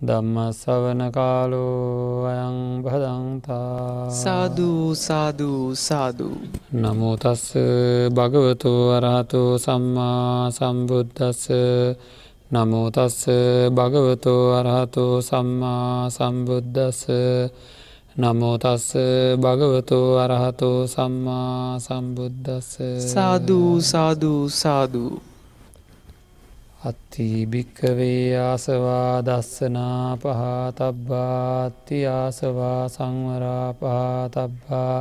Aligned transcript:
ධම්මස්සවන 0.00 1.00
කාලෝ 1.10 2.24
අයං 2.26 2.58
භදන්තා. 2.82 4.10
සාධූ 4.14 4.94
සාධූ 4.96 5.64
සාධූ 5.78 6.36
නමුතස්ස 6.74 7.44
භගවතු 8.10 8.72
අරහතු 8.90 9.42
සම්මා 9.58 10.50
සම්බුද්ධස්ස 10.50 11.44
නමුතස්ස 12.50 13.20
භගවතු 13.70 14.34
අරහතු 14.52 15.04
සම්මා 15.22 16.10
සම්බුද්ධස්ස 16.10 17.02
නමෝතස්ස 18.16 18.96
භගවතු 19.38 19.98
අරහතු 20.18 20.70
සම්මා 20.86 21.78
සම්බුද්ධස්ස 21.78 22.72
සාධූ 23.06 23.80
සාධූ 23.82 24.48
සාධූ 24.50 25.12
අත්තිභික්කවේ 26.80 28.36
ආසවා 28.40 29.22
දස්සනා 29.22 30.16
පහතබ්බාත්ති 30.16 31.98
ආසවා 32.08 32.88
සංවරා 32.88 33.66
පහතබ්බා 33.74 34.96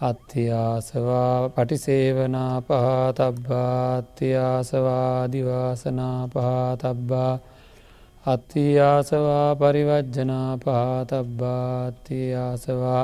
අත්තිආසවා 0.00 1.48
පටිසේවනා 1.48 2.56
පහතබ්බාත්ති 2.62 4.28
ආසවාදිවාසනා 4.40 6.18
පහතබ්බා 6.28 7.32
අත්තිආසවා 8.26 9.48
පරිවජ්ජනා 9.56 10.50
පහතබ්බාත්ති 10.58 12.20
ආසවා 12.36 13.02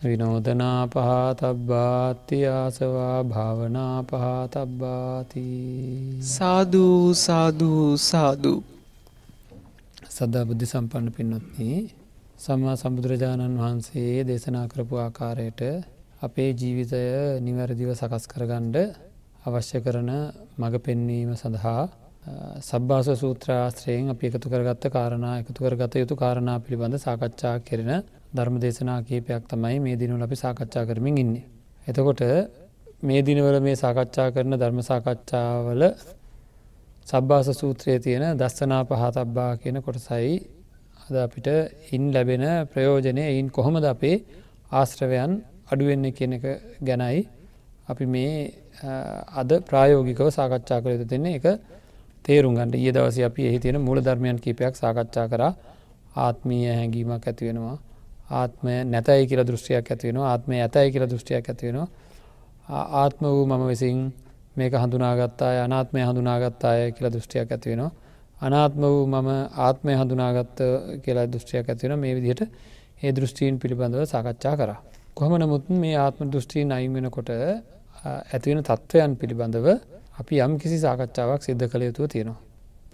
විනෝදනා 0.00 0.82
පහතබ්බාති 0.88 2.36
ආසවා 2.50 3.16
භාවනා 3.24 3.96
පහතබ්බාති 4.02 5.42
සාධූ 6.28 7.12
සාධූ 7.18 7.88
සාධූ 8.02 8.60
සදා 10.10 10.44
බුද්ධි 10.44 10.66
සම්පන්න 10.66 11.08
පින්නොත්න 11.10 11.68
සම්මා 12.38 12.76
සම්බුදුරජාණන් 12.76 13.58
වහන්සේ 13.58 14.14
දේශනා 14.24 14.64
කරපු 14.66 14.94
ආකාරයට 14.98 15.60
අපේ 16.22 16.50
ජීවිතය 16.54 17.02
නිවැරදිව 17.40 17.90
සකස් 17.92 18.24
කරගණ්ඩ 18.26 18.78
අවශ්‍ය 19.44 19.78
කරන 19.80 20.10
මඟ 20.58 20.78
පෙන්වීම 20.80 21.34
සඳහා 21.34 21.82
සබ්භාස 22.62 23.08
සූත්‍රාස්ත්‍රයෙන් 23.16 24.08
අපි 24.08 24.24
එකතු 24.28 24.48
කරගත්ත 24.48 24.84
කාරණා 24.88 25.34
එකතු 25.38 25.60
කරගත 25.60 25.94
යුතු 25.96 26.14
කාරණා 26.16 26.56
පිළිබඳ 26.60 26.98
සාකච්ඡා 26.98 27.54
කෙරෙන 27.62 27.92
ධර්ම 28.32 28.56
දේශනා 28.58 29.00
කීපයක් 29.02 29.42
තමයි 29.48 29.78
මේ 29.80 29.96
දිනවල 29.96 30.22
අපි 30.22 30.36
සාකච්ඡා 30.36 30.84
කරමින් 30.84 31.16
ඉන්නේ. 31.16 31.44
එතකොට 31.86 32.22
මේ 33.02 33.20
දිනවල 33.22 33.56
මේ 33.60 33.76
සාකච්ඡා 33.76 34.28
කරන 34.30 34.54
ධර්ම 34.54 34.78
සාකච්ඡාවල 34.82 35.82
සබ්භාස 37.06 37.48
සූත්‍රයේ 37.52 37.98
තියෙන 37.98 38.24
දස්සනා 38.36 38.82
පහතබ්බා 38.84 39.52
කියන 39.56 39.76
කොටසයි 39.78 40.34
අද 41.02 41.14
අපිට 41.16 41.48
ඉන් 41.90 42.04
ලැබෙන 42.10 42.44
ප්‍රයෝජනය 42.68 43.22
එයින් 43.24 43.48
කොහොමද 43.48 43.84
අපේ 43.86 44.16
ආශ්‍රවයන් 44.72 45.32
අඩුවෙන්නේ 45.70 46.12
කියන 46.12 46.32
එක 46.32 46.44
ගැනයි 46.82 47.20
අපි 47.88 48.04
මේ 48.06 48.32
අද 49.34 49.50
ප්‍රායෝගිකව 49.62 50.28
සාකච්ඡා 50.30 50.80
කළ 50.80 50.94
යුතු 50.94 51.06
දෙන්නේ. 51.06 51.34
එක 51.34 51.46
තේරුම් 52.24 52.54
ගන්ට 52.54 52.74
ඒ 52.78 52.92
දවස 52.92 53.16
අපි 53.22 53.42
එහි 53.42 53.58
තියෙන 53.58 53.78
මූල 53.80 53.98
ධර්මයන් 54.00 54.38
කීපයක් 54.38 54.74
සාකච්ඡා 54.76 55.26
කර. 55.28 55.42
ආත්මීය 56.16 56.70
හැඟීමක් 56.70 57.24
ඇතිවෙනවා 57.24 57.78
ආත්මය 58.30 58.74
නැතයි 58.84 59.22
කියල 59.26 59.42
දෘෂ්ටියක් 59.44 59.90
ඇතිවෙනවා 59.90 60.28
ආත්මය 60.32 60.60
ඇතයි 60.60 60.88
කියල 60.92 61.06
දෘෂ්ටියක් 61.06 61.48
ඇතිවෙනවා 61.48 61.88
ආත්ම 62.94 63.24
වූ 63.26 63.46
මම 63.46 63.64
විසින් 63.66 63.98
මේක 64.56 64.72
හඳුනාගත්තා 64.74 65.52
අනාත්මය 65.64 66.00
හඳුනාගත්තාය 66.00 66.92
කියලා 66.92 67.12
දෘෂ්ටියක් 67.12 67.52
ඇතිවෙනවා 67.52 67.92
අනාත්ම 68.40 68.82
වූ 68.84 69.06
මම 69.06 69.28
ආත්මය 69.60 69.92
හඳුනාගත්ත 69.92 70.60
කියලා 71.04 71.26
දෘෂ්ටියක් 71.26 71.66
ඇතිවෙන 71.68 71.98
මේ 71.98 72.14
විදිහට 72.14 72.42
ඒ 73.02 73.12
දෘෂ්ටීන් 73.12 73.54
පිළිබඳව 73.58 74.02
සාකච්ඡා 74.04 74.54
කර. 74.56 74.70
කොහම 75.14 75.32
නමුත් 75.36 75.64
මේ 75.74 75.96
ආත්ම 75.96 76.30
දෘෂ්ටීන් 76.32 76.72
අයිවෙනකොට 76.72 77.30
ඇතිවෙන 78.32 78.62
තත්ත්වයන් 78.62 79.12
පිළිබඳව 79.16 79.66
අපි 80.20 80.34
යම් 80.38 80.52
කිසි 80.58 80.78
සාකච්ඡාවක් 80.78 81.42
සිද්ධ 81.42 81.66
කළ 81.72 81.82
යුතුව 81.82 82.06
තියෙනවා. 82.08 82.38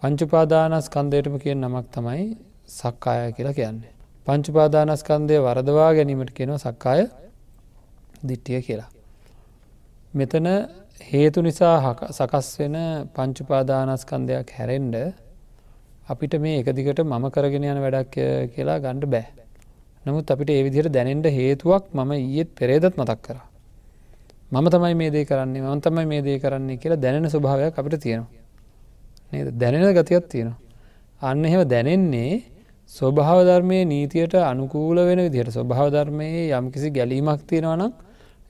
පංචුපාදානස් 0.02 0.88
කන්දයටම 0.88 1.36
කියෙන් 1.38 1.60
නමක් 1.60 1.86
තමයි 1.92 2.24
සක්කාය 2.68 3.32
කියලා 3.32 3.54
කියන්නේ. 3.54 3.95
පංචුපාදානස්කන්දය 4.26 5.36
වරදවා 5.46 5.90
ගැනීමට 5.96 6.30
කෙනවා 6.38 6.58
සක්කාය 6.58 7.02
දිට්ටිය 8.28 8.60
කියලා. 8.66 8.88
මෙතන 10.14 10.46
හේතු 11.10 11.38
නිසා 11.46 11.76
සකස් 12.10 12.48
වෙන 12.60 12.76
පංචුපාදානස්කන්දයක් 13.16 14.48
හැරෙන්ඩ 14.58 14.96
අපිට 16.08 16.34
මේ 16.44 16.56
එකදිකට 16.60 17.00
මම 17.04 17.26
කරගෙන 17.34 17.64
යන 17.64 17.80
වැඩක් 17.84 18.16
කියලා 18.54 18.78
ගණ්ඩ 18.78 19.06
බෑ. 19.14 19.26
නමුත් 20.04 20.32
අපිට 20.34 20.50
ඒවිදිහට 20.50 20.90
දැනෙන්ට 20.96 21.28
හේතුවක් 21.38 21.84
මම 21.94 22.12
ඊයත් 22.16 22.50
පෙරේදත් 22.58 22.98
මතක් 22.98 23.20
කර. 23.26 23.38
මම 24.52 24.66
තමයි 24.74 24.94
මේ 24.94 25.10
දේ 25.10 25.24
කරන්නේ 25.24 25.62
මන් 25.62 25.80
තමයි 25.80 26.06
මේ 26.06 26.22
දේ 26.22 26.38
කරන්නේ 26.38 26.80
කියලා 26.82 27.02
දැනෙන 27.04 27.30
ස්වභාවයක් 27.30 27.78
අපිට 27.78 28.02
තියෙනවා. 28.02 28.30
දැනෙන 29.62 29.86
ගතියක් 29.94 30.26
තියෙනවා. 30.34 30.58
අන්න 31.20 31.44
එහෙම 31.44 31.62
දැනෙන්නේ 31.68 32.55
ස්වභාව 32.90 33.38
ධර්මය 33.42 33.84
නීතියට 33.84 34.34
අනුකූල 34.34 34.96
වෙන 34.98 35.18
විදිහට 35.18 35.50
ස්වභාව 35.50 35.88
ධර්මයේ 35.90 36.50
යම් 36.50 36.70
කිසි 36.70 36.90
ගැලීමක් 36.90 37.42
තියෙනවනම් 37.42 37.92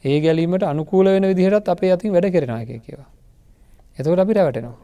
ඒ 0.04 0.20
ගැලීමට 0.20 0.62
අනුකූල 0.62 1.06
වෙන 1.06 1.24
විදිහටත් 1.24 1.68
අපේ 1.68 1.92
අතින් 1.92 2.12
වැඩ 2.12 2.28
කරෙන 2.30 2.52
එක 2.56 2.70
කියවා. 2.78 3.08
එතකට 3.98 4.18
අපි 4.18 4.32
රැවටෙනවා. 4.32 4.76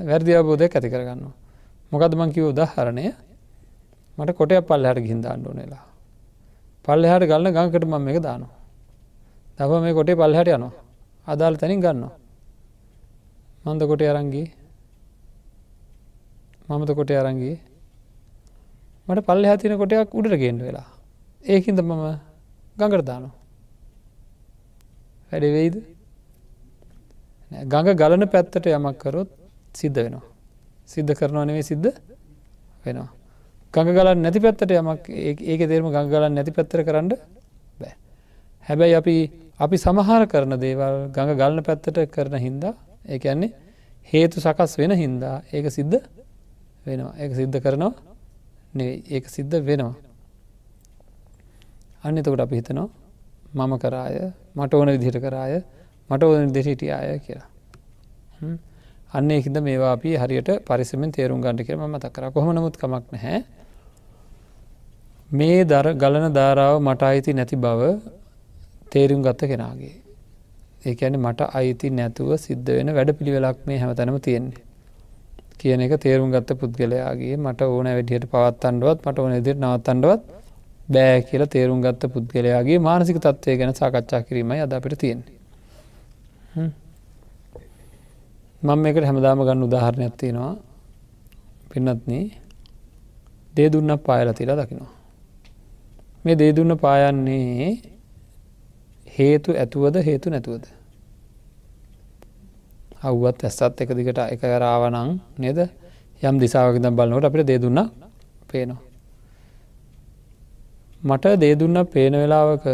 වැරදි 0.00 0.32
අබෝධයක් 0.34 0.74
ඇති 0.74 0.88
කරගන්නවා. 0.88 1.34
මොකද 1.92 2.12
මං 2.14 2.30
කිව 2.32 2.44
උදාහරණය 2.50 3.04
මට 4.18 4.30
කොටයක් 4.32 4.66
පල්ලහට 4.66 4.98
ගිහින්දාන්න 4.98 5.46
ඕනෙලා. 5.46 5.84
පල්ලෙහාට 6.84 7.24
ගන්න 7.24 7.54
ගංකට 7.54 7.84
මම 7.86 8.08
එක 8.08 8.18
දානවා. 8.20 8.54
දව 9.58 9.70
මේ 9.80 9.94
කොටේ 9.94 10.16
පල්හට 10.16 10.48
යනවා. 10.48 10.74
අදාළ 11.26 11.56
තැනින් 11.56 11.80
ගන්නවා. 11.80 12.14
මන්ද 13.64 13.82
කොට 13.84 14.02
අරංගී 14.02 14.46
මමද 16.68 16.90
කොට 16.94 17.10
අරංගී 17.12 17.56
මට 19.08 19.26
පල්ල 19.28 19.44
හැතින 19.50 19.76
කොටයක් 19.80 20.14
උඩට 20.14 20.40
ගෙන්ඩ 20.42 20.62
වෙලා. 20.68 20.88
ඒකින්ද 21.44 21.80
මම 21.80 22.02
ගඟට 22.78 23.06
දානවා. 23.10 23.34
වැඩවෙයිද 25.30 25.76
ගඟ 27.50 27.96
ගලන 28.00 28.24
පැත්තට 28.28 28.66
යමක් 28.68 28.98
කරොත් 29.02 29.30
සිද්ධ 29.74 29.98
වෙනවා. 30.04 30.24
සිද්ධ 30.86 31.12
කරනවා 31.18 31.44
නෙවේ 31.44 31.62
සිද්ධ 31.62 31.88
වෙනවා. 32.84 33.08
ගඟ 33.74 33.94
ගලන් 33.96 34.22
නැති 34.24 34.40
පැත්තට 34.40 34.70
යමක් 34.72 35.08
ඒක 35.52 35.62
තේරම 35.70 35.88
ගඟ 35.94 36.10
ගලන් 36.12 36.32
නැති 36.34 36.52
පැත්තර 36.52 36.84
කරන්න 36.84 37.08
බෑ. 37.80 37.94
හැබැයි 38.66 38.98
අපි 39.00 39.16
අපි 39.58 39.76
සමහර 39.76 40.22
කරන 40.32 40.52
දේවල් 40.60 40.96
ගඟ 41.16 41.36
ගලන 41.40 41.64
පැත්තට 41.64 41.98
කරන 42.14 42.36
හින්දා 42.46 42.74
ඒ 43.08 43.18
ඇන්නේ 43.24 43.52
හේතු 44.12 44.40
සකස් 44.40 44.76
වෙන 44.80 44.92
හින්දා 45.02 45.36
ඒක 45.52 45.72
සිද්ධ 45.72 45.98
වෙනවා. 46.86 47.12
ඒක 47.16 47.32
සිද්ධ 47.40 47.58
කරනවා 47.64 47.92
ඒක 48.74 49.28
සිද්ධ 49.28 49.56
වෙනවා. 49.60 49.94
අන්න 52.04 52.18
එතකොට 52.18 52.40
අපි 52.40 52.56
හිතනවා 52.56 52.88
මම 53.56 53.78
කරාය 53.78 54.32
මට 54.56 54.74
ඕන 54.74 54.88
විදිහට 54.88 55.20
කරාය 55.20 55.62
මට 56.10 56.22
ඕන 56.22 56.52
දෙසිටිය 56.52 56.92
අය 56.92 57.18
කියලා. 57.18 57.48
අන්න 59.12 59.30
ඒහිද 59.30 59.56
මේවා 59.60 59.92
අපි 59.92 60.16
හරියට 60.16 60.50
පරිසමෙන් 60.66 61.12
තේරුම් 61.12 61.40
ගණඩ 61.40 61.66
කියර 61.66 61.76
ම 61.76 61.96
තකර 61.98 62.30
කොහොම 62.30 62.52
නමුත් 62.54 62.76
කමක් 62.76 63.04
නැහැ. 63.12 63.40
මේ 65.30 65.64
දර 65.64 65.94
ගලන 65.94 66.32
ධාරාව 66.32 66.76
මට 66.80 67.02
අයිති 67.02 67.32
නැති 67.32 67.56
බව 67.56 67.80
තේරුම් 68.90 69.22
ගත්ත 69.22 69.40
කෙනාගේ. 69.44 69.96
ඒකැන 70.86 71.16
මට 71.16 71.40
අයිති 71.52 71.90
නැතුව 71.90 72.36
සිද්ධ 72.36 72.70
වෙන 72.70 72.94
වැඩ 72.94 73.16
පිළිවෙලක් 73.18 73.66
මේ 73.66 73.78
හැමතැනම 73.78 74.20
තියෙන්නේ. 74.20 74.67
කියන 75.60 75.80
එක 75.80 75.94
තේරුම් 76.00 76.30
ගත්ත 76.32 76.58
පුද්ගලයාගේ 76.60 77.36
මට 77.36 77.60
ඕන 77.68 77.88
වැඩියට 77.88 78.26
පවත්තන්ඩුවත් 78.32 79.00
මට 79.06 79.18
ඕන 79.18 79.32
දෙට 79.38 79.58
නවත්තන්ඩුවත් 79.58 80.22
බෑ 80.88 81.22
කියල 81.28 81.44
තේරුම් 81.54 81.80
ගත්ත 81.84 82.10
පුද්ගලයාගේ 82.12 82.78
මානසික 82.80 83.18
තත්වය 83.18 83.56
ගැන 83.60 83.74
සාකච්ඡා 83.74 84.22
කිරීමයි 84.22 84.60
අද 84.64 84.72
අපිට 84.72 84.98
තියෙන්නේ. 84.98 85.36
මං 88.62 88.86
එකට 88.86 89.04
හැමදාම 89.04 89.44
ගන්න 89.46 89.66
උදාහරණයක් 89.66 90.14
තියෙනවා. 90.16 90.54
පින්නත්න 91.70 92.12
දේ 93.54 93.68
දුන්න 93.72 93.98
පායල 94.06 94.32
තිලා 94.32 94.56
දකිනවා. 94.56 94.92
මේ 96.24 96.38
දේ 96.40 96.52
දුන්න 96.52 96.78
පායන්නේ 96.78 97.68
හේතු 99.18 99.50
ඇතුවද 99.54 99.96
හේතු 100.04 100.30
නැතුවද. 100.30 100.64
අව්වත් 103.00 103.44
ඇස්සත් 103.44 103.80
එක 103.80 103.90
දිගට 103.90 104.18
එක 104.26 104.42
රාවනං 104.42 105.20
නේද 105.36 105.58
යම් 106.20 106.36
දිසාාවක 106.36 106.78
දම් 106.78 106.94
බලන්නට 106.94 107.24
අපිට 107.24 107.46
දේදුන්න 107.46 107.80
පේනවා. 108.46 108.82
මට 111.02 111.24
දේදුන්න 111.36 111.78
පේන 111.86 112.12
වෙලාවක 112.14 112.64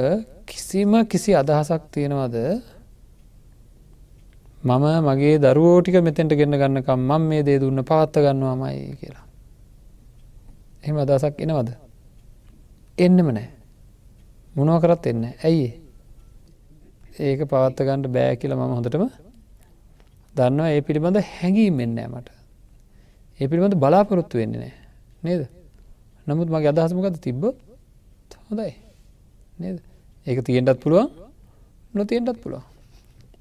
කිසිම 0.47 0.93
කිසි 1.05 1.35
අදහසක් 1.35 1.83
තියෙනවද 1.91 2.37
මම 4.63 4.85
මගේ 5.03 5.37
දරුවෝටික 5.39 5.97
මෙතෙන්ට 6.01 6.33
ගෙන්න්න 6.33 6.57
ගන්නකම් 6.57 7.01
මං 7.01 7.23
මේ 7.23 7.43
දේ 7.43 7.59
දුන්න 7.59 7.81
පවත්ත 7.83 8.17
ගන්නවාමයි 8.19 8.97
කියලා. 8.97 9.27
එහෙම 10.83 10.97
අදසක් 10.99 11.37
එනවද. 11.39 11.71
එන්නම 12.99 13.29
නෑ. 13.29 13.49
මොනව 14.55 14.81
කරත් 14.81 15.07
එන්න 15.07 15.25
ඇයි 15.41 15.69
ඒක 17.21 17.41
පවත්ත 17.45 17.79
ගන්නට 17.81 18.09
බෑ 18.09 18.37
කියල 18.37 18.55
මම 18.55 18.73
හොඳටම 18.73 19.05
දන්නවා 20.37 20.71
ඒ 20.71 20.81
පිළිබඳ 20.81 21.19
හැඟීම් 21.31 21.81
එන්නෑ 21.81 22.09
මට. 22.09 22.29
ඒ 23.41 23.47
පිළිබඳ 23.49 23.75
බලාපොරොත්තු 23.75 24.39
වෙන්නේ 24.39 24.61
නෑ 24.61 24.75
නේද. 25.25 25.43
නමුත් 26.27 26.49
මගේ 26.49 26.71
අදහසමකද 26.71 27.17
තිබ්බ 27.19 27.43
හොඳයි. 28.49 28.73
නේද? 29.59 29.77
ඒක 30.27 30.39
තියෙන්ටත් 30.43 30.81
පුළුවන් 30.81 31.09
නොතියෙන්ටත් 31.95 32.39
පුළුවන්. 32.43 32.65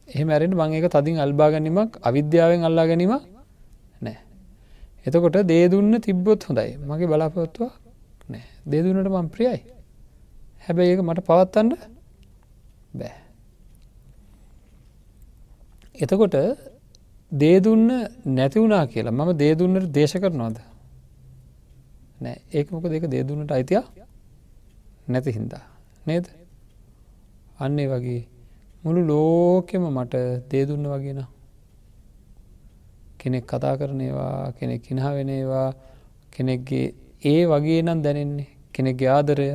එහෙම 0.07 0.29
ඇරෙන 0.29 0.53
මං 0.53 0.73
ඒක 0.73 0.87
තදින් 0.89 1.17
අල්බා 1.17 1.49
ගැනීමක් 1.51 1.91
අවිද්‍යාවෙන් 2.01 2.61
අල්ලා 2.63 2.85
ගැනීම 2.85 3.13
නෑ 4.01 4.17
එතකොට 5.05 5.37
දේදුන්න 5.45 5.93
තිබ්බොත් 5.99 6.41
හොඳයි. 6.43 6.69
මගේ 6.81 7.07
බලාපොත්තුව 7.07 7.71
නෑ 8.29 8.45
දේදුන්නට 8.65 9.09
මං 9.09 9.29
ප්‍රියයි. 9.29 9.59
හැබැයි 10.65 10.93
ඒක 10.93 11.01
මට 11.01 11.25
පවත්තන්න 11.27 11.69
බෑ. 12.93 13.15
එතකොට 15.95 16.35
දේදුන්න 17.33 17.89
නැතිවුණා 18.27 18.85
කියලා. 18.85 19.11
මම 19.11 19.31
දේදුන්නට 19.37 19.91
දේශ 19.91 20.15
කරනවාද? 20.15 20.57
නෑ. 22.21 22.37
ඒක 22.53 22.71
මොක 22.71 22.85
දෙක 22.85 23.05
දේදුන්නට 23.07 23.51
අයිතියා 23.51 23.85
නැති 25.07 25.31
හින්දා. 25.31 25.63
නේද? 26.07 26.25
අන්නේ 27.59 27.87
වගේ 27.87 28.21
මුළු 28.83 29.01
ලෝකෙම 29.07 29.83
මට 29.89 30.15
දේදුන්න 30.51 30.85
වගෙන 30.85 31.21
කෙනෙක් 33.19 33.45
කතා 33.45 33.77
කරනේවා 33.77 34.51
කෙනෙක් 34.51 34.81
කිනහ 34.81 35.05
වෙනේවා 35.09 35.69
කෙනෙක්ගේ 36.31 36.93
ඒ 37.23 37.41
වගේ 37.45 37.81
නම් 37.81 37.99
දැනෙන්නේ 38.01 38.49
කෙනෙක්ගේ 38.73 39.09
ආදරය. 39.09 39.47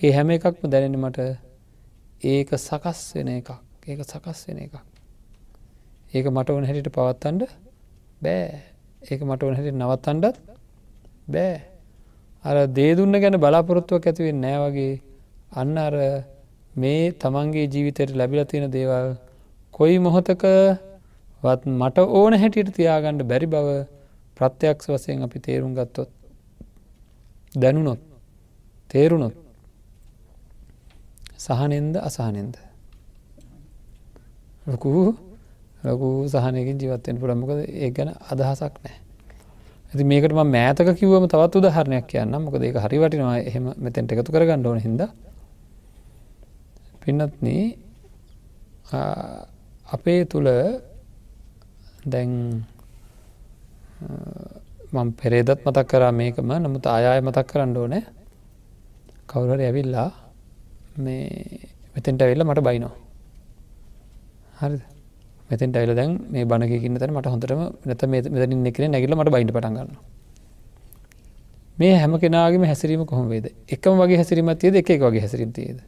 ඒ 0.00 0.12
හැම 0.12 0.30
එකක්ම 0.30 0.64
දැනෙන 0.66 0.96
මට 0.96 1.18
ඒක 2.24 2.50
සකස් 2.58 3.00
වෙන 3.14 3.28
එකක්. 3.30 3.50
ඒක 3.86 4.00
සකස් 4.02 4.40
වෙන 4.48 4.58
එකක්. 4.58 4.87
ඒක 6.12 6.26
මට 6.28 6.50
ඕන 6.50 6.64
හැටිට 6.64 6.90
පවත්තන්ඩ 6.90 7.42
බෑ. 8.22 8.62
ඒක 9.02 9.20
මට 9.22 9.42
ඕන 9.42 9.56
හැට 9.56 9.74
නවත්තන්ඩත් 9.74 10.36
බෑ. 11.28 11.54
අර 12.44 12.56
දේදුන්න 12.70 13.20
ගැන 13.20 13.36
බලාපොරොත්තුවක් 13.38 14.06
ඇතිවෙන් 14.06 14.40
නෑ 14.40 14.58
වගේ. 14.64 14.94
අන්න 15.52 15.76
අර 15.78 15.94
මේ 16.74 17.12
තමන්ගේ 17.14 17.66
ජීවිතයට 17.66 18.14
ලැබිල 18.14 18.44
තියෙන 18.44 18.70
දේවල් 18.70 19.16
කොයි 19.74 19.98
මොහොතක 19.98 20.44
වත් 21.42 21.62
මට 21.72 21.98
ඕන 22.18 22.34
හැටියට 22.34 22.72
තියාගණ්ඩ 22.74 23.22
බැරි 23.24 23.46
බව 23.46 23.68
ප්‍රත්‍යයක්ෂ 24.36 24.88
වසයෙන් 24.88 25.22
අපි 25.22 25.38
තේරුම් 25.40 25.72
ගත්තොත් 25.74 26.10
දැනුනොත් 27.54 28.00
තේරුණොත් 28.90 29.36
සහනෙන්ද 31.38 31.94
අසානෙන්ද 31.98 32.54
ලොකු 34.66 34.92
ලොකු 35.84 36.06
සහනයකින් 36.28 36.80
ජීවත්තයෙන් 36.80 37.20
පුළමකද 37.20 37.60
ඒ 37.66 37.90
ගැන 37.90 38.10
අදහසක් 38.30 38.74
නෑ 38.84 38.96
ඇති 39.90 40.04
මේකට 40.04 40.32
මෑතක 40.36 40.88
කිවම 41.00 41.24
තවත් 41.26 41.54
උදහරණයක් 41.58 42.06
කියන්න 42.06 42.34
මොකද 42.36 42.62
ඒක 42.62 42.76
හරි 42.76 42.98
වටිනවා. 43.00 43.36
එහෙම 43.40 43.64
මෙතැන්ට 43.78 44.12
එකතු 44.12 44.32
කර 44.32 44.44
ගණ්ඩෝන 44.44 44.80
හිද 44.80 45.02
පින්නත්න 47.00 47.48
අපේ 49.88 50.20
තුළ 50.26 50.48
දැන් 52.04 52.32
මං 54.92 55.08
පෙරේදත් 55.12 55.64
මතක් 55.64 55.88
කරා 55.88 56.12
මේකම. 56.12 56.52
නමුත් 56.54 56.84
ආයාය 56.86 57.20
මතක් 57.22 57.46
කරන්න 57.48 57.76
ඕනෑ. 57.76 58.04
කවුරර 59.26 59.60
ඇවිල්ලා 59.60 60.10
මේ 60.98 61.64
මෙතෙන්ට 61.94 62.22
ඇවිල්ල 62.22 62.44
මට 62.44 62.60
බයිනෝ 62.60 62.92
හරිද? 64.60 64.97
මෙතෙන්ට 65.50 65.76
ඇවිල 65.76 65.94
දැන් 65.94 66.12
මේ 66.30 66.44
බණකින්න 66.44 66.98
තැන 66.98 67.12
මට 67.12 67.26
හොඳටම 67.26 67.60
නැත 67.86 68.02
මෙතනින් 68.06 68.66
එකන 68.66 68.90
නැගල 68.90 69.14
මට 69.14 69.34
බයිට 69.34 69.52
පටගන්න 69.52 69.90
මේ 71.78 71.94
හැම 71.94 72.18
කෙනගේම 72.18 72.64
හැසිරීම 72.64 73.06
කොහොම 73.06 73.28
වේද? 73.28 73.46
එකම 73.68 73.94
වගේ 73.96 74.16
හැසිරීමත් 74.16 74.58
තියද? 74.58 74.74
එක 74.76 74.88
වගේ 75.00 75.20
හැසිරින් 75.20 75.52
තියද? 75.52 75.78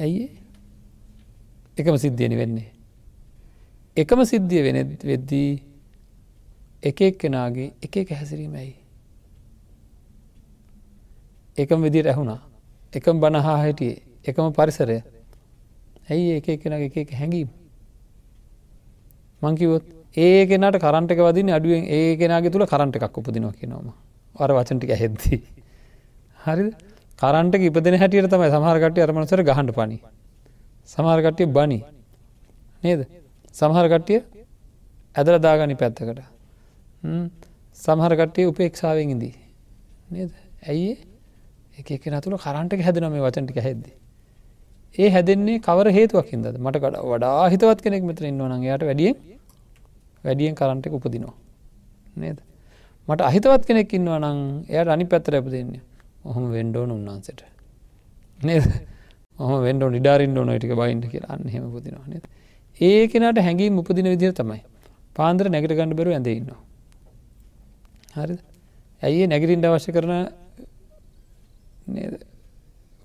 ඇයි 0.00 0.26
එකම 1.78 1.96
සිද්ධියනි 1.96 2.36
වෙන්නේ 2.36 2.68
එකම 3.96 4.20
සිද්ධිය 4.24 4.62
වෙන 4.62 4.76
වෙද්දී 5.02 5.62
එක 6.82 7.00
එක් 7.00 7.18
කෙනාගේ 7.18 7.72
එක 7.82 7.96
එක 7.96 8.10
හැසිරීම 8.14 8.54
ඇයි? 8.54 8.74
එකම 11.58 11.82
විදිට 11.82 12.06
ඇහුණා. 12.06 12.40
එකම 12.92 13.20
බණහා 13.20 13.56
හිටියේ. 13.64 14.02
එකම 14.24 14.52
පරිසරය. 14.52 15.02
ඇයි 16.10 16.38
ඒ 16.38 16.56
කෙන 16.56 16.72
එක 16.72 16.96
එක 16.96 17.10
හැඟීම්? 17.12 17.48
මංකිවොත් 19.42 19.84
ඒ 20.16 20.46
කෙනට 20.46 20.78
කරන්ටක 20.78 21.20
වදින 21.20 21.50
අඩුවෙන් 21.50 21.84
ඒ 21.88 22.16
කෙනගේ 22.16 22.50
තුළ 22.50 22.66
කරන්ට 22.66 22.96
එකක් 22.98 23.18
උපදිනවා 23.20 23.54
කියනවම 23.54 23.88
අර 24.34 24.50
වචන්ටික 24.52 24.94
හැද්දී 24.94 25.40
හරි 26.38 26.70
කරන්ට 27.18 27.54
ඉපදෙන 27.62 27.98
හැටියට 28.02 28.30
තමයි 28.30 28.50
සමහරකටය 28.54 29.04
අරමනසර 29.04 29.42
ගහන්ඩ 29.42 29.74
පනි 29.74 29.98
සමහරකට්ටිය 30.88 31.48
බනි 31.48 31.78
නේද? 32.82 33.00
සමහරකට්ටිය 33.54 34.20
ඇදල 35.14 35.36
දාගනි 35.38 35.76
පැත්තකට. 35.76 36.20
සමහරකට්ටිය 37.76 38.48
උපේක්ෂාවෙන් 38.50 39.14
ඉදී 39.16 39.34
නේද? 40.10 40.30
ඇයි 40.64 40.92
එක 41.78 41.90
එක 41.96 42.06
නතුළ 42.10 42.38
කරන්ට 42.38 42.78
හැදනම 42.80 43.18
වචන්ටික 43.20 43.58
හැද්දී 43.60 43.96
ඒ 44.94 45.10
හැදෙන්නේ 45.10 45.58
කවර 45.60 45.92
හේතුවකින්ද? 45.92 46.46
මට 46.56 46.76
වඩා 47.04 47.50
හිතවත් 47.52 47.84
කෙනෙක් 47.84 48.08
මෙතර 48.10 48.24
ඉන්නවන 48.24 48.62
යායට 48.62 48.88
වැඩියෙන් 48.90 49.37
වැඩියෙන් 50.28 50.54
කරන්ටක 50.54 50.98
උපදිනවා. 50.98 51.36
නේද? 52.16 52.38
මට 53.08 53.20
අහිතවත් 53.30 53.62
කෙනෙක් 53.68 53.92
ඉන්නවා 53.98 54.18
නං 54.24 54.40
එයට 54.68 54.94
අනි 54.94 55.04
පැත්තර 55.12 55.38
ඇප 55.38 55.48
දෙන්නේ 55.54 55.82
ඔහොම 56.24 56.46
වෙන්ඩෝන 56.56 56.90
උන්නාන්සට 56.96 57.42
නේද? 58.40 58.64
ඔහම 59.38 59.54
වෙන්ඩෝ 59.66 59.90
නිඩාරින් 59.96 60.32
ඩෝන 60.32 60.50
ටික 60.54 60.74
බයින්ට 60.80 61.06
කියලා. 61.12 61.32
අන්න 61.34 61.48
හෙම 61.54 61.64
පුතිනවා 61.74 62.06
නේද? 62.12 62.24
ඒ 62.80 63.02
කෙනට 63.12 63.40
හැඟී 63.46 63.70
උපදින 63.82 64.08
විදිර 64.14 64.32
තමයි 64.32 64.62
පාන්දර 65.16 65.46
නැගට 65.54 65.74
ගණඩ 65.78 65.98
බැරු 65.98 66.12
ඇඳ 66.16 66.28
ඉන්නවා. 66.32 66.60
හරි 68.16 68.36
ඇයි 69.02 69.30
නැගරින්ට 69.32 69.68
අවශ්‍ය 69.70 69.92
කරන 69.96 70.12
නේද? 71.96 72.14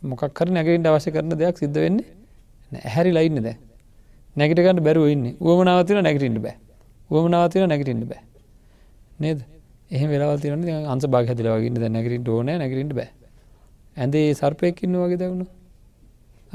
මොකක්කර 0.01 0.47
නැගරින්ට 0.57 0.89
අවශ්‍ය 0.91 1.11
කරන 1.15 1.37
දෙයක් 1.41 1.57
සිද්ධ 1.63 1.79
වෙන්නේ 1.85 2.83
හැරි 2.95 3.11
ලයින්න 3.17 3.39
ද 3.45 3.55
නැගටගන්න 4.35 4.83
බැරුව 4.87 5.07
ඉන්න. 5.13 5.25
වුවමනාවතින 5.39 6.03
නැගටින්ට 6.03 6.41
බෑ. 6.45 6.55
වුවමනාවතින 7.09 7.67
නැගටින්ට 7.67 8.05
බෑ. 8.05 8.21
නේද? 9.19 9.39
එහ 9.91 10.03
වෙලාවතින 10.05 10.87
අන්ස 10.87 11.05
භාග 11.07 11.27
හැතිලවගන්න 11.27 11.75
ද 11.75 11.89
නැගරින්ට 11.89 12.29
ඕන 12.29 12.45
නැගරින්ට 12.55 12.93
බෑ. 12.93 13.09
ඇඳේ 13.97 14.33
සර්පයකින්න 14.33 14.95
වගේ 14.95 15.17
දවුණු 15.17 15.45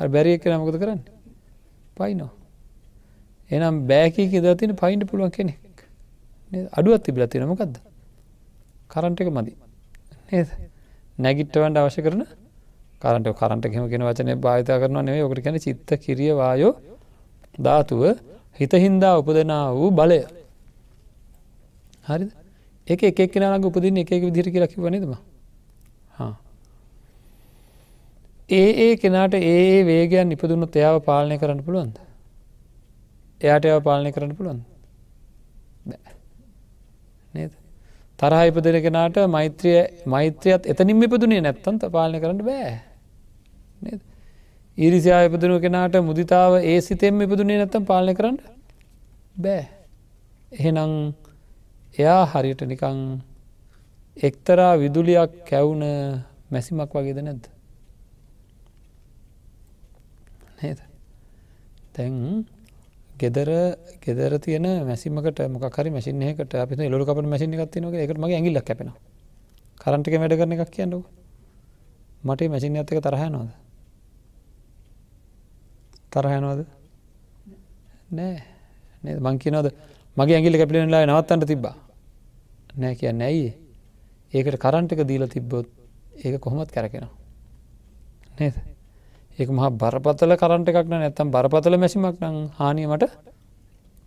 බැරි 0.08 0.34
එක්ක 0.36 0.46
නමකද 0.48 0.78
කරන්න? 0.78 1.00
පයිනෝ 1.96 2.30
එනම් 3.50 3.86
බෑකීක 3.86 4.34
දතින 4.42 4.74
පයින්ට 4.74 5.04
පුළුවන් 5.04 5.30
කෙනෙක්. 5.30 5.58
අඩුවත් 6.72 7.04
තිබිල 7.04 7.26
තින 7.26 7.44
මොකක්ද 7.44 7.78
කරන්ට 8.88 9.20
එක 9.20 9.30
මදි. 9.30 9.52
නේද? 10.30 10.48
නැගිට්ටවන්ට 11.18 11.78
අවශ්‍ය 11.78 12.02
කරන 12.02 12.22
කරන්ට 13.02 13.28
කරන්ට 13.32 13.64
හෙම 13.68 13.88
කෙන 13.88 14.02
වචනය 14.02 14.34
භාවිත 14.36 14.70
කරනවා 14.74 15.02
නෙවේ 15.02 15.24
ඔකට 15.24 15.42
කැන 15.44 15.58
චිත්ත 15.58 15.90
කිරියවායෝ 15.96 16.72
ධාතුව 17.58 18.02
හිතහින්දා 18.60 19.14
උපදනා 19.18 19.64
වූ 19.72 19.90
බලය. 19.90 20.20
හරි 22.04 22.26
එක 22.86 23.02
එක 23.02 23.32
කෙනලඟ 23.32 23.64
උපදින්න 23.64 23.98
එක 23.98 24.10
විදිරි 24.10 24.50
කියලා 24.50 24.66
කිවනදම 24.66 25.14
ඒ 28.50 28.68
ඒ 28.84 28.96
කෙනාට 28.96 29.34
ඒ 29.34 29.84
වේගයන් 29.84 30.32
ඉපදුන්නු 30.32 30.66
එයාව 30.74 30.98
පාලනය 31.04 31.36
කරන්න 31.38 31.62
පුළුවන්ද? 31.62 31.96
එයාට 33.40 33.64
එව 33.64 33.80
පාලනය 33.82 34.10
කරන්න 34.12 34.36
පුළුවන් 34.36 34.60
නේද? 37.34 37.52
තරහ 38.18 38.42
ඉපදෙන 38.46 38.78
කෙනාට 38.82 39.18
මෛත්‍රිය 39.28 39.78
මෛත්‍රියත් 40.06 40.66
එතනින් 40.66 41.02
ඉපදුනේ 41.02 41.40
නැත්තන්ත 41.40 41.88
පාලනය 41.92 42.20
කරන්න 42.20 42.44
බෑ. 42.44 42.72
නේද? 43.82 44.00
ඊරිසියා 44.78 45.22
ඉපදනු 45.26 45.58
කෙනාට 45.60 45.96
මුදිතාව 46.00 46.52
ඒ 46.62 46.78
සිතෙම 46.80 47.20
ඉපදුනේ 47.20 47.58
නැත්තම් 47.58 47.84
පාලනය 47.84 48.14
කරන්න? 48.14 48.36
බෑ. 49.36 49.62
එහෙනම් 50.52 50.92
එයා 51.98 52.22
හරියට 52.26 52.62
නිකං 52.62 52.98
එක්තරා 54.16 54.72
විදුලියක් 54.76 55.32
කැවුන 55.50 55.82
මැසිමක් 56.50 56.94
වගේද 56.94 57.18
නැද්ද? 57.20 57.44
නේද? 60.62 60.80
තැන් 61.92 62.46
ගෙදර 63.18 63.50
ගෙදර 64.00 64.32
තියන 64.38 64.66
මැසිමකට 64.86 65.46
මොකරි 65.50 65.90
මසිනකට 65.90 66.54
අප 66.54 66.70
ලො 66.92 67.04
කප 67.04 67.18
මසින 67.26 67.54
එකත්තිනක 67.54 67.94
එකට 67.96 68.18
මගේ 68.18 68.38
ඇගිල්ලක් 68.38 68.64
කැපෙන 68.64 68.92
කරන්ටික 69.80 70.14
වැඩ 70.14 70.38
කරන 70.38 70.52
එකක් 70.54 70.70
කියන්නක. 70.70 71.06
මට 72.22 72.40
මැසින් 72.48 72.76
ඇත්තක 72.76 73.02
තරහ 73.02 73.24
නොද 73.28 73.50
තරහනවාද 76.12 76.60
නෑ. 78.10 78.36
මංකිනවද 79.18 79.68
මගේ 80.16 80.36
ඇගිලි 80.36 80.60
කැපිලෙනලා 80.60 81.06
නවත්තන්ට 81.06 81.46
තිබ්බා. 81.46 81.74
නෑ 82.78 82.94
කියන්න 82.94 83.22
ඇයි 83.22 83.48
ඒකට 84.32 84.58
කරන්ටික 84.58 85.00
දීල 85.08 85.24
තිබ්බොත් 85.28 85.68
ඒක 86.18 86.40
කොහොමත් 86.40 86.70
කැරකෙනවා. 86.70 87.12
නේද? 88.38 88.54
ඒක 89.38 89.48
මහා 89.50 89.70
බරපතල 89.72 90.32
කරන්ට 90.36 90.68
එකක් 90.70 90.88
නැත්තම් 90.88 91.30
බරපතල 91.30 91.76
මැසිමක් 91.76 92.18
නං 92.22 92.36
හානියමට 92.58 93.04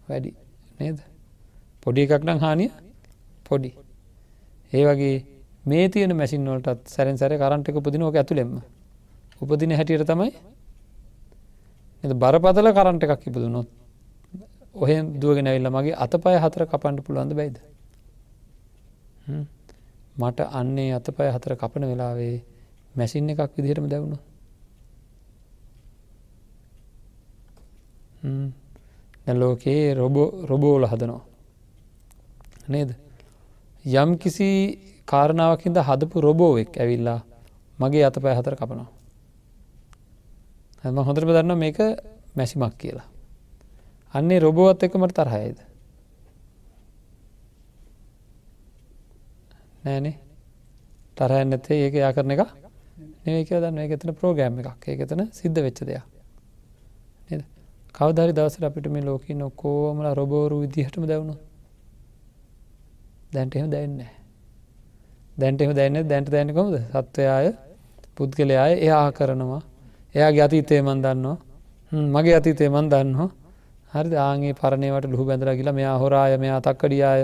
වැඩි. 0.07 0.31
නේද? 0.79 0.97
පොඩි 1.83 2.01
එකක් 2.05 2.23
නං 2.23 2.39
හානිය 2.39 2.69
පොඩි. 3.47 3.71
ඒ 4.73 4.83
වගේ 4.85 5.15
මේ 5.65 5.89
තියන 5.89 6.15
මැසින් 6.15 6.45
වලටත් 6.45 6.87
සැරෙන් 6.87 7.17
සැර 7.17 7.33
කරන්ටක 7.37 7.75
උපදිනෝක 7.75 8.15
ඇතුළෙම 8.15 8.51
උපදින 9.41 9.71
හැටියට 9.71 10.07
තමයි 10.07 10.31
බරපතල 12.03 12.67
කරන්ට 12.71 13.03
එකක් 13.05 13.27
ඉපදුනොත් 13.27 13.67
ඔහ 14.75 14.89
දුවගෙන 15.15 15.47
ඇවිල්ල 15.47 15.69
මගේ 15.69 15.95
අත 15.95 16.13
පය 16.17 16.35
හතර 16.37 16.65
කපන්ට 16.65 17.05
පුළුවන්ද 17.05 17.33
බයිද 17.33 17.55
මට 20.15 20.39
අන්නේ 20.51 20.93
අත 20.93 21.07
පය 21.11 21.27
හතර 21.27 21.55
කපන 21.55 21.85
වෙලාවේ 21.85 22.35
මැසින් 22.95 23.29
එකක් 23.29 23.51
විදිහටම 23.55 23.87
දැවුණු 23.87 24.17
ලෝකයේ 29.33 29.93
රොබෝ 29.93 30.45
රොබෝල 30.45 30.85
හදනවා. 30.85 31.21
නේද? 32.69 32.95
යම් 33.85 34.17
කිසි 34.17 34.47
කාරණාවකින්ද 35.05 35.77
හදපු 35.79 36.21
රොබෝවෙක් 36.21 36.77
ඇවිල්ලා 36.77 37.19
මගේ 37.79 38.05
අත 38.05 38.15
පය 38.15 38.29
හතර 38.29 38.55
කපනවා. 38.55 38.89
හැම 40.83 40.97
හොඳට 40.99 41.25
දන්න 41.27 41.57
මේක 41.57 41.79
මැසිමක් 42.35 42.77
කියලා. 42.77 43.07
අන්නේ 44.13 44.39
රොබෝවත් 44.39 44.83
එක 44.83 44.95
මට 44.95 45.15
තරහයද? 45.15 45.59
නෑනේ. 49.83 50.15
තරහ 51.17 51.43
නැතේ 51.45 51.79
ඒක 51.85 51.93
යා 51.95 52.13
කරන 52.13 52.31
එක 52.31 52.41
නෙවේ 53.25 53.45
කියලා 53.45 53.63
දන්න 53.65 53.83
එක 53.85 53.93
එතන 53.97 54.13
ප්‍රෝගෑම් 54.13 54.59
එකක්. 54.59 54.87
ඒක 54.87 55.05
එතන 55.05 55.21
සිද්ධ 55.31 55.61
වෙච්ච 55.61 55.83
දෙයක්. 55.83 56.03
නේද? 57.29 57.43
කවදරි 57.93 58.33
දවසට 58.33 58.63
අපිට 58.63 58.87
මේ 58.89 59.03
ලෝක 59.03 59.29
නොකෝමල 59.35 60.07
රොබෝරු 60.15 60.61
විදිහටම 60.63 61.05
දැවුණු. 61.05 61.35
දැන්ට 63.33 63.55
එහෙම 63.55 63.69
දැන්න 63.69 63.99
දැන්ට 65.37 65.61
එම 65.61 65.73
දැන්න 65.73 66.07
දැන්ට 66.07 66.29
දැන්න 66.29 66.53
කොමද 66.53 66.75
සත්වයාය 66.93 67.53
පුද්ගලයාය 68.15 68.73
එයා 68.85 69.11
කරනවා. 69.11 69.61
එයාගේ 70.15 70.43
අතීතය 70.43 70.81
මන් 70.81 70.99
දන්නවා. 71.01 71.37
මගේ 72.09 72.35
අතීතය 72.35 72.69
මන් 72.69 72.89
දන්නවා. 72.89 73.29
හරි 73.93 74.15
ආගේ 74.17 74.53
පරණයවට 74.53 75.05
ලුහු 75.05 75.23
බැඳලා 75.25 75.55
කියලා 75.55 75.73
මෙයා 75.73 75.97
හොරාය 75.97 76.37
මෙයා 76.37 76.61
තක්කඩියාය 76.61 77.21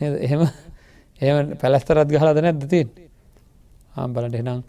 එහෙම 0.00 0.42
එහෙම 1.20 1.56
පැලස්තරත් 1.56 2.08
ගහලාද 2.10 2.38
නැද්ද 2.38 2.64
තින් 2.66 2.88
ආම් 3.96 4.10
බලට 4.14 4.36
එනම් 4.36 4.60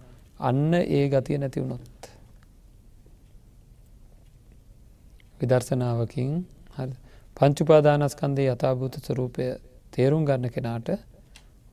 අන්න 0.41 0.73
ඒ 0.73 1.05
ගතිය 1.09 1.37
නැති 1.37 1.61
වුණොත්. 1.61 2.01
විදර්ශනාවකින් 5.39 6.31
පංචුපාදානස්කන්දේ 7.37 8.49
යථභූත 8.49 8.95
ස්වරූපය 8.99 9.45
තේරුම් 9.93 10.23
ගන්න 10.25 10.49
කෙනාට 10.49 10.89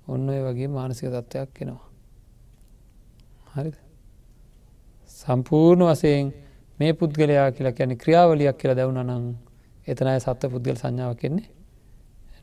ඔන්න 0.08 0.28
ඔය 0.28 0.40
වගේ 0.44 0.68
මානසික 0.68 1.10
තත්ත්වයක් 1.10 1.50
කෙනවා 1.54 1.88
හරි 3.54 3.85
සම්පූර්ණ 5.26 5.84
වසයෙන් 5.84 6.32
මේ 6.78 6.92
පුද්ගලයා 6.92 7.50
කියලා 7.52 7.72
කියන 7.72 7.92
ක්‍රියාවලියක් 7.96 8.58
කියලා 8.58 8.76
දැවුණ 8.76 9.00
නං 9.04 9.24
එතනයි 9.86 10.18
සත්ව 10.18 10.50
පුද්ගල 10.52 10.76
සංඥාව 10.76 11.14
කෙන්නේ 11.16 11.48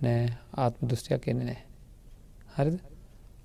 නෑ. 0.01 0.25
ආත්ම 0.55 0.87
දෘෂ්ටියක් 0.87 1.21
කෙන්නේ 1.21 1.45
නෑ. 1.45 1.61
හරිද? 2.55 2.77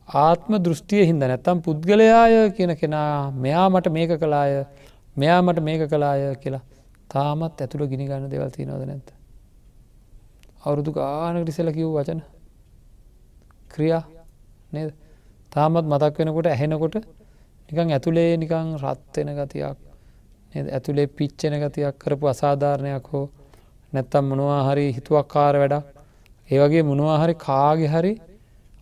ආත්ම 0.08 0.58
දෘෂ්ටිය 0.58 1.04
හින්ද 1.04 1.22
නැත්තම් 1.22 1.60
පුද්ගලයාය 1.60 2.50
කියන 2.52 2.74
කෙනා 2.76 3.30
මෙයා 3.36 3.68
මට 3.68 3.92
මේක 3.92 4.14
කලාය 4.16 4.64
මෙයා 5.16 5.40
මට 5.42 5.62
මේක 5.62 5.84
කලාය 5.88 6.24
කියලා 6.36 6.64
තාමත් 7.08 7.60
ඇතුළ 7.60 7.86
ගිනි 7.86 8.08
ගන්න 8.08 8.30
දෙවල් 8.30 8.50
තියනවද 8.50 8.86
නැත 8.86 9.12
අවුරුදු 10.60 10.90
ගානකට 10.92 11.48
ඉසල 11.48 11.70
කිව් 11.70 11.90
වචන 11.90 12.20
ක්‍රියා 13.68 14.02
නේද? 14.72 14.90
තාමත් 15.52 15.84
මතක් 15.84 16.18
වෙනකොට 16.18 16.46
ඇහෙනකොට 16.48 16.96
නිකං 17.68 17.92
ඇතුළේ 17.92 18.36
නිකං 18.36 18.68
රත්වෙන 18.78 19.30
ගතියක් 19.36 19.78
ඇතුළේ 20.68 21.06
පිච්චෙන 21.08 21.54
ගතියක් 21.60 21.98
කරපු 21.98 22.24
අසාධාරණයක් 22.26 23.06
හෝ 23.12 23.26
නැත්තම් 23.92 24.24
මොනවා 24.24 24.62
හරි 24.64 24.86
හිතුවක් 24.92 25.26
කාර 25.28 25.54
වැඩක් 25.56 25.86
ඒවගේ 26.48 26.82
මොනවා 26.82 27.18
හරි 27.18 27.34
කාගෙ 27.36 27.86
හරි 27.86 28.12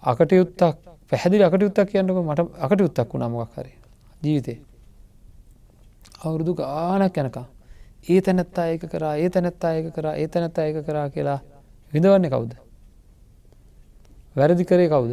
අකටයුත්තක් 0.02 0.78
පැහැදිලි 1.10 1.44
අකටයුත්තක් 1.44 1.88
කියන්නක 1.88 2.18
මට 2.20 2.40
අකටයුත්තක් 2.58 3.12
වුණා 3.12 3.28
මොක් 3.28 3.50
හරි. 3.56 3.72
ජීවිතේ. 4.22 4.58
අවුරුදු 6.24 6.54
ගානක් 6.54 7.16
යැනකා 7.16 7.46
ඒ 8.04 8.20
තැනැත්තා 8.20 8.66
ඒක 8.66 8.84
කරා 8.84 9.14
ඒ 9.16 9.30
තැනැත්තා 9.30 9.72
ඒක 9.72 9.88
කරා 9.94 10.14
ඒ 10.14 10.28
තැනැත්තා 10.28 10.64
ඒක 10.64 10.78
කරා 10.86 11.08
කියලා 11.10 11.40
විඳවන්නේ 11.92 12.30
කවුද? 12.30 12.52
වැරදි 14.36 14.64
කරේ 14.64 14.88
කවුද? 14.88 15.12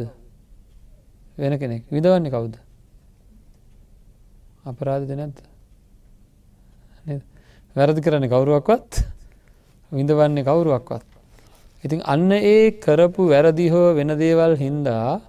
වෙන 1.38 1.58
කෙනෙක්. 1.58 1.82
විඳවන්නේ 1.92 2.30
කවුද? 2.30 2.54
අපරාධ 4.64 5.04
දෙනැත්ත? 5.06 5.38
වැරදි 7.76 8.00
කරන්නේ 8.00 8.30
කවුරුවක්වත්? 8.30 8.92
විඳවන්නේ 9.92 10.44
කවුරුවක්වත්? 10.44 11.04
ඉතින් 11.84 12.00
අන්න 12.04 12.30
ඒ 12.32 12.70
කරපු 12.78 13.28
වැරදි 13.28 13.66
හෝ 13.68 13.88
වෙන 13.94 14.10
දේවල් 14.16 14.56
හින්දා 14.56 15.20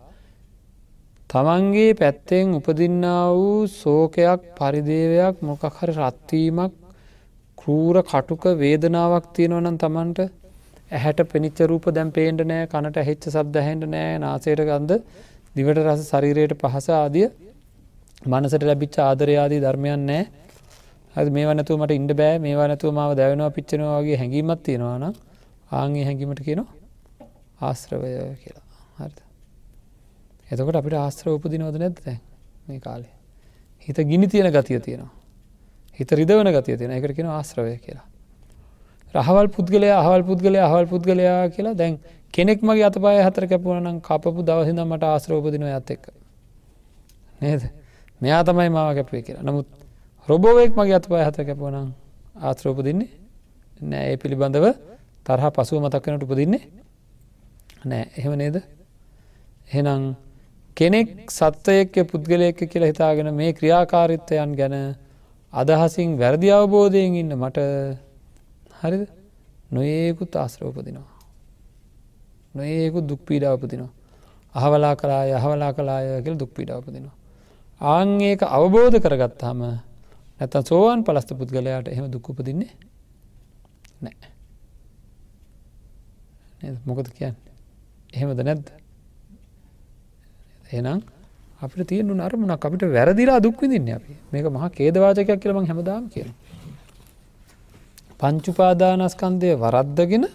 තමන්ගේ 1.30 1.92
පැත්තෙන් 1.96 2.56
උපදින්න 2.56 3.04
වූ 3.34 3.68
සෝකයක් 3.74 4.42
පරිදේවයක් 4.56 5.42
මොකක් 5.42 5.64
හරි 5.74 5.94
රත්වීමක් 6.00 6.74
කරූර 7.58 7.98
කටුක 8.04 8.44
වේදනාවක් 8.56 9.26
තියෙනවනම් 9.36 9.78
තමන්ට 9.78 10.20
ඇහැට 10.92 11.20
පෙනිච්ච 11.28 11.60
රූප 11.66 11.86
දැම් 11.92 12.10
පේන්ට 12.12 12.42
නෑ 12.46 12.68
කනට 12.68 13.04
හෙච්ච 13.04 13.28
සබ්ද 13.28 13.66
හැන්ට 13.68 13.90
නෑ 13.90 14.20
නාසයට 14.20 14.62
ගන්ද 14.62 15.02
දිවට 15.56 15.82
රස 15.82 16.06
ශරීරයට 16.10 16.56
පහස 16.58 16.88
ආදිය 16.94 17.28
මනසට 18.26 18.64
ලැබිච්ච 18.64 18.96
ආදරයාදී 19.00 19.60
ධර්මයන් 19.60 20.06
නෑ. 20.06 20.24
ඇ 21.16 21.30
මේ 21.30 21.46
වනතුව 21.46 21.78
මට 21.82 21.92
ඉන්ඩ 21.92 22.14
බෑ. 22.14 22.40
මේ 22.40 22.56
වනතුව 22.56 22.94
මාව 22.94 23.12
දැවෙනවා 23.16 23.52
පිච්චනවාගේ 23.52 24.18
හැඟීමත් 24.18 24.64
තියෙනවාන 24.64 25.06
ආගේ 25.72 26.04
හැඟීමට 26.04 26.42
කියනවා 26.42 26.70
ආශ්‍රවය 27.62 28.10
කියලා. 28.36 28.66
හරිත 29.00 29.20
එතකොට 30.52 30.76
අපිට 30.76 30.96
ආශ්‍ර 30.96 31.30
උපදිනවද 31.30 31.78
නැද්ද 31.78 32.02
මේ 32.68 32.80
කාලේ? 32.80 33.14
හිත 33.80 33.98
ගිනි 34.04 34.28
තියෙන 34.28 34.52
ගතිය 34.52 34.80
තියෙනවා. 34.80 35.14
හිත 36.00 36.12
රිදවන 36.12 36.52
ගතිය 36.52 36.78
තියෙන 36.78 36.92
එකට 36.92 37.16
කියෙන 37.16 37.30
ආශ්‍රවය 37.30 37.78
කියලා. 37.78 38.06
රහවල් 39.16 39.48
පුද්ගලය 39.50 39.90
අහවල් 39.92 40.24
පුද්ගලය 40.24 40.60
අහවල් 40.60 40.86
පුද්ගලයා 40.88 41.40
කියලා 41.50 41.76
දැන් 41.76 42.00
කෙනෙක් 42.34 42.62
මගේ 42.62 42.86
අතපය 42.90 43.16
හතර 43.20 43.48
කැපුවනම් 43.48 43.98
කපපු 44.02 44.44
දවසිද 44.44 44.80
මට 44.82 45.04
ආශ්‍රෝපදින 45.06 45.64
ඇත් 45.66 45.92
එක්ක. 45.92 46.06
නේද? 47.42 47.62
මෙයා 48.22 48.44
තමයි 48.44 48.70
මාව 48.70 48.90
කැපේ 48.98 49.22
කියලා. 49.22 49.44
නමුත් 49.44 49.68
රොබෝවෙක් 50.28 50.72
මගේ 50.78 50.98
අතපය 51.00 51.16
හතර 51.20 51.44
කැපුවනම් 51.44 51.90
ආශ්‍රෝපදින්නේ 52.42 53.10
නෑ. 53.82 54.06
ඒ 54.12 54.18
පිළිබඳව 54.18 54.66
තරහ 55.26 55.46
පසුව 55.56 55.78
මතක්කනට 55.84 56.24
උපදින්නේ 56.24 56.64
නෑ. 57.86 58.06
එහෙම 58.18 58.34
නේද? 58.36 58.58
එහෙනම් 59.68 60.04
කෙනෙක් 60.78 61.10
සත්වයෙක්ක 61.32 61.96
පුද්ගලයෙක්ක 62.12 62.60
කියලා 62.66 62.92
හිතාගෙන 62.94 63.34
මේ 63.34 63.52
ක්‍රියාකාරිත්තයන් 63.54 64.56
ගැන 64.60 64.76
අදහසින් 65.54 66.18
වැරදි 66.18 66.50
අවබෝධයෙන් 66.52 67.22
ඉන්න 67.22 67.38
මට 67.38 67.60
හරිද? 68.82 69.06
නොඒකුත් 69.72 70.36
ආශ්‍රෝපදිනවා 70.36 71.12
නොඒකුත් 72.56 73.06
දුක් 73.10 73.22
පීඩාවපතිනවා 73.26 73.94
අහවලා 74.56 74.96
කලාය 74.96 75.30
අහවලා 75.34 75.72
කලාය 75.74 76.06
කියල 76.24 76.36
දුක් 76.40 76.52
පීඩාවපදිනවා 76.54 77.16
ආං 77.82 78.22
ඒක 78.22 78.42
අවබෝධ 78.42 78.98
කරගත්තාම 78.98 79.82
නැත 80.40 80.54
සෝවාන් 80.64 81.04
පලස්ත 81.04 81.34
පුද්ගලයාට 81.34 81.88
එහෙම 81.88 82.10
දුක්කුපදින්නේ 82.10 82.70
නෑ 84.02 84.36
මොකද 86.86 87.10
කියන්න? 87.10 87.36
එහෙමද 88.12 88.42
නැද්ද? 88.42 88.72
එනම් 90.72 91.02
අපිට 91.60 91.88
තියෙනු 91.88 92.16
නරමුණක් 92.16 92.62
අපිට 92.62 92.88
වැරදිලා 92.88 93.40
දුක්විදින්න 93.40 93.90
අපි. 93.90 94.16
මේක 94.32 94.48
මහා 94.48 94.70
කේදවාචකයක් 94.70 95.38
කියලම 95.38 95.64
හැමදාම් 95.64 96.10
කියන 96.10 96.34
පංචුපාදානස්කන්දය 98.20 99.56
වරද්දගෙන 99.56 100.28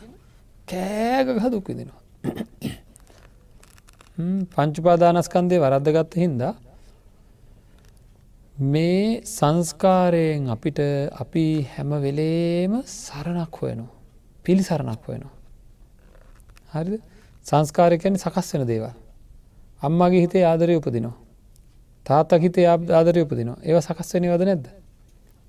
කෑගහ 0.69 1.49
දුක්විදිනවා 1.49 2.01
පංචුපාදානස්කන්දය 4.55 5.59
වරද්දගත්ත 5.59 6.17
හින්දා 6.17 6.70
මේ 8.61 9.23
සංස්කාරයෙන් 9.25 10.49
අපිට 10.49 10.79
අපි 11.13 11.67
හැම 11.75 11.91
වෙලේම 12.03 12.83
සරණක් 12.85 13.57
හොයනවා. 13.57 13.89
පිළිසරණක් 14.45 15.01
හොයනවා. 15.09 15.33
හරි 16.75 17.01
සංස්කාරයකැන 17.45 18.19
සකස් 18.19 18.53
වෙන 18.55 18.67
දේවල්. 18.67 18.93
අම්මගේ 19.83 20.21
හිතේ 20.21 20.45
ආදරය 20.45 20.77
උපදිනවා. 20.77 21.17
තාත්තක් 22.07 22.43
හිතේ 22.43 22.67
ආදරය 22.69 23.25
උපදිනවා. 23.25 23.57
ඒව 23.65 23.81
සකස් 23.81 24.15
වෙන 24.15 24.29
වද 24.29 24.45
නැද්ද? 24.45 24.67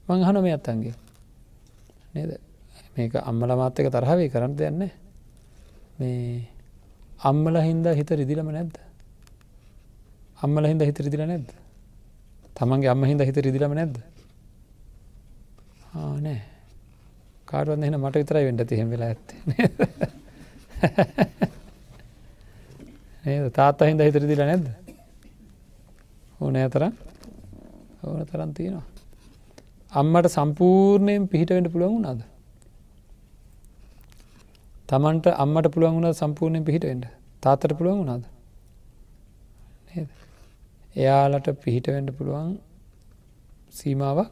මං 0.07 0.23
හන 0.23 0.41
මේ 0.41 0.55
අත්තන්ගේ. 0.55 0.95
නේද? 2.15 2.39
මේක 2.95 3.15
අම්මල 3.15 3.51
මාත්තක 3.55 3.91
තරහවේ 3.91 4.29
කරන්න 4.29 4.55
දෙන්න 4.55 4.87
මේ 5.99 6.47
අම්මල 7.19 7.59
හින්දා 7.59 7.93
හිත 7.93 8.09
රිදිලම 8.11 8.47
නැද්ද? 8.47 8.79
අම්මල 10.43 10.63
හින්ද 10.65 10.81
හිත 10.81 10.99
රිදිල 10.99 11.27
නැද්ද? 11.27 11.51
තමන්ගේ 12.55 12.91
අම්ම 12.93 13.03
හින්ද 13.03 13.21
හිත 13.21 13.37
රිදිලම 13.37 13.73
නැද්ද? 13.73 13.95
නෑ. 15.93 16.39
කාරුවන් 17.45 17.83
එන 17.83 17.99
මට 17.99 18.15
විතරයි 18.15 18.45
වෙන්ට 18.47 18.67
තිහෙම 18.67 18.89
වෙලා 18.89 19.09
ඇත්තේ. 19.11 19.39
නේද? 23.25 23.51
තාත්තා 23.53 23.87
හින්ද 23.87 24.01
හිතර 24.01 24.25
දිලා 24.27 24.47
නැද්ද? 24.47 24.67
ඕනෑ 26.41 26.69
තරම්. 26.69 26.93
ඕන 28.03 28.25
තරන් 28.25 28.53
තියෙනවා. 28.53 28.85
අම්මට 29.91 30.27
සම්පූර්ණයෙන් 30.29 31.27
පිහිටවෙන්ට 31.27 31.71
පුළුවන් 31.73 31.95
වුණාද? 31.95 32.21
තමන්ට 34.89 35.25
අම්මට 35.35 35.67
පුළුවන් 35.73 35.97
වුණ 35.97 36.13
සම්පූර්ණයෙන් 36.13 36.65
පිහිටවෙන්ට 36.65 37.05
තාත්තට 37.43 37.77
පුළුවන් 37.77 37.99
වුණාද? 38.01 38.23
එයාලට 40.95 41.47
පිහිටවෙන්ට 41.63 42.11
පුළුවන් 42.17 42.59
සීමාවක් 43.71 44.31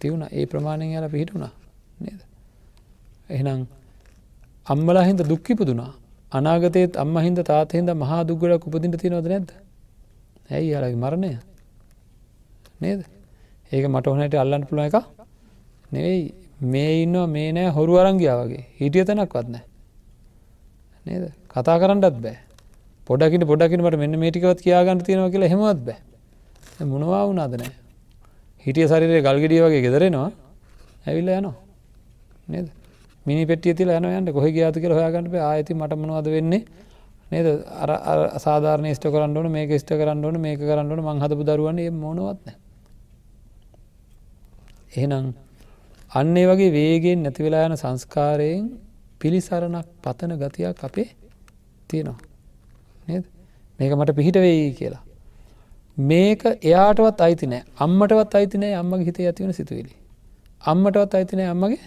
තිවුණ 0.00 0.28
ඒ 0.30 0.46
ප්‍රමාණයෙන් 0.46 0.92
යාල 0.92 1.08
පිහිටුුණා 1.08 1.52
නේද? 2.00 2.20
එහෙනම් 3.30 3.66
අම්මලා 4.66 5.04
හින්ද 5.04 5.20
දුක්කිපුදුනා 5.28 5.92
අනාගතයත් 6.32 6.96
අම්ම 6.96 7.16
හින්ද 7.18 7.40
තාතහින්ද 7.42 7.90
මහා 7.94 8.22
දුගලක් 8.22 8.66
උපදිට 8.66 8.96
තිනවද 9.02 9.26
නැද්ද? 9.26 9.50
ඇයි 10.50 10.70
යාලගේ 10.70 10.96
මරණය? 10.96 11.32
නේද? 12.80 13.00
ඒක 13.72 13.84
මට 13.88 14.06
හොනට 14.06 14.34
අල්ලන්න 14.34 14.66
පුළුව 14.68 14.86
එක 14.86 14.96
නෙවෙයි. 15.92 16.34
මේ 16.62 17.02
ඉන්නවා 17.02 17.26
මේ 17.26 17.52
නෑ 17.52 17.68
හොරු 17.68 17.98
අරංගියා 17.98 18.38
වගේ. 18.40 18.64
හිටිය 18.78 19.04
තැනක් 19.04 19.34
වත්නෑ 19.34 19.64
නේද? 21.06 21.24
කතා 21.48 21.78
කරන්නත් 21.78 22.06
බෑ. 22.22 22.38
පොඩකිට 23.06 23.44
පොඩකිනට 23.44 23.96
මෙන්න 23.96 24.18
මේටිකවත් 24.18 24.60
කියාගන්න 24.60 25.02
තියෙනවා 25.02 25.30
කියලා 25.30 25.48
හෙමත් 25.48 25.84
බෑ. 25.86 25.98
මොනවා 26.84 27.26
වුනාද 27.28 27.58
නෑ. 27.60 27.72
හිටිය 28.66 28.88
සරිරය 28.88 29.20
ගල්ගෙඩිය 29.22 29.60
වගේ 29.60 29.82
ගෙදරෙනවා. 29.82 30.30
ඇවිල්ල 31.06 31.28
යනවා. 31.30 31.54
නේද? 32.48 32.66
මිනි 33.26 33.46
පෙටිය 33.46 33.74
තිල 33.74 33.90
යන 33.90 34.04
යන්න. 34.04 34.32
කොහ 34.32 34.46
ගයාතු 34.48 34.80
කියල 34.80 34.92
හොයාගන්නට 34.92 35.36
ආයති 35.42 35.74
මට 35.74 35.92
මොනවද 35.96 36.28
වෙන්නේ? 36.30 36.64
නේද? 37.30 37.46
අර 37.82 37.90
සාධාරන 38.38 38.90
ස්ට 38.90 39.12
කරන්නන 39.12 39.50
මේක 39.50 39.72
ස්ට 39.74 39.92
කරන්නන 39.94 40.40
මේක 40.40 40.60
කරන්නන 40.60 41.00
මං 41.00 41.24
හදපු 41.24 41.42
දරුවන්නේ 41.44 41.90
මොනවත්න 41.92 42.60
එහෙනම් 44.94 45.32
අන්නේ 46.10 46.46
වගේ 46.46 46.72
වේගෙන් 46.72 47.24
නැතිවෙලා 47.24 47.64
යන 47.68 47.76
සංස්කාරයෙන් 47.76 48.66
පිළිසරණක් 49.20 49.88
පතන 50.04 50.38
ගතියක් 50.38 50.84
අපේ 50.84 51.08
තියෙනවා. 51.90 52.33
නේද? 53.08 53.24
මේක 53.78 53.92
මට 53.92 54.16
පිහිට 54.16 54.36
වෙයි 54.36 54.70
කියලා. 54.72 55.02
මේක 56.10 56.42
එයාටවත් 56.62 57.20
අයිතිනෑ 57.20 57.62
අම්මටවත් 57.78 58.34
අයිතිනෑ 58.34 58.74
අම්මගේ 58.74 59.06
හිතේ 59.06 59.26
ඇතිවන 59.26 59.52
සිතුවිලි. 59.52 59.92
අම්මටවත් 60.62 61.14
අයිතිනෑ 61.14 61.48
අම්මගේ 61.48 61.82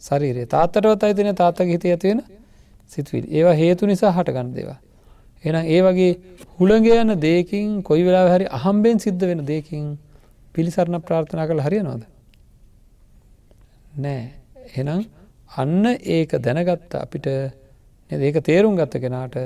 ශරීරය. 0.00 0.46
තාත්තටවත් 0.46 1.02
අයිතින 1.02 1.34
තාත්තක 1.34 1.68
හිත 1.68 1.84
ඇතිවෙන 1.86 2.22
සිතුවිල්. 2.86 3.24
ඒවා 3.28 3.54
හේතු 3.54 3.86
නිසා 3.86 4.12
හටගන්න 4.12 4.54
දේවා. 4.54 4.78
එන 5.44 5.56
ඒ 5.66 5.80
වගේ 5.82 6.12
හුළගේ 6.58 6.98
යන 7.00 7.14
දේකින් 7.20 7.82
කොයි 7.82 8.04
වෙලා 8.04 8.26
හරි 8.34 8.46
අහම්බෙන් 8.50 8.98
සිද්ධ 8.98 9.24
වෙන 9.26 9.46
දේකින් 9.46 9.84
පිළිසරණ 10.54 11.02
ප්‍රාර්ථනා 11.02 11.46
කළ 11.46 11.60
හරියනවාද. 11.60 12.02
නෑ. 13.98 14.24
එනම් 14.76 15.04
අන්න 15.56 15.84
ඒක 16.16 16.30
දැනගත්ත 16.38 16.94
අපිට 16.94 17.26
ඒක 18.10 18.36
තේරුම් 18.44 18.76
ගත්ත 18.76 19.00
කෙනාට 19.00 19.36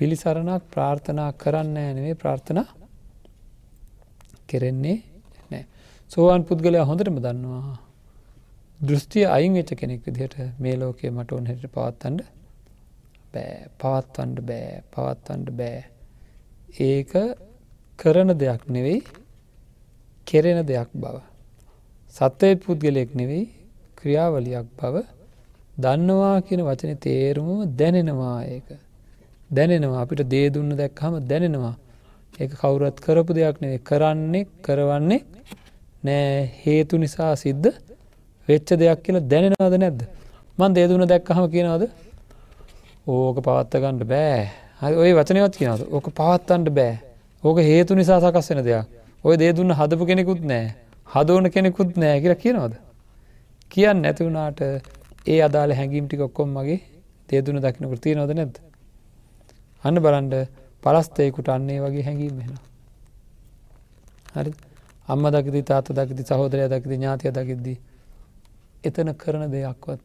පිළිසරණක් 0.00 0.66
ප්‍රාර්ථනා 0.70 1.30
කරන්න 1.34 1.78
නෙවේ 1.96 2.16
ප්‍රාර්ථනා 2.16 2.66
කෙරෙන්නේ 4.46 4.98
නෑ 5.50 5.64
සෝවාන් 6.10 6.44
පුද්ගලයා 6.44 6.84
හොඳටම 6.84 7.18
දන්නවා 7.20 7.76
දෘෂ්ටිය 8.80 9.24
අයින් 9.28 9.52
වෙච්ච 9.52 9.72
කෙනෙක් 9.76 10.02
විදිහට 10.06 10.36
මේ 10.58 10.76
ලෝකයේ 10.76 11.10
මට 11.10 11.36
ඕන 11.36 11.46
හැට 11.46 11.66
පවත්තන්ට 11.70 12.28
බෑ 13.34 13.56
පවත්වන්ඩ 13.78 14.44
බෑ 14.46 14.82
පවත්වන්ඩ 14.90 15.50
බෑ 15.54 15.80
ඒක 16.80 17.12
කරන 17.98 18.38
දෙයක් 18.38 18.62
නෙවෙයි 18.68 19.00
කෙරෙන 20.26 20.60
දෙයක් 20.64 20.90
බව. 20.94 21.16
සත්වය 22.14 22.50
පුද්ගලයෙක් 22.58 23.10
නෙවෙයි 23.14 23.46
ක්‍රියාවලියක් 23.96 24.68
බව 24.78 25.02
දන්නවා 25.76 26.36
කියන 26.42 26.62
වචන 26.62 26.96
තේරුම 26.98 27.50
දැනෙනවා 27.76 28.38
ඒක. 28.46 28.68
දැනෙනවා. 29.50 30.02
අපිට 30.02 30.22
දේදුන්න 30.30 30.70
දැක්හම 30.76 31.14
දැනෙනවා. 31.30 31.74
ඒ 32.40 32.46
කවුරත් 32.50 32.96
කරපු 33.04 33.32
දෙයක් 33.34 33.56
නෙවේ 33.62 33.80
කරන්නේ 33.88 34.44
කරවන්නේ 34.62 35.20
නෑ. 36.04 36.50
හේතු 36.64 36.98
නිසා 36.98 37.32
සිද්ධ 37.36 37.68
වෙච්ච 38.48 38.68
දෙයක් 38.80 39.00
කියලා 39.04 39.28
දැනෙනවද 39.32 39.76
නැද්ද? 39.82 40.00
මන් 40.58 40.72
දේදුන 40.74 41.02
දැක්කහම 41.12 41.46
කියනවද? 41.54 41.84
ඕක 43.06 43.36
පවත්තගන්නඩ 43.46 44.04
බෑ. 44.12 44.46
හරි 44.80 44.94
ඔය 45.02 45.10
වචනවත් 45.18 45.54
කියනවද? 45.60 45.82
ඕක 45.90 46.06
පවත්තන්ට 46.18 46.70
බෑ. 46.78 46.94
ඕක 47.44 47.58
හේතු 47.70 47.94
නිසා 47.94 48.20
සකස් 48.20 48.50
වෙන 48.50 48.64
දෙයක්. 48.64 48.86
ඔය 49.24 49.34
දේදුන්න 49.36 49.74
හදපු 49.74 50.06
කෙනෙකුත් 50.06 50.46
නෑ. 50.52 50.72
හදෝන 51.06 51.50
කෙනෙකුත් 51.50 51.96
නෑ 51.96 52.22
කියලා 52.22 52.42
කියනවද? 52.44 52.74
කියන්න 53.70 54.02
නැතිවුණට 54.04 54.60
ඒ 55.26 55.40
අදාළ 55.42 55.74
හැඟීම් 55.74 56.06
ටික 56.06 56.26
ඔක්කොම් 56.26 56.56
මගේ 56.56 56.80
දේදුන 57.28 57.58
දකිනකට 57.64 58.02
තියෙනවද 58.04 58.36
නැද්ද? 58.38 58.69
අන්න 59.84 59.96
බලන්ඩ 59.96 60.34
පලස්තයකුට 60.82 61.48
අන්නේ 61.48 61.80
වගේ 61.80 62.02
හැඟීම් 62.02 62.36
වෙන 62.38 62.52
හරි. 64.34 64.52
අම්ම 65.08 65.24
දකිති 65.28 65.62
තාත 65.62 65.88
දකිති 65.90 66.22
සහෝදරය 66.24 66.68
දකිති 66.68 66.96
ඥාතිය 66.96 67.32
දකිද්දී 67.32 67.78
එතන 68.84 69.12
කරන 69.14 69.44
දෙයක්වත් 69.50 70.00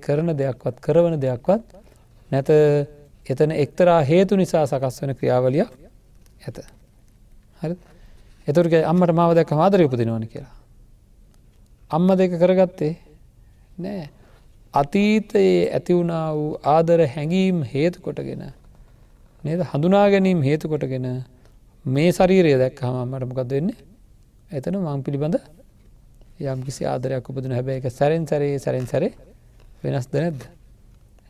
කරන 0.00 0.32
දෙයක්වත් 0.34 0.80
කරවන 0.80 1.20
දෙයක්වත් 1.20 1.62
නැත. 2.30 2.48
එතන 3.26 3.50
එක්තරා 3.54 4.00
හේතු 4.02 4.36
නිසා 4.36 4.66
සකස් 4.66 5.02
වන 5.02 5.14
ක්‍රියාවලියක් 5.14 5.70
ඇත. 6.46 6.58
හරි. 7.62 7.74
එතුරක 8.48 8.72
අම්මට 8.84 9.12
මාව 9.12 9.34
දැක 9.34 9.50
මාදර 9.52 9.84
උපදිනවන 9.84 10.24
කියලා. 10.26 10.54
අම්ම 11.90 12.08
දෙක 12.16 12.38
කරගත්තේ 12.40 12.94
නෑ. 13.78 14.08
අතීතයේ 14.74 15.70
ඇතිවුණා 15.72 16.26
වූ 16.34 16.48
ආදර 16.66 17.00
හැඟීම් 17.06 17.62
හේතු 17.64 18.00
කොටගෙන 18.00 18.42
නේද? 19.44 19.60
හඳුනා 19.62 20.06
ගැනීම් 20.10 20.42
හේතු 20.42 20.68
කොටගෙන 20.68 21.06
මේ 21.84 22.10
ශරීරය 22.10 22.52
දැක් 22.58 22.80
හම 22.80 22.96
අම්මට 23.04 23.28
මොකක්ද 23.30 23.50
වෙන්නේ? 23.50 23.76
එතන 24.50 24.78
මං 24.78 25.02
පිළිබඳ 25.02 25.36
යම් 26.40 26.60
කිසි 26.64 26.82
ආදරයක් 26.84 27.28
උපදන 27.30 27.52
හැබැයි 27.52 27.80
එක 27.80 27.90
සැරෙන් 27.90 28.26
සැරේ 28.26 28.58
සැරෙන් 28.58 28.86
සැරේ 28.86 29.12
වෙනස් 29.82 30.06
දනැද්ද 30.06 30.42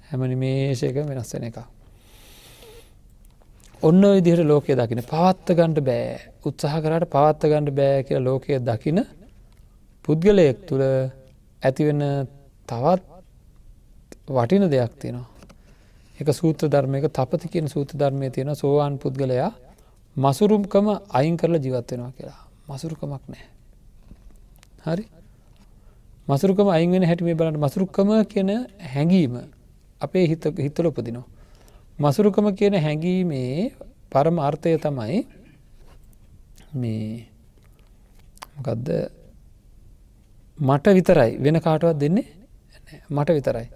හැමනි 0.09 0.37
මේෂයක 0.37 0.97
වෙනස් 1.05 1.35
වෙන 1.35 1.45
එක. 1.45 1.59
ඔන්න 3.83 4.03
විදිහට 4.17 4.45
ලෝකය 4.45 4.73
දකින 4.75 5.05
පවත්ත 5.05 5.57
ගණඩ 5.59 5.85
බෑ. 5.85 6.19
උත්සාහ 6.45 6.81
කරට 6.81 7.11
පවත්ත 7.15 7.51
ගණඩ 7.51 7.77
බෑ 7.79 8.05
කියලා 8.09 8.27
ලෝකය 8.29 8.59
දකින 8.63 9.05
පුද්ගලයෙක් 10.05 10.65
තුළ 10.69 10.85
ඇතිවෙන 11.63 12.03
තවත් 12.69 13.03
වටින 14.29 14.71
දෙයක් 14.71 14.93
තියෙනවා. 15.01 15.38
එක 16.21 16.29
සූත්‍ර 16.31 16.67
ධර්මයක 16.67 17.07
තපති 17.09 17.47
කියන 17.49 17.67
සූත්‍ර 17.67 17.95
ධර්මය 17.95 18.31
තියෙන 18.31 18.51
සෝවාන් 18.55 18.99
පුද්ගලයා 18.99 19.53
මසුරුම්කම 20.17 20.87
අයින් 21.11 21.37
කරලා 21.37 21.59
ජීවත්වෙනවා 21.59 22.13
කියලා. 22.13 22.43
මසුරුකමක් 22.69 23.23
නෑ. 23.25 23.47
හරි? 24.87 25.05
මසුරුකම 26.29 26.69
අයිගෙන 26.69 27.05
හැටිමේ 27.05 27.35
බලට 27.35 27.57
මසුරුක්කම 27.57 28.11
කියන 28.25 28.51
හැඟීම 28.85 29.35
අපේ 30.01 30.27
හිත 30.27 30.45
හිතල 30.59 30.87
උපදිනවා. 30.87 31.27
මසුරුකම 31.99 32.47
කියන 32.53 32.75
හැඟීමේ 32.77 33.73
පරම 34.11 34.37
අර්ථය 34.41 34.75
තමයි 34.77 35.23
මේ 36.75 37.27
මොකදද? 38.57 38.89
මට 40.59 40.87
විතරයි. 40.91 41.31
වෙන 41.39 41.61
කාටවත් 41.61 41.97
දෙන්නේ 41.97 42.27
මට 43.09 43.29
විතරයි. 43.31 43.67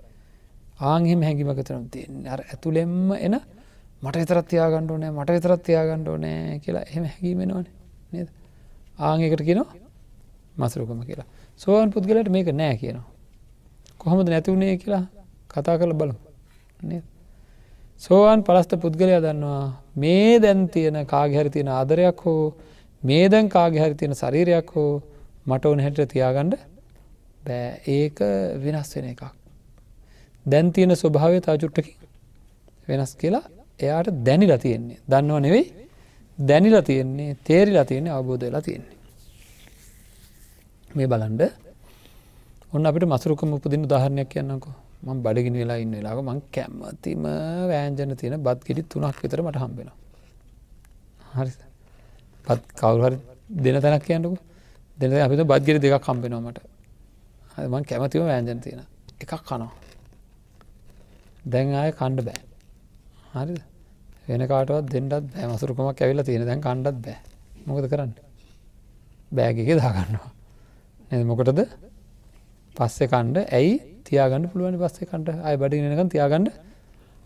ආංහෙම 0.82 1.20
හැඟිමක 1.22 1.60
තරම් 1.62 1.84
තියන්නේ 1.88 2.30
අර 2.30 2.40
ඇතුළෙම්ම 2.44 3.12
එන 3.16 3.34
මට 4.02 4.16
විතරත් 4.16 4.46
තියාගණ්ඩ 4.48 4.92
නෑ 4.94 5.12
මට 5.12 5.36
විතරත් 5.36 5.62
තියාගණ්ඩ 5.62 6.08
නෑ 6.18 6.58
කියලා 6.58 6.84
එහෙම 6.84 7.04
හැකීමෙනවන 7.04 7.66
නේද? 8.12 8.28
ආංකට 9.00 9.42
කියනවා 9.48 9.70
මසරුකම 10.58 11.00
කියලා. 11.02 11.28
සෝවන් 11.56 11.92
පුද්ගලට 11.94 12.28
මේක 12.28 12.50
නෑ 12.52 12.76
කියනවා. 12.76 13.06
කොහොමද 13.98 14.28
නැතිවුණේ 14.28 14.76
කියලා 14.76 15.04
කතා 15.48 15.78
කළ 15.78 15.94
බලමු 15.94 16.18
නේද? 16.82 17.04
සෝවාන් 18.00 18.42
පලස්ත 18.42 18.74
පුද්ගලයා 18.82 19.20
දන්නවා 19.20 19.64
මේ 19.96 20.40
දැන් 20.40 20.68
තියෙන 20.68 20.98
කාගහැරි 21.06 21.50
තියෙන 21.50 21.70
ආදරයක් 21.70 22.24
හෝ 22.24 22.54
මේ 23.02 23.28
දැන් 23.28 23.48
කාගහැරි 23.48 23.94
තියෙන 23.94 24.14
ශරීරයක් 24.14 24.74
හෝ 24.74 24.90
මට 25.46 25.64
ඕන 25.66 25.80
හැට 25.80 26.02
තියාගණ්ඩ 26.08 26.58
බෑ. 27.46 27.70
ඒක 27.88 28.18
වෙනස් 28.64 28.92
වෙන 28.96 29.08
එකක්. 29.12 29.41
දැන් 30.46 30.72
තියෙන 30.72 30.92
ස්වභාවය 30.92 31.38
තාචුට්ටකි 31.40 31.92
වෙනස් 32.88 33.12
කියලා 33.14 33.44
එයාට 33.80 34.08
දැනිලා 34.26 34.58
තියෙන්නේ. 34.58 34.98
දන්නව 35.08 35.38
නෙවෙයි? 35.46 35.64
දැනිලා 36.38 36.82
තියෙන්නේ 36.82 37.36
තේරිලා 37.44 37.84
තියෙන්නේ 37.84 38.12
අවබෝධ 38.12 38.44
වෙලා 38.46 38.62
තියෙන්නේ. 38.62 38.96
මේ 40.90 41.06
බලන්ඩ 41.06 41.42
ඔන්න 42.72 42.86
අපිට 42.86 43.04
මසරුකම 43.04 43.52
උපදින 43.56 43.84
උදාහරණයක් 43.86 44.28
කියන්නකෝ. 44.34 44.74
මං 45.02 45.18
බඩගිනි 45.24 45.58
වෙලා 45.62 45.78
ඉන්න 45.84 45.92
වෙලාක 45.92 46.18
මං 46.28 46.38
කැම්මතිම 46.54 47.22
වෑන්ජන 47.70 48.16
තියෙන 48.20 48.42
බත් 48.46 48.60
ගෙඩි 48.66 48.82
තුනක් 48.84 49.18
විතර 49.22 49.40
මට 49.42 49.58
හම්බෙන 49.62 49.90
හරි. 51.34 51.52
පත් 52.44 52.60
කවුහරි 52.80 53.18
දෙන 53.64 53.76
තැනක් 53.84 54.04
කියන්නකු. 54.08 54.36
දෙන 54.98 55.12
අපිත 55.26 55.40
බද්ගෙරි 55.44 55.78
දෙකක් 55.84 56.02
කම්පෙනවාමට 56.06 56.58
මං 57.72 57.82
කැමතිව 57.84 58.22
වෑන්ජන 58.22 58.60
තියෙන 58.60 58.82
එකක් 59.22 59.32
කනවා. 59.48 59.81
දැන් 61.44 61.74
ආය 61.74 61.92
කණ්ඩ 61.92 62.24
බෑ. 62.24 62.40
හරි 63.34 63.56
වෙන 64.28 64.46
කාටවත් 64.48 64.90
දෙන්නත් 64.90 65.10
බෑ. 65.10 65.46
මසුරුකමක් 65.48 66.00
ඇවිල්ලා 66.00 66.24
තියෙන 66.24 66.46
දැන් 66.46 66.60
කණ්ඩත් 66.60 66.98
බෑ. 67.00 67.18
මොකද 67.66 67.88
කරන්න? 67.88 68.12
බෑගක 69.32 69.72
දාගන්නවා. 69.76 70.30
එ 71.10 71.24
මොකටද? 71.24 71.60
පස්සෙ 72.74 73.04
කණ්ඩ 73.06 73.48
ඇයි? 73.50 73.72
තියාගන්න 74.04 74.50
පුළුවන් 74.50 74.78
පස්සේ 74.78 75.06
කට 75.06 75.40
අයි 75.40 75.56
බඩි 75.56 75.82
නක 75.82 76.10
තියාගන්න. 76.10 76.46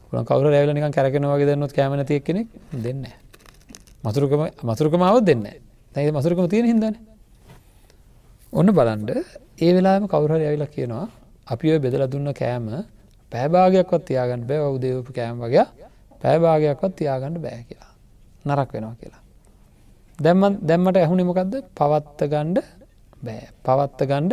පුළන් 0.08 0.24
කවර 0.24 0.46
රැවලනික 0.46 0.86
කැරෙනවාගේ 0.90 1.46
දන්නොත් 1.46 1.72
කෑමන 1.72 2.04
තිය 2.04 2.20
කෙනෙක් 2.20 2.48
දෙන්න 2.72 3.04
මසුරුකම 4.04 4.42
මසුරුකමාවත් 4.62 5.24
දෙන්න 5.24 5.44
ඇයි 5.92 6.12
මසුරුකම 6.12 6.48
තියෙන 6.48 6.66
හිදන 6.66 6.96
ඔන්න 8.52 8.68
බලන්ඩ 8.70 9.10
ඒ 9.58 9.70
වෙලාම 9.74 10.06
කවුරහර 10.06 10.38
ඇවිලා 10.38 10.68
කියනවා 10.68 11.06
අපි 11.46 11.72
ඔය 11.72 11.78
බෙදල 11.78 12.06
දුන්න 12.06 12.30
කෑම 12.32 12.68
පෑභාගයක්වත් 13.32 14.02
තියාගන්න 14.04 14.42
බෑ. 14.44 14.70
උදේවපු 14.70 15.12
කෑම් 15.12 15.38
වගේ 15.40 15.66
පෑභාගයක්වත් 16.22 16.96
තියාගන්න 16.96 17.38
බෑ 17.40 17.60
කියලා. 17.68 17.92
නරක් 18.44 18.72
වෙනවා 18.72 18.96
කියලා. 18.96 19.22
දැම්ම 20.18 20.42
දැම්මට 20.62 20.96
ඇහුණෙමකක්ද 20.96 21.54
පවත්ත 21.74 22.20
ගණ්ඩ 22.26 22.58
බෑ. 23.22 23.46
පවත්ත 23.62 24.10
ගණ්ඩ 24.10 24.32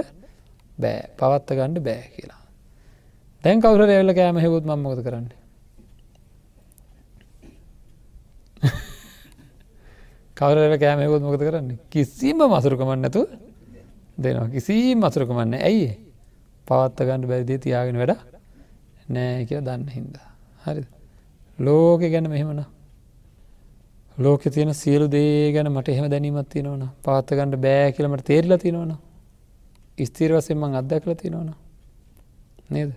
බෑ. 0.78 1.00
පවත්ත 1.20 1.50
ගණ්ඩ 1.52 1.80
බෑ 1.82 2.04
කියලා. 2.16 2.42
දැන් 3.44 3.62
කවුර 3.62 3.88
ඇල්ල 3.88 4.14
කෑම 4.14 4.38
හෙවුත් 4.38 4.66
මමොද 4.66 5.02
කරන්න? 5.04 5.32
කවරල 10.38 10.76
කෑමයකොත් 10.78 11.22
මොකද 11.22 11.40
කරන්න? 11.40 11.68
කිසිම 11.90 12.40
මසුරුකමන්න 12.44 13.02
නැතු 13.02 13.22
දෙනවා. 14.18 14.48
කිසි 14.48 14.96
මසුරුකමන්න 14.96 15.54
ඇයි 15.60 15.90
පවත්ත 16.68 17.00
ගණඩ 17.00 17.28
බැරිදිී? 17.28 17.60
තියාගෙන 17.60 17.98
වැඩ 17.98 18.33
නෑ 19.14 19.46
කිය 19.46 19.62
දන්න 19.62 19.90
හින්දා. 19.90 20.28
හරි 20.64 20.84
ලෝක 21.60 22.02
ගැන 22.04 22.28
මෙහෙමන 22.28 22.64
ලෝක 24.18 24.42
තියෙන 24.44 24.74
සියලු 24.74 25.08
දේ 25.08 25.52
ගැන 25.52 25.68
මට 25.68 25.90
එහෙම 25.90 26.10
දැනීමත් 26.10 26.50
තියෙනවන 26.50 26.84
පාත්ත 27.02 27.30
ගණඩ 27.30 27.58
බෑ 27.60 27.92
කියලමට 27.92 28.26
තේරලා 28.26 28.58
තියෙනවන 28.58 28.94
ස්තීර 30.00 30.32
වසෙන් 30.32 30.58
මං 30.58 30.76
අත්දැකල 30.76 31.14
තියෙනවන 31.14 31.54
නේද? 32.70 32.92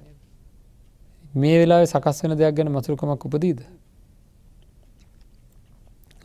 මේ 1.34 1.56
වෙලා 1.60 1.84
සකස් 1.84 2.22
වෙන 2.22 2.36
දෙයක් 2.36 2.54
ගැන 2.54 2.70
මසුරුකමක් 2.70 3.24
උපදීද? 3.24 3.60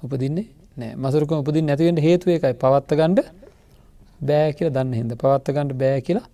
උපදින්නේ 0.03 0.47
නෑ. 0.77 0.95
මසුරුකම 0.97 1.39
උපදින් 1.39 1.65
නැතිවෙන්ට 1.65 2.01
හේතුව 2.01 2.29
එකයි 2.29 2.53
පවත්ත 2.55 2.91
ගණ්ඩ 2.93 3.19
බෑ 4.21 4.53
කියල 4.53 4.69
දන්න 4.69 4.93
හිද 4.93 5.15
පවත්ත 5.15 5.55
ගණඩ 5.55 5.73
බෑ 5.75 6.01
කියලා 6.01 6.27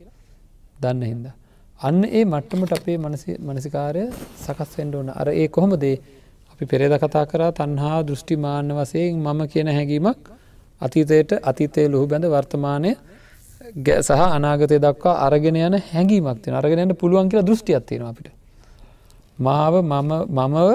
දන්න 0.82 1.04
හින්ද. 1.04 1.28
අන්න 1.80 2.04
ඒ 2.04 2.26
මට්ටමට 2.26 2.74
අපේ 2.74 2.98
මනසිකාරය 3.40 4.04
සකස් 4.38 4.72
වෙන්ඩ 4.78 4.96
ඕන. 4.96 5.10
අර 5.12 5.28
ඒ 5.32 5.48
කොහොමදේ 5.48 5.96
අපි 6.52 6.66
පෙරේද 6.66 6.94
කතා 6.98 7.26
කරා 7.26 7.52
තන්හා 7.52 8.00
දෘෂ්ටි 8.04 8.36
මාන්‍ය 8.38 8.74
වසයෙන් 8.74 9.18
මම 9.18 9.42
කියන 9.48 9.70
හැඟීමක් 9.70 10.22
අතීතයට 10.82 11.32
අතීතය 11.44 11.86
ලොහු 11.88 12.08
බැඳ 12.08 12.26
වර්තමානය 12.26 12.92
සහ 14.00 14.22
අනාගතය 14.28 14.80
දක්වා 14.80 15.16
අරගෙන 15.26 15.56
යන 15.58 15.78
හැඟීමක් 15.92 16.42
තින 16.42 16.54
අරගෙනට 16.54 16.98
පුළුවන් 16.98 17.30
කියලා 17.30 17.48
දෘෂ්ටියක් 17.50 17.86
තියෙන 17.86 18.06
අපිට. 18.06 18.32
මාව 19.40 19.74
මමව 19.84 20.70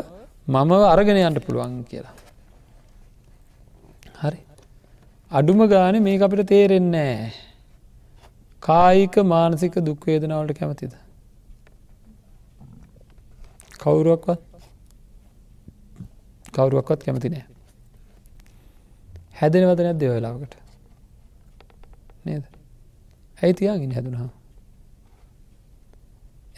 මමව 0.47 0.83
අරගෙන 0.87 1.19
යන්ට 1.19 1.45
පුළුවන් 1.47 1.83
කියලා. 1.85 2.15
හරි. 4.23 4.39
අඩුම 5.31 5.67
ගාන 5.67 5.99
මේ 6.01 6.21
අපිට 6.21 6.47
තේරෙන්නේ 6.47 7.33
කායික 8.63 9.17
මානසික 9.25 9.75
දුක්වේදනාවට 9.81 10.59
කැමතිද? 10.59 10.93
කවුරුවක්වත්? 13.79 14.43
කවුරුවක්වත් 16.53 17.05
කැමති 17.05 17.29
නෑ. 17.29 17.47
හැදෙනවද 19.41 19.81
නැද්ද 19.81 20.07
වෙලාවකට? 20.07 20.55
නේද? 22.25 22.45
ඇයි 23.43 23.55
තියාගින් 23.55 23.93
හැදුනා 23.93 24.29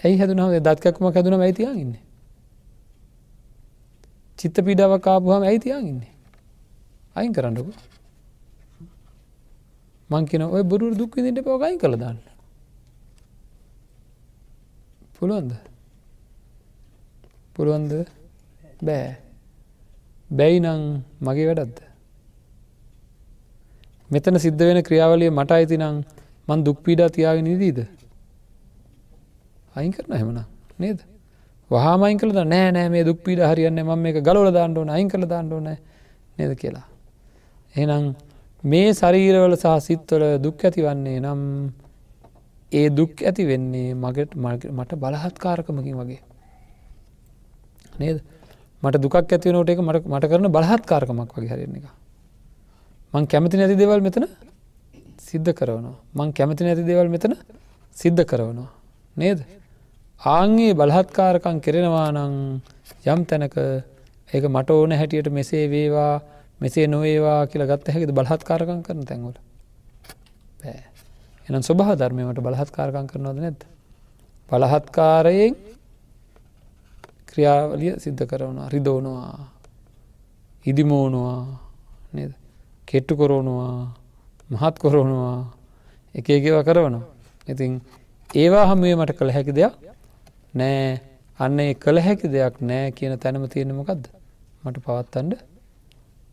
ඇයි 0.05 0.19
හැදුනාව 0.19 0.55
දත්කක්ම 0.61 1.07
හැදුන 1.09 1.41
ඇතියාගන්න 1.41 1.95
චිත්ත 4.39 4.59
පිඩාවක් 4.67 5.03
කාපුහම 5.03 5.43
ඇයිතියාගන්නේ 5.43 6.13
අයින් 7.17 7.33
කරන්නකු. 7.33 7.73
මංකින 10.15 10.43
ඔය 10.47 10.63
බුරු 10.65 10.95
දුක් 10.95 11.17
විදිට 11.17 11.45
පෝගයින් 11.45 11.79
කළ 11.79 11.97
දාන්න. 11.97 12.19
පුළුවන්ද? 15.17 15.53
පුළුවන්ද? 17.55 17.93
බෑ. 18.83 19.17
බැයි 20.31 20.61
නං 20.61 20.83
මගේ 21.21 21.47
වැඩත්ද 21.49 21.79
මෙතන 24.11 24.39
සිද්ධ 24.39 24.63
වෙන 24.69 24.81
ක්‍රියාවලිය 24.83 25.31
මට 25.31 25.51
අයිති 25.53 25.77
නං 25.79 25.97
මන් 26.49 26.65
දුක් 26.65 26.79
පීඩා 26.85 27.09
තියාගෙන 27.09 27.45
නිදීද 27.45 27.79
අයින් 29.75 29.93
කරන 29.93 30.13
හෙමන 30.13 30.41
නේද? 30.79 30.99
වහාමයින් 31.71 32.19
කළ 32.19 32.33
නෑ 32.45 32.73
නෑ 32.73 32.89
මේ 32.89 33.05
දුක් 33.05 33.23
පීඩ 33.25 33.41
හරියන්න 33.43 33.81
ම 33.83 33.91
මේ 33.99 34.21
ගලවල 34.21 34.51
දාන්නඩෝන 34.53 34.91
අයින් 34.91 35.09
කළ 35.09 35.27
දාන්නඩෝන 35.27 35.69
නේද 36.39 36.53
කියලා. 36.59 36.87
එනම් 37.75 38.15
මේ 38.65 38.93
ශරීරවල 38.93 39.55
සහ 39.57 39.73
සිත්වල 39.87 40.25
දුක් 40.45 40.63
ඇති 40.65 40.85
වන්නේ 40.87 41.19
නම් 41.21 41.41
ඒ 42.73 42.87
දුක් 42.99 43.23
ඇති 43.23 43.45
වෙන්නේ 43.51 43.91
මගට 43.95 44.33
මට 44.71 45.01
බලහත්කාරකමකින් 45.03 45.99
වගේ. 46.01 46.23
නේද 48.01 48.19
මට 48.83 49.03
දුක් 49.05 49.17
ඇති 49.21 49.53
නෝට 49.53 49.69
එක 49.69 49.81
මට 49.81 50.07
මට 50.07 50.31
කරන 50.31 50.49
බලහත්කාරකමක් 50.57 51.37
වගේ 51.37 51.53
හරන්න 51.53 51.77
එක. 51.81 51.87
මං 53.15 53.27
කැමති 53.27 53.61
නැති 53.61 53.77
දෙවල් 53.77 54.01
මෙතන 54.01 54.27
සිද්ධ 55.19 55.53
කරවනවා. 55.59 55.97
මං 56.15 56.33
කැමති 56.33 56.65
නැති 56.65 56.89
දෙවල් 56.91 57.09
මෙතන 57.09 57.37
සිද්ධ 57.97 58.25
කරවනවා. 58.25 58.71
නේද? 59.17 59.45
ආංගේ 60.21 60.73
බලහත්කාරකං 60.75 61.61
කෙරෙනවා 61.61 62.09
නං 62.13 62.35
යම් 63.07 63.21
තැනක 63.29 63.57
ඒක 64.35 64.45
මට 64.49 64.71
ඕන 64.71 64.93
හැටියට 64.93 65.29
මෙසේ 65.31 65.69
වේවා 65.69 66.15
මෙසේ 66.61 66.87
නොවේවා 66.87 67.47
කියලා 67.47 67.71
ගත්ත 67.71 67.95
හැකිද 67.95 68.13
බලහත්කාරකං 68.13 68.83
කරන 68.83 69.05
තැන්වල? 69.05 69.37
බෑ. 70.61 70.83
එනම් 71.47 71.63
ස්වභහ 71.63 71.97
ධර්මයට 71.99 72.41
බලහත්කාරකං 72.41 73.07
කරනවද 73.07 73.39
නැද්ද? 73.39 73.63
බලහත්කාරයෙන් 74.49 75.57
ක්‍රියාවලිය 77.27 77.95
සිද්ධ 77.99 78.25
කරවනවා 78.27 78.69
රිදෝනවා 78.69 79.51
ඉදිමෝනවා 80.67 81.41
නද? 82.15 82.33
කෙට්ටු 82.89 83.17
කොරෝනවා 83.17 83.97
මහත් 84.51 84.75
කොරෝනවා 84.79 85.39
එක 86.15 86.29
එකව 86.31 86.63
කරවනවා. 86.63 87.07
ඉතින් 87.49 87.81
ඒවා 88.31 88.67
හමුවේ 88.67 88.97
මට 88.97 89.19
කළ 89.19 89.31
හැකි 89.31 89.53
දෙයක් 89.53 89.75
නෑ. 90.55 91.01
අන්න 91.39 91.59
ඒ 91.61 91.75
කළ 91.75 91.99
හැකි 91.99 92.29
දෙයක් 92.29 92.61
නෑ 92.63 92.93
කියන 92.93 93.19
තැනම 93.19 93.45
තියෙන 93.49 93.75
මොකක්ද 93.75 94.05
මට 94.65 94.77
පවත්තන්ඩ 94.85 95.33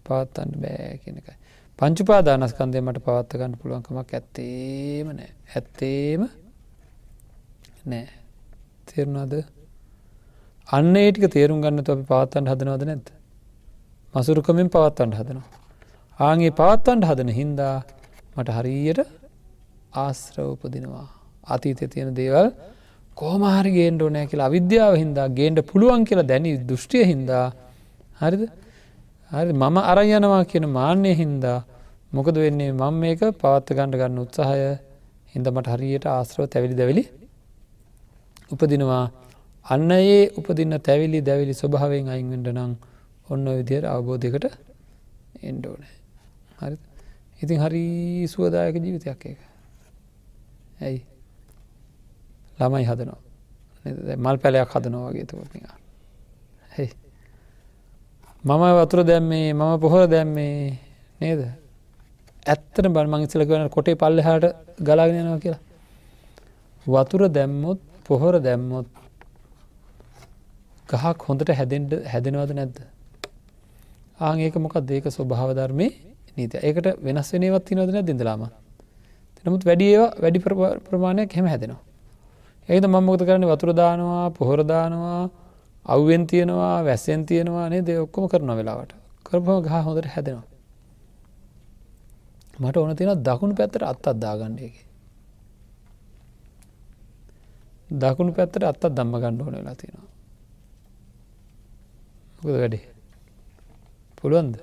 පවත්තන්ට 0.05 0.59
බෑ 0.59 0.97
කියනකයි 0.97 1.41
පංචුපාදානස්කන්දය 1.79 2.79
මට 2.79 2.99
පවත්ත 3.01 3.37
ගන්න 3.39 3.53
පුළුවන්කමක් 3.57 4.11
ඇත්තේම 4.13 5.07
නෑ. 5.11 5.29
ඇත්තේම 5.51 6.27
නෑ. 7.85 8.03
තේරුණාද? 8.87 9.33
අන්න 10.67 10.91
ඒටික 10.95 11.25
තේරුම් 11.29 11.63
ගන්න 11.63 11.81
අපි 11.83 12.05
පවත්තන්ට 12.05 12.51
හදනවද 12.53 12.85
නැද්ද? 12.85 13.07
මසුරුකමින් 14.13 14.69
පවත්තන්ට 14.69 15.17
හදනවා. 15.19 15.49
ආගේ 16.19 16.51
පවත්තන්ට 16.53 17.09
හදන 17.09 17.31
හින්දා 17.31 17.75
මට 18.35 18.57
හරියට 18.57 19.01
ආශ්‍රව 19.95 20.53
උපදිනවා. 20.53 21.07
අතීතය 21.47 21.87
තියෙන 21.87 22.13
දේවල් 22.15 22.53
කෝමහරි 23.17 23.71
ගේන්ඩ 23.79 24.05
නෑ 24.11 24.27
කියලා 24.27 24.51
අවිද්‍යාව 24.51 24.95
හින්දා 24.95 25.27
ගේන්ඩ 25.31 25.65
පුළුවන් 25.65 26.05
කියලා 26.05 26.27
දැනි 26.27 26.57
දෘෂ්ටිය 26.63 27.07
හින්දා 27.07 27.45
හරිද? 28.21 28.43
හරි 29.31 29.53
මම 29.53 29.77
අරයනවා 29.81 30.43
කියන 30.43 30.65
මාන්‍යය 30.69 31.13
හින්දා 31.15 31.59
මොකද 32.13 32.35
වෙන්නේ? 32.35 32.71
මං 32.71 32.95
මේක 33.01 33.21
පවත්ත 33.41 33.75
ගණඩ 33.77 33.99
ගන්න 34.01 34.17
උත්සාහය 34.19 34.63
හින්ද 35.33 35.47
මට 35.47 35.67
හරියට 35.73 36.05
ආශ්‍රව 36.05 36.45
තැවිලි 36.45 36.75
දැවිලි 36.75 37.03
උපදිනවා. 38.51 39.05
අන්න 39.65 39.91
ඒ 39.91 40.21
උපදින්න 40.39 40.75
තැවිලි 40.79 41.19
දැවිලි 41.21 41.53
ස්වභාවෙන් 41.53 42.09
අයින්වෙන්ඩ 42.09 42.49
නම් 42.51 42.73
ඔන්න 43.29 43.45
විදියට 43.49 43.85
අවබෝධයකට 43.85 44.45
එන්ඩෝනෑ 45.43 45.95
හරි. 46.61 46.77
ඉතින් 47.43 47.63
හරි 47.63 47.83
සුවදායක 48.27 48.75
ජීවිතයක් 48.75 49.25
එක 49.31 49.39
ඇයි? 50.81 50.99
ළමයි 52.59 52.85
හදනවා. 52.85 53.21
මල් 54.17 54.37
පැලයක් 54.37 54.75
හදනවා 54.75 55.09
වගේ 55.09 55.25
තකොට 55.25 55.55
හැ 56.75 56.87
මම 58.43 58.63
වතුර 58.75 59.03
දැම්මේ 59.03 59.53
මම 59.53 59.79
පොහොර 59.79 60.07
දැම්මේ 60.07 60.77
නේද? 61.21 61.41
ඇත්තන 62.43 62.87
බල් 62.89 63.07
මංගිසල 63.07 63.43
කරන 63.45 63.69
කොටේ 63.69 63.95
පල්ල 63.95 64.17
හට 64.19 64.45
ගලාගෙනනවා 64.79 65.37
කියලා. 65.37 65.61
වතුර 66.85 67.29
දැම්මොත් 67.29 67.79
පොහොර 68.03 68.39
දැම්මොත් 68.39 68.87
ගහක් 70.89 71.19
හොඳට 71.27 71.49
හැදෙන්ට 71.51 71.91
හැදෙනවද 72.03 72.51
නැද්ද? 72.51 72.77
ආං 74.19 74.39
ඒක 74.39 74.55
මොකක් 74.55 74.75
දේක 74.83 75.05
ස්වභාව 75.07 75.53
ධර්මය 75.53 75.87
නීත 76.35 76.53
ඒකට 76.57 76.87
වෙනස් 76.99 77.29
වෙනවත් 77.33 77.63
තිනවද 77.63 77.93
නැ 77.93 78.01
දිඳලාම 78.01 78.49
නමුත් 79.45 79.63
වැඩි 79.63 79.85
ඒවා 79.93 80.11
වැඩි 80.17 80.39
ප්‍රමාණයක් 80.87 81.29
හෙම 81.37 81.45
හැදෙනවා. 81.45 81.81
ඒද 82.69 82.83
මංමොකත 82.85 83.21
කරන 83.21 83.45
වතුරදානවා 83.45 84.25
පොහොරදානවා 84.31 85.29
අව්වෙන් 85.85 86.27
තියෙනවා 86.27 86.83
වැස්සෙන් 86.83 87.25
තියෙනවා 87.25 87.69
නේ 87.69 87.81
දෙ 87.81 87.99
ඔක්කොම 87.99 88.29
කරන 88.29 88.51
වෙලාවට. 88.57 88.93
කරපම 89.25 89.61
ගහ 89.65 89.83
හොඳට 89.85 90.05
හැදෙනවා. 90.05 90.47
මට 92.59 92.77
ඕන 92.77 92.95
තියෙන 92.95 93.23
දකුණු 93.23 93.55
පැත්තට 93.55 93.83
අත් 93.83 94.07
අත්දාගන්නයක 94.07 94.75
දකුණු 97.91 98.31
පැත්තට 98.33 98.63
අත්තත් 98.63 98.83
දම්ම 98.87 99.13
ගණ්ඩ 99.13 99.41
ඕන 99.41 99.55
වෙලා 99.55 99.75
තියෙනවා. 99.75 100.09
මොකද 102.35 102.55
වැඩේ? 102.55 102.85
පුළුවන්ද? 104.17 104.55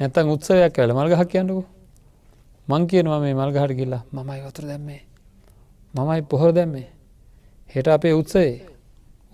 නැතන් 0.00 0.28
උත්සවයක් 0.28 0.78
ඇල 0.78 0.92
මල්ගහක් 0.92 1.28
කියන්නකු. 1.28 1.64
මං 2.68 2.86
කියනවා 2.86 3.20
මේ 3.20 3.34
මල්ගහට 3.34 3.76
කිල්ලා 3.76 4.02
මමයි 4.12 4.40
වතුර 4.44 4.64
දැම්මේ. 4.66 5.02
මමයි 5.94 6.22
පොහොර 6.22 6.52
දැම්මේ. 6.52 6.88
හෙට 7.70 7.88
අපේ 7.88 8.14
උත්සේ 8.14 8.50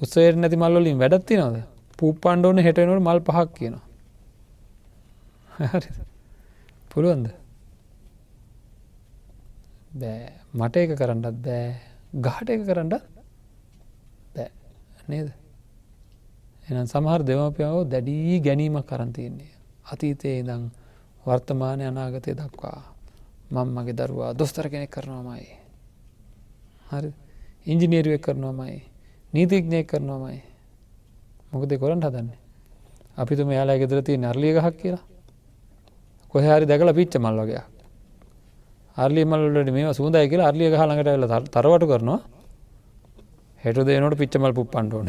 උත්සේයට 0.01 0.37
නැති 0.37 0.57
මල්ලින් 0.57 0.99
වැඩත්ති 0.99 1.39
නද 1.39 1.63
පුප්පන්ඩෝන 1.99 2.59
හෙටනට 2.59 3.01
මල් 3.01 3.21
පහක් 3.23 3.49
කියනවා. 3.55 3.85
පුළුවන්ද? 6.91 7.27
බෑ. 9.93 10.33
මට 10.55 10.77
එක 10.77 10.95
කරන්නත් 10.95 11.27
බෑ. 11.41 11.67
ගහට 12.21 12.49
එක 12.51 12.63
කරන්නත් 12.65 12.95
බෑ. 14.35 14.51
නේද? 15.09 15.29
එනම් 16.67 16.87
සමහර 16.87 17.21
දෙමපියාව 17.23 17.79
දැඩී 17.87 18.41
ගැනීමක් 18.41 18.87
කරන්තියන්නේ 18.87 19.53
අතීතයේ 19.87 20.41
ඉදං 20.41 20.65
වර්තමානය 21.27 21.85
අනාගතය 21.87 22.35
දක්වා 22.35 22.81
මං 23.51 23.69
මගේ 23.71 23.95
දරුවා 23.95 24.33
දොස්තර 24.35 24.69
කෙනෙක් 24.69 24.91
කරනවාමයි 24.91 25.47
හරි. 26.91 27.11
ඉංජිනේරුවක් 27.67 28.23
කරනවාමයි 28.23 28.97
නීතිඥය 29.35 29.85
කරනවාමයි. 29.85 30.43
මොකද 31.53 31.73
කොරට 31.81 32.05
හදන්නේ? 32.05 32.39
අපිතුම 33.19 33.51
යාලා 33.51 33.79
ගෙදර 33.79 34.01
තිය 34.03 34.17
නර්ලිය 34.17 34.53
ගහක් 34.57 34.77
කියලා. 34.81 35.05
කොහරි 36.31 36.67
දැකල 36.67 36.93
පිච්ච 36.99 37.19
මල් 37.19 37.37
වගේ. 37.43 37.65
අර්ලිය 38.97 39.25
මල්ලට 39.25 39.71
මේ 39.73 39.95
සූදයි 39.95 40.29
කියලා 40.31 40.49
අර්ලිය 40.51 40.71
ගහළඟට 40.73 41.11
වෙල 41.13 41.27
තරවට 41.55 41.85
කරනවා. 41.91 42.21
හෙට 43.65 43.79
දේනොට 43.89 44.19
පිච්චමල් 44.19 44.53
පුප්පන්ඩෝන 44.53 45.09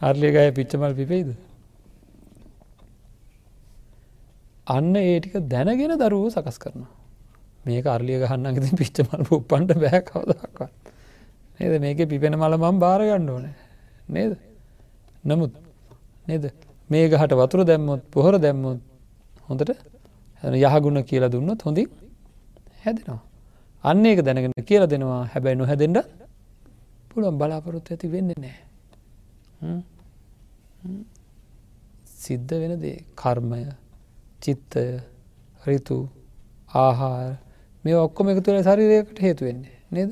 අර්ලිය 0.00 0.30
ගය 0.32 0.48
පිච්චමල් 0.52 0.92
පිපෙයිද? 0.94 1.28
අන්න 4.66 4.94
ඒටික 4.96 5.34
දැනගෙන 5.48 6.00
දරුවෝ 6.00 6.30
සකස් 6.30 6.58
කරනවා. 6.58 6.99
මේක 7.66 7.86
අර්ලිය 7.86 8.18
ගහන්න 8.22 8.60
ති 8.64 8.76
පිච්චමල් 8.80 9.22
පුප්පන්ට 9.28 9.72
බෑ 9.82 10.00
කවදක්වත්. 10.10 10.70
නේද? 11.60 11.72
මේක 11.80 12.00
පිපෙන 12.08 12.34
මල 12.36 12.54
මම් 12.56 12.76
භාරගණ්ඩ 12.84 13.30
ඕන. 13.30 13.46
නේද? 14.08 14.32
නමුත් 15.24 15.52
නේද? 16.28 16.44
මේ 16.90 17.08
ගහට 17.08 17.32
වතුර 17.40 17.64
දැම්මොත් 17.64 18.02
පොහොර 18.14 18.34
දැම්මොත් 18.38 18.80
හොඳට 19.48 19.70
යහගුණ 20.42 21.02
කියලා 21.10 21.32
දුන්නොත් 21.34 21.60
හොඳින් 21.66 21.88
හැදෙනවා. 22.84 23.20
අන්න 23.84 24.06
ඒක 24.06 24.20
දැනගෙන 24.26 24.54
කියල 24.70 24.84
දෙනවා. 24.86 25.22
හැබැයි 25.32 25.60
නොහැදෙන්ට 25.60 25.98
පුළුවන් 27.10 27.38
බලාපොරොත්තු 27.40 27.92
ඇති 27.92 28.12
වෙන්න 28.14 28.32
නෑ. 28.44 28.58
සිද්ධ 32.22 32.54
වෙන 32.62 32.74
දේ. 32.80 32.98
කර්මය 33.20 33.62
චිත්තය 34.42 34.84
රිතු 35.66 35.98
ආහාර 36.74 37.36
මේ 37.84 37.96
ඔක්කොම 37.96 38.28
එක 38.28 38.40
තුළ 38.44 38.62
ශරිරයකට 38.62 39.18
හේතුවෙන්නේ 39.18 39.76
නේද? 39.90 40.10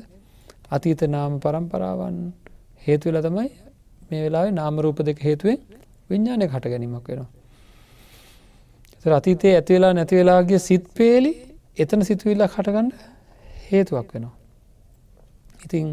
අතීත 0.71 1.01
නාම 1.07 1.39
පරම්පරාවන් 1.39 2.17
හේතුවෙල 2.87 3.21
තමයි 3.21 3.49
මේ 4.09 4.21
වෙලාවේ 4.25 4.51
නාමරූප 4.51 4.99
දෙක 5.03 5.19
හේතුවෙන් 5.19 5.59
විඤ්ඥානය 6.09 6.45
හට 6.47 6.65
ගැනීමක් 6.65 7.07
වෙනවා. 7.07 7.29
අතීතයේ 9.15 9.55
ඇතිවෙලා 9.55 9.93
නැතිවෙලාගේ 9.93 10.59
සිත් 10.59 10.85
පේලි 10.97 11.33
එතන 11.77 12.01
සිතුවිල්ලා 12.01 12.47
කටගන්න 12.47 12.89
හේතුවක් 13.71 14.09
වෙනවා. 14.13 14.35
ඉතින් 15.65 15.87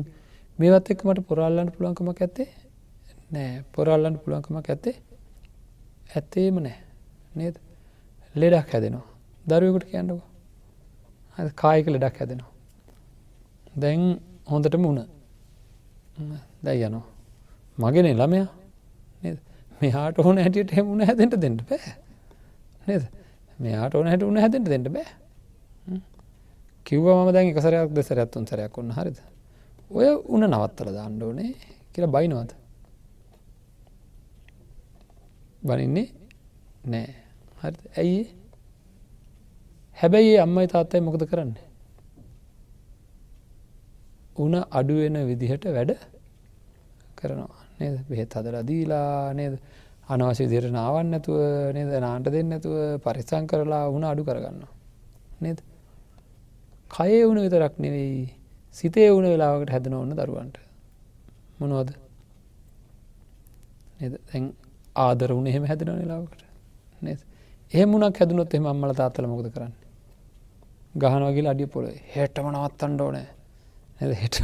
මේවත් 0.59 0.91
එක් 0.91 1.05
මට 1.05 1.27
පොරල්ලන්න 1.29 1.73
පුළුවන්කමක් 1.73 2.21
ඇත්තේ 2.21 2.49
නෑ. 3.31 3.65
පොරල්ලන්න 3.75 4.19
පුළුවන්කමක් 4.19 4.71
ඇත්තේ 4.71 4.97
ඇත්තේම 6.17 6.57
නෑ 6.59 6.79
නේද? 7.35 7.57
ලෙඩක් 8.35 8.73
හැදෙනවා. 8.73 9.07
දරුවකුට 9.47 9.87
කියන්නක. 9.91 10.23
කායික 11.55 11.87
ලෙඩක් 11.87 12.19
හැදෙනවා. 12.21 12.53
දැන් 13.79 14.21
හොඳටම 14.47 14.85
උන 14.85 14.99
දැයි 16.63 16.87
යනවා. 16.87 17.05
මගෙන 17.79 18.09
ළමයා? 18.15 18.49
මෙහාට 19.81 20.19
ඕන 20.19 20.39
හැටියට 20.39 20.73
හෙමුණ 20.73 21.05
හැදෙන්ට 21.05 21.41
දෙන්නට 21.41 21.63
බෑ. 21.69 21.95
නද? 22.89 23.05
මෙයාට 23.59 23.95
ඕන 23.95 24.07
හැට 24.07 24.23
උන 24.23 24.37
හැදෙන්ට 24.37 24.69
දෙන්නට 24.69 24.93
බෑ. 24.93 25.09
කිව්ව 26.87 27.07
ම 27.07 27.33
දැන් 27.33 27.51
එකසරයක් 27.53 27.93
දෙසර 27.93 28.19
ඇත්තුන් 28.19 28.47
සරයක් 28.47 28.79
ඔන්න 28.79 28.95
හරිද? 28.97 29.19
ඔය 29.91 30.09
උන 30.29 30.49
නවත්තල 30.49 30.93
දාන්න 30.95 31.23
ඕනේ 31.23 31.53
කියලා 31.93 32.15
බයිනවද? 32.17 32.57
බනින්නේ 35.63 36.09
නෑ. 36.87 37.15
හරි 37.61 37.77
ඇයි 37.97 38.21
හැබැයි 39.97 40.37
අම්මයි 40.39 40.67
තාත්තයි 40.67 41.01
මොකද 41.01 41.23
කරන්න? 41.25 41.53
උන 44.37 44.55
අඩුවෙන 44.71 45.17
විදිහට 45.27 45.65
වැඩ 45.69 45.93
කරනවා. 47.17 47.61
නේද? 47.81 47.97
බෙහෙත් 48.09 48.35
හදලා 48.35 48.63
දීලා 48.63 49.33
නේද? 49.33 49.55
අනවශ්‍ය 50.09 50.45
විදියට 50.45 50.73
නාවන්න 50.73 51.11
නැතුව 51.11 51.39
නේද? 51.77 51.93
නාන්ට 52.01 52.29
දෙන්න 52.29 52.51
නැතුව 52.51 53.01
පරිස්සං 53.01 53.47
කරලා 53.47 53.85
වුණ 53.91 54.05
අඩු 54.05 54.25
කරගන්න 54.25 54.61
නේද? 55.41 55.63
කයේ 56.91 57.23
වුණ 57.25 57.41
විතරක් 57.41 57.79
නෙවෙයි 57.79 58.35
සිතේ 58.75 59.09
වුණ 59.11 59.31
වෙලාවකට 59.33 59.73
හැදන 59.73 59.95
ඕන්න 59.95 60.13
දරුවන්ට. 60.13 60.61
මොනවද? 61.61 61.91
නේද? 64.01 64.21
දැන් 64.29 64.53
ආදර 64.97 65.33
වුණ 65.33 65.47
එහෙම 65.47 65.65
හැදෙන 65.65 65.97
වෙලාවකට. 65.97 66.45
නේද? 67.03 67.21
එහෙමුණක් 67.73 68.21
හැදුනොත් 68.21 68.55
එම 68.55 68.67
අම්මල 68.67 68.95
තාත්තල 68.95 69.33
මොකද 69.33 69.51
කරන්න? 69.51 69.86
ගහනවගේ 70.97 71.49
අඩිය 71.49 71.69
පොළොේ 71.69 71.99
හෙටම 72.15 72.47
නවත්තන්ඩ 72.51 73.01
ඕනෑ. 73.01 73.29
ඇ 74.01 74.15
හෙට 74.15 74.37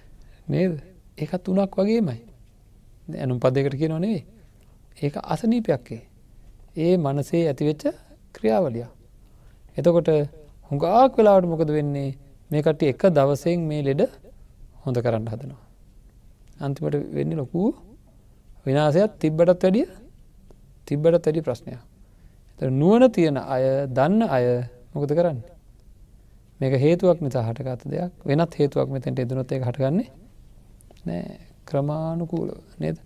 නේද? 0.50 0.72
ඒකත් 1.18 1.42
තුනක් 1.44 1.76
වගේමයි. 1.76 2.20
ඇනුම් 3.14 3.38
පදයකට 3.38 3.74
කිය 3.74 3.88
නොනෙවේ 3.88 4.22
ඒක 5.02 5.14
අසනීපයක්කේ 5.24 6.02
ඒ. 6.76 6.94
මනසේ 6.96 7.42
ඇතිවෙච්ච 7.48 7.84
ක්‍රියාවලිය 8.32 8.86
එතකොට 9.76 10.08
හුඟාක් 10.70 11.12
වෙලාවට 11.16 11.46
මොකද 11.46 11.70
වෙන්නේ? 11.70 12.10
මේකට 12.50 12.82
එක 12.82 13.02
දවසෙන් 13.10 13.60
මේ 13.60 13.82
ලෙඩ 13.82 14.02
හොඳ 14.84 14.96
කරන්න 14.96 15.26
හදනවා. 15.26 15.62
අන්තිමට 16.60 16.96
වෙන්න 17.12 17.36
ලොකු 17.36 17.62
විනාසයක් 18.66 19.10
තිබ්බටත් 19.20 19.62
වැඩිය 19.62 19.86
තිබ්බට 20.86 21.14
වැඩි 21.16 21.40
ප්‍රශ්නයක්. 21.40 21.80
නුවන 22.60 23.04
තියෙන 23.10 23.36
අය 23.36 23.64
දන්න 23.88 24.22
අය 24.28 24.44
මොකද 24.94 25.10
කරන්න? 25.10 25.38
මේක 26.60 26.72
හේතුවක් 26.80 27.20
නිසා 27.20 27.44
හටගත 27.48 27.82
දෙයක්. 27.86 28.12
වෙනත් 28.24 28.52
හේතුවක් 28.54 28.88
මෙතැන්ට 28.90 29.18
එදනොත් 29.18 29.52
එක 29.52 29.62
හටගන්නේ 29.62 30.08
නෑ. 31.06 31.38
ක්‍රමාණුකූල 31.66 32.50
නේද? 32.78 32.96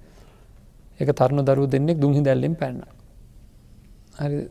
එක 1.00 1.08
තරුණ 1.12 1.44
දරුව 1.44 1.66
දෙන්නෙක් 1.68 1.98
දුහි 2.00 2.20
දැල්ලෙන් 2.20 2.54
පැන්න. 2.54 2.82
හරි. 4.18 4.46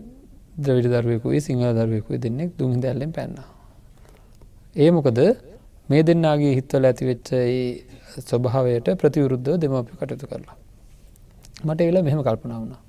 ද්‍රවිට 0.56 0.88
දරුවෙකුයි 0.88 1.42
සිංහල 1.42 1.72
දරුවෙකුයි 1.74 2.20
දෙන්නෙක් 2.20 2.50
දුහි 2.58 2.78
දැල්ලෙන් 2.80 3.12
පැන්න. 3.12 3.36
ඒ 4.76 4.92
මොකද 4.92 5.20
මේ 5.90 6.04
දෙන්නාගේ 6.04 6.54
හිත්වල 6.56 6.86
ඇතිවෙච්ච 6.86 7.30
ස්වභාවයට 8.20 8.88
ප්‍රතිවරුද්ධ 8.96 9.52
දෙමපි 9.58 9.94
කටයුතු 10.00 10.26
කරලා. 10.28 10.56
මට 11.66 11.82
එල 11.82 11.98
මෙහෙම 12.04 12.22
කල්පනා 12.24 12.60
වුණා. 12.60 12.82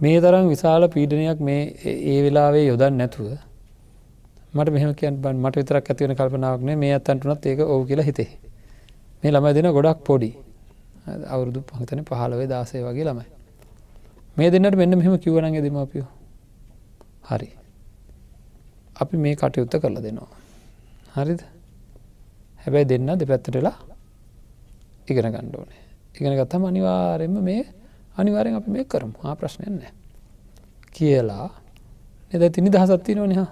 මේ 0.00 0.20
තරම් 0.20 0.46
විශාල 0.48 0.88
පීඩනයක් 0.88 1.40
මේ 1.40 1.62
ඒ 2.04 2.18
වෙලාවේ 2.22 2.64
යොදන් 2.66 2.94
නැතුව 2.94 3.47
මට 4.54 4.70
මෙහම 4.70 4.94
කියන් 4.94 5.16
බන් 5.16 5.36
මට 5.36 5.56
විතරක් 5.56 5.90
ඇතිවන 5.90 6.14
කල්පනාවක්නේ 6.14 6.76
මේ 6.76 6.94
අත්තන්ටනත් 6.94 7.46
ඒක 7.46 7.60
ඕ 7.62 7.84
කියලා 7.84 8.04
හිතේ. 8.04 8.30
මේ 9.22 9.32
ළමයි 9.32 9.54
දෙන 9.54 9.72
ගොඩක් 9.72 10.00
පොඩි. 10.02 10.30
අවුරුදු 11.26 11.60
පහතන 11.62 12.04
පහලවේ 12.04 12.48
දාසය 12.48 12.80
වගේ 12.80 13.04
ළමයි. 13.04 13.28
මේ 14.36 14.50
දෙන්නට 14.50 14.76
මෙන්න 14.76 14.98
මෙහෙම 14.98 15.18
කිවනගේ 15.18 15.62
දෙමපියෝ 15.62 16.08
හරි. 17.24 17.48
අපි 18.96 19.16
මේ 19.16 19.34
කටයුත්ත 19.34 19.74
කරලා 19.74 20.02
දෙනවා. 20.02 20.30
හරිද? 21.14 21.40
හැබැයි 22.60 22.88
දෙන්න 22.88 23.10
දෙපැත්තටලා 23.14 23.76
ඉගෙන 25.08 25.26
ගණ්ඩෝනේ 25.26 25.82
ඉගෙන 26.14 26.34
ගත්තම 26.34 26.64
අනිවාරෙන්ම 26.64 27.36
මේ 27.40 27.62
අනිවාරෙන් 28.16 28.54
අපි 28.54 28.70
මේ 28.70 28.84
කරමු. 28.84 29.14
ආ 29.22 29.34
ප්‍රශ්නයක් 29.36 29.68
නෑ 29.70 29.92
කියලා. 30.92 31.48
එද 32.32 32.42
තිනි 32.52 32.70
දහසත්ති 32.70 33.14
නොනහ 33.14 33.32
නේද 33.32 33.48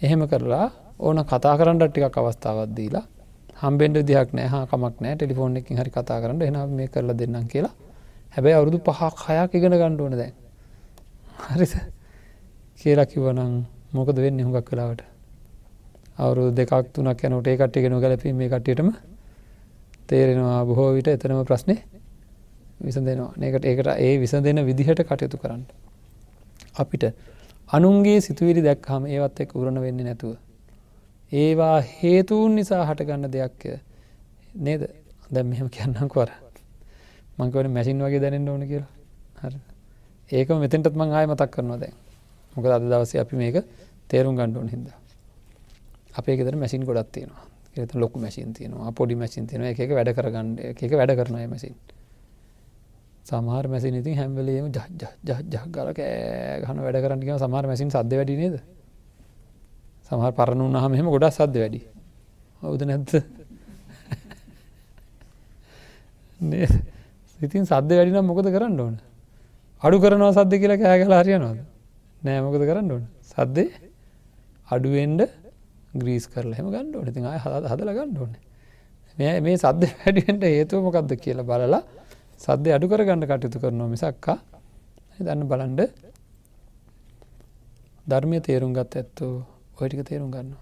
එහෙම 0.00 0.22
කරලා 0.26 0.66
ඕන 1.00 1.18
කතා 1.24 1.56
කරන්නට 1.56 1.84
ටිකක් 1.86 2.16
අවස්ථාවත් 2.16 2.70
දීලා 2.70 3.04
හම්බෙන්ඩ 3.56 3.98
දියක් 4.04 4.32
නෑ 4.32 4.66
කමක් 4.66 4.94
නෑ 5.00 5.14
ටෙලිෆෝන් 5.14 5.56
එකින් 5.56 5.76
හරි 5.76 5.90
කතා 5.90 6.20
කරන්න 6.20 6.42
එන 6.42 6.56
මේ 6.70 6.88
කරලා 6.88 7.16
දෙන්නම් 7.16 7.46
කියලා. 7.46 7.74
හැබැයි 8.32 8.56
අවුරුදු 8.56 8.78
පහක් 8.80 9.28
හයක් 9.28 9.54
ඉගෙන 9.54 9.72
ගණ්ඩුවන 9.72 10.14
දැන්. 10.14 10.34
හරිස 11.46 11.74
කියලා 12.80 13.06
කිවනම් 13.06 13.52
මොකද 13.92 14.16
වෙන්න 14.16 14.40
හුඟක් 14.40 14.66
කලාවට 14.66 15.02
අවුරු 16.18 16.50
දෙකක් 16.52 16.92
තුනක් 16.92 17.22
යනට 17.22 17.46
ඒ 17.46 17.56
කට්ටිගෙන 17.56 17.96
ගැලපී 17.96 18.32
මේ 18.32 18.48
කට්ටියටම 18.48 18.90
තේරෙනවා 20.06 20.64
බොහෝ 20.64 20.90
විට 20.94 21.08
එතනම 21.08 21.40
ප්‍රශ්නය 21.44 21.76
විසඳෙනවා. 22.80 23.32
ඒකට 23.38 23.64
ඒකට 23.64 23.88
ඒ 23.98 24.12
විසඳ 24.18 24.44
දෙන 24.44 24.60
විදිහට 24.62 25.00
කටයුතු 25.02 25.36
කරන්න. 25.36 25.64
අපිට 26.74 27.04
අනුන්ගේ 27.68 28.20
සිතුවිලි 28.20 28.62
දැක්හම 28.62 29.06
ඒවත් 29.06 29.40
එක් 29.40 29.54
උරණ 29.54 29.80
වෙන්න 29.80 29.98
නැතුව. 29.98 30.36
ඒවා 31.32 31.80
හේතුවන් 31.92 32.54
නිසා 32.54 32.82
හටගන්න 32.84 33.30
දෙයක්ය 33.30 33.78
නේද? 34.56 34.82
දැම් 35.30 35.46
මෙහම 35.46 35.68
කියන්නම් 35.68 36.08
කොර 36.08 36.28
මංකවන 37.38 37.70
මැසින් 37.70 37.98
වගේ 37.98 38.20
දැනෙන්ට 38.20 38.48
ඕන 38.48 38.62
කියලා? 38.62 38.92
හ 39.40 39.44
ඒක 40.30 40.48
මෙතෙන්ටත් 40.56 40.94
මං 40.94 41.10
ආය 41.12 41.26
මතක් 41.26 41.50
කරනවා 41.50 41.78
දැන්. 41.78 41.94
මොකද 42.54 42.70
අද 42.70 42.82
දවස 42.82 43.12
අපි 43.16 43.36
මේක 43.36 43.56
තේරුම් 44.08 44.36
ගණ්ඩුවන් 44.36 44.68
හිද 44.68 44.86
අපේ 46.14 46.38
ෙතර 46.38 46.56
මැසින් 46.56 46.84
ගොඩත් 46.84 47.12
තියෙනවා. 47.12 47.44
ඒත 47.76 47.94
ලොකු 47.94 48.18
මැසින් 48.18 48.54
තියනවා. 48.54 48.92
පොඩි 48.92 49.14
මැසින් 49.14 49.46
තියන 49.46 49.62
එක 49.64 49.78
වැඩ 49.90 50.14
කරගන්න 50.16 50.48
එක 50.62 50.92
වැඩ 50.92 51.12
කරනය 51.18 51.46
මැසින් 51.46 51.74
සමහර 53.26 53.64
මැසි 53.66 53.88
ඉතින් 53.92 54.14
හැම්වලේම 54.14 54.66
ජහගල 54.70 55.88
කෑගහන 55.92 56.78
වැඩ 56.84 56.98
කරන්නක 57.04 57.30
සමහර 57.36 57.64
මැසින් 57.66 57.88
සද්ද 57.90 58.12
වැඩි 58.14 58.34
නේද? 58.36 58.56
සමහර 60.08 60.32
පරණ 60.32 60.60
උන්නහම 60.62 60.90
මෙහෙම 60.92 61.06
ගොඩක් 61.08 61.32
සද්ද 61.32 61.56
වැඩි. 61.58 61.80
හවුද 62.62 62.82
නැත්ත 62.86 63.10
ඉතින් 67.38 67.64
සද්ද 67.64 67.90
වැඩිනම් 67.98 68.26
මොකද 68.26 68.46
කරන්න 68.48 68.80
ඕන? 68.80 68.94
අඩු 69.82 69.96
කරනවා 69.98 70.32
සද්ද 70.32 70.52
කියලා 70.62 70.78
කෑගල 70.78 71.12
හරියනවාද? 71.14 71.58
නෑ 72.22 72.40
මොකද 72.40 72.62
කරන්න 72.62 72.88
ඕන? 72.90 73.04
සද්දේ 73.24 73.68
අඩුවෙන්ඩ 74.68 75.20
ග්‍රීස් 75.96 76.24
කරලා 76.28 76.56
හෙම 76.58 76.68
ගණ්ඩ 76.70 76.94
ඕන. 76.96 77.06
ඉතින් 77.10 77.24
හදල 77.66 77.90
ගණ්ඩ 77.90 78.18
ඕන. 78.22 78.32
මේ 79.18 79.56
සද්ද 79.58 79.82
වැඩිෙන්ට 79.98 80.44
හේතුව 80.46 80.86
මොකක්ද 80.86 81.10
කියලා 81.18 81.48
බලලා 81.50 81.82
සද්‍ය 82.38 82.70
අඩු 82.70 82.86
කරගන්න 82.86 83.24
කටයුතු 83.24 83.58
කරනවා 83.58 83.88
මිසක්කා 83.88 84.38
දන්න 85.18 85.48
බලන්ඩ 85.48 85.80
ධර්මය 88.06 88.40
තේරුම් 88.40 88.72
ගත් 88.72 88.92
ඇත්තෝ 88.94 89.34
ඔයටික 89.74 90.04
තේරුම් 90.04 90.30
ගන්න 90.30 90.52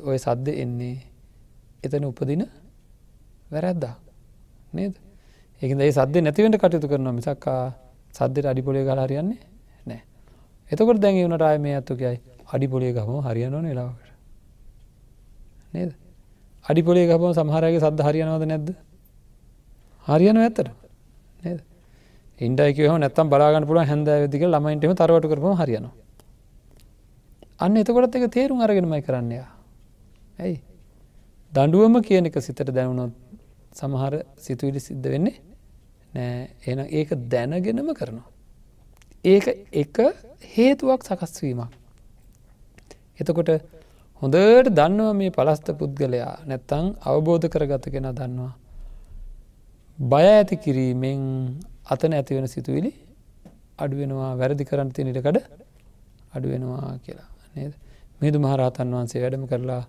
ඔය 0.00 0.16
සද්ද 0.16 0.54
එන්නේ 0.54 0.96
එතන 1.82 2.04
උපදින 2.04 2.46
වැරැද්දා. 3.50 3.94
නේද? 4.72 4.94
ඒකද 5.62 5.80
ඒ 5.80 5.92
සද්‍ය 5.92 6.20
නැතිවට 6.20 6.56
කටයුතු 6.56 6.88
කරනවා 6.88 7.12
මිසක්කා 7.12 7.62
සද්දයට 8.14 8.46
අඩිපොලේ 8.46 8.84
ගලාරයන්නේ 8.84 9.40
නෑ 9.86 10.02
එතකොට 10.70 10.98
දැන් 10.98 11.18
වනට 11.18 11.42
අය 11.42 11.58
මේ 11.58 11.74
ඇත්තුකයි 11.74 12.16
අඩිපොලේ 12.48 12.92
ගම 12.92 13.10
හරියනවන 13.20 13.66
වෙලාවට 13.66 14.08
නේද? 15.74 15.90
අඩිපොලේ 16.64 17.06
ගම 17.06 17.32
සමහරගේ 17.32 17.80
සද්ධ 17.80 18.02
හරියනවද 18.02 18.46
නැද්ද? 18.46 18.68
හරියන 20.06 20.38
ඇත්තට. 20.38 20.60
නේද 20.60 20.79
ඉන්ඩයිකව 22.40 22.98
නැත්තම් 22.98 23.30
බලාගන්න 23.32 23.66
පුළුව 23.68 23.86
හැඳ 23.86 24.08
දික 24.32 24.42
ළමයින්ටම 24.44 24.94
තරවට 24.94 25.30
කරම 25.30 25.56
හරියනවා. 25.60 25.94
අන්න 27.60 27.76
එතකොටත් 27.76 28.16
එක 28.16 28.26
තේරුම් 28.32 28.60
අරගෙනමයි 28.60 29.02
කරන්නයා 29.02 29.48
ඇයි? 30.38 30.60
දඩුවම 31.52 32.00
කියන 32.02 32.26
එක 32.26 32.40
සිතට 32.40 32.70
දැනුණොත් 32.70 33.12
සමහර 33.72 34.22
සිතුවිලි 34.36 34.80
සිද්ධ 34.80 35.08
වෙන්නේ 35.08 35.36
නෑ. 36.14 36.48
එන 36.66 36.78
ඒක 36.88 37.10
දැනගෙනම 37.28 37.92
කරනවා. 37.94 38.28
ඒක 39.24 39.46
එක 39.72 39.96
හේතුවක් 40.54 41.04
සකස්වීමක් 41.04 41.76
එතකොට 43.20 43.50
හොඳට 44.22 44.70
දන්නවා 44.72 45.12
මේ 45.14 45.30
පලස්ත 45.30 45.68
පුද්ගලයා 45.78 46.32
නැත්තං 46.46 46.86
අවබෝධ 47.02 47.46
කරගත 47.48 47.84
කෙන 47.92 48.08
දන්නවා. 48.10 48.52
බය 49.98 50.24
ඇති 50.28 50.56
කිරීමෙන් 50.56 51.22
අතන 51.90 52.12
ඇතිවෙන 52.12 52.48
සිතුවිලි 52.48 52.90
අඩුවෙනවා 53.78 54.32
වැරදි 54.38 54.64
කරන්න 54.64 54.90
තිනිටකඩ 54.90 55.38
අඩුවෙනවා 56.34 56.98
කියලා. 56.98 57.28
නේද? 57.54 57.72
මිදු 58.20 58.38
මහරහතන් 58.38 58.88
වහන්සේ 58.90 59.22
වැඩම 59.22 59.44
කරලා 59.46 59.82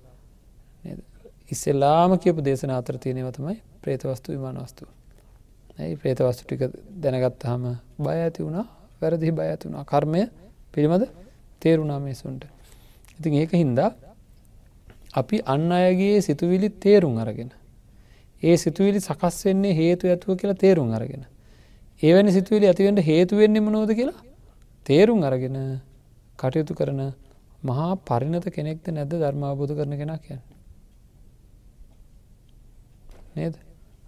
ඉස්සෙල්ලාම 1.51 2.11
කියපු 2.17 2.41
දේශන 2.41 2.71
අතර 2.71 2.95
තියනෙව 2.97 3.27
තමයි 3.31 3.57
ප්‍රේතවස්තු 3.81 4.27
විමානවස්තු. 4.31 4.83
ඇයි 5.79 5.95
ප්‍රේතවස්තු 5.95 6.43
ටික 6.43 6.61
දැනගත්තාහම 7.03 7.63
බය 7.99 8.17
ඇති 8.17 8.45
වුණා 8.45 8.65
වැරදිහි 9.01 9.31
බය 9.31 9.45
ඇති 9.45 9.67
වුණා. 9.67 9.83
කර්මය 9.83 10.21
පිළිබඳ 10.73 11.05
තේරුණා 11.61 11.99
මේසුන්ට 11.99 12.43
ඉතින් 13.17 13.33
ඒක 13.33 13.53
හින්දා 13.53 13.89
අපි 15.13 15.41
අන්න 15.45 15.71
අයගේ 15.71 16.21
සිතුවිලි 16.21 16.69
තේරුම් 16.79 17.17
අරගෙන 17.17 17.51
ඒ 18.43 18.55
සිතුවිලි 18.57 18.99
සකස් 18.99 19.37
වෙන්නේ 19.45 19.73
හේතු 19.73 20.07
ඇතුව 20.07 20.37
කියලා 20.39 20.55
තේරුම් 20.55 20.89
අරගෙන. 20.91 21.23
ඒවැනි 22.03 22.31
සිතුවිලි 22.31 22.67
ඇතිවෙන්ට 22.67 23.01
හේතුවෙන්නේ 23.05 23.61
මනෝද 23.61 23.91
කියලා 23.93 24.21
තේරුම් 24.85 25.19
අරගෙන 25.23 25.57
කටයුතු 26.39 26.73
කරන 26.73 27.01
මහා 27.63 27.91
පරිණත 28.01 28.45
කෙනෙක්ද 28.49 28.85
නැද්ද 28.89 29.13
ධර්මාබෝධ 29.15 29.73
කරන 29.75 29.93
කෙනා 29.97 30.17
කියන්න. 30.17 30.41
නේද. 33.35 33.55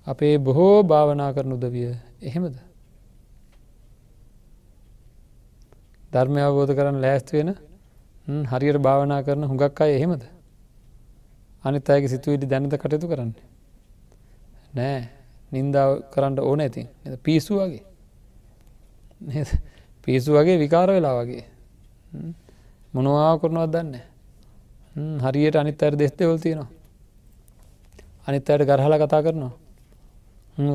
අපේ 0.08 0.36
බොහෝ 0.40 0.84
භාවනා 0.84 1.32
කරන 1.34 1.52
උදවිය 1.52 1.90
එහෙමද. 2.22 2.56
ධර්මය 6.14 6.42
අවබෝධ 6.42 6.74
කරන්න 6.76 7.02
ලෑස්ති 7.02 7.34
වෙන 7.38 7.50
හරියට 8.48 8.80
භාවනා 8.80 9.22
කරන 9.22 9.44
හුඟක් 9.44 9.82
අය 9.82 9.92
එහෙමද. 9.94 10.24
අනිත් 11.64 11.90
අයගේ 11.90 12.10
සිතුවිලි 12.10 12.46
දැනත 12.46 12.74
කටයුතු 12.76 13.08
කරන්නේ. 13.08 13.46
නෑ 14.76 15.23
නින්දාව 15.54 15.92
කරන්න 16.14 16.40
ඕන 16.42 16.60
ඇතින් 16.60 16.88
පිස්සු 17.26 17.54
වගේ. 17.60 17.84
පිස්සු 20.04 20.32
වගේ 20.34 20.58
විකාර 20.64 20.90
වෙලා 20.90 21.16
වගේ. 21.20 21.46
මොනවා 22.94 23.34
කරනවත් 23.42 23.72
දන්න 23.74 23.96
හරියට 25.24 25.56
අනිත් 25.56 25.84
අයට 25.84 26.00
දෙස් 26.00 26.14
දෙවල් 26.20 26.38
තියෙනවා. 26.38 26.70
අනිත් 28.28 28.50
අයට 28.50 28.68
ගරහල 28.70 28.94
කතා 29.02 29.22
කරනවා. 29.26 29.54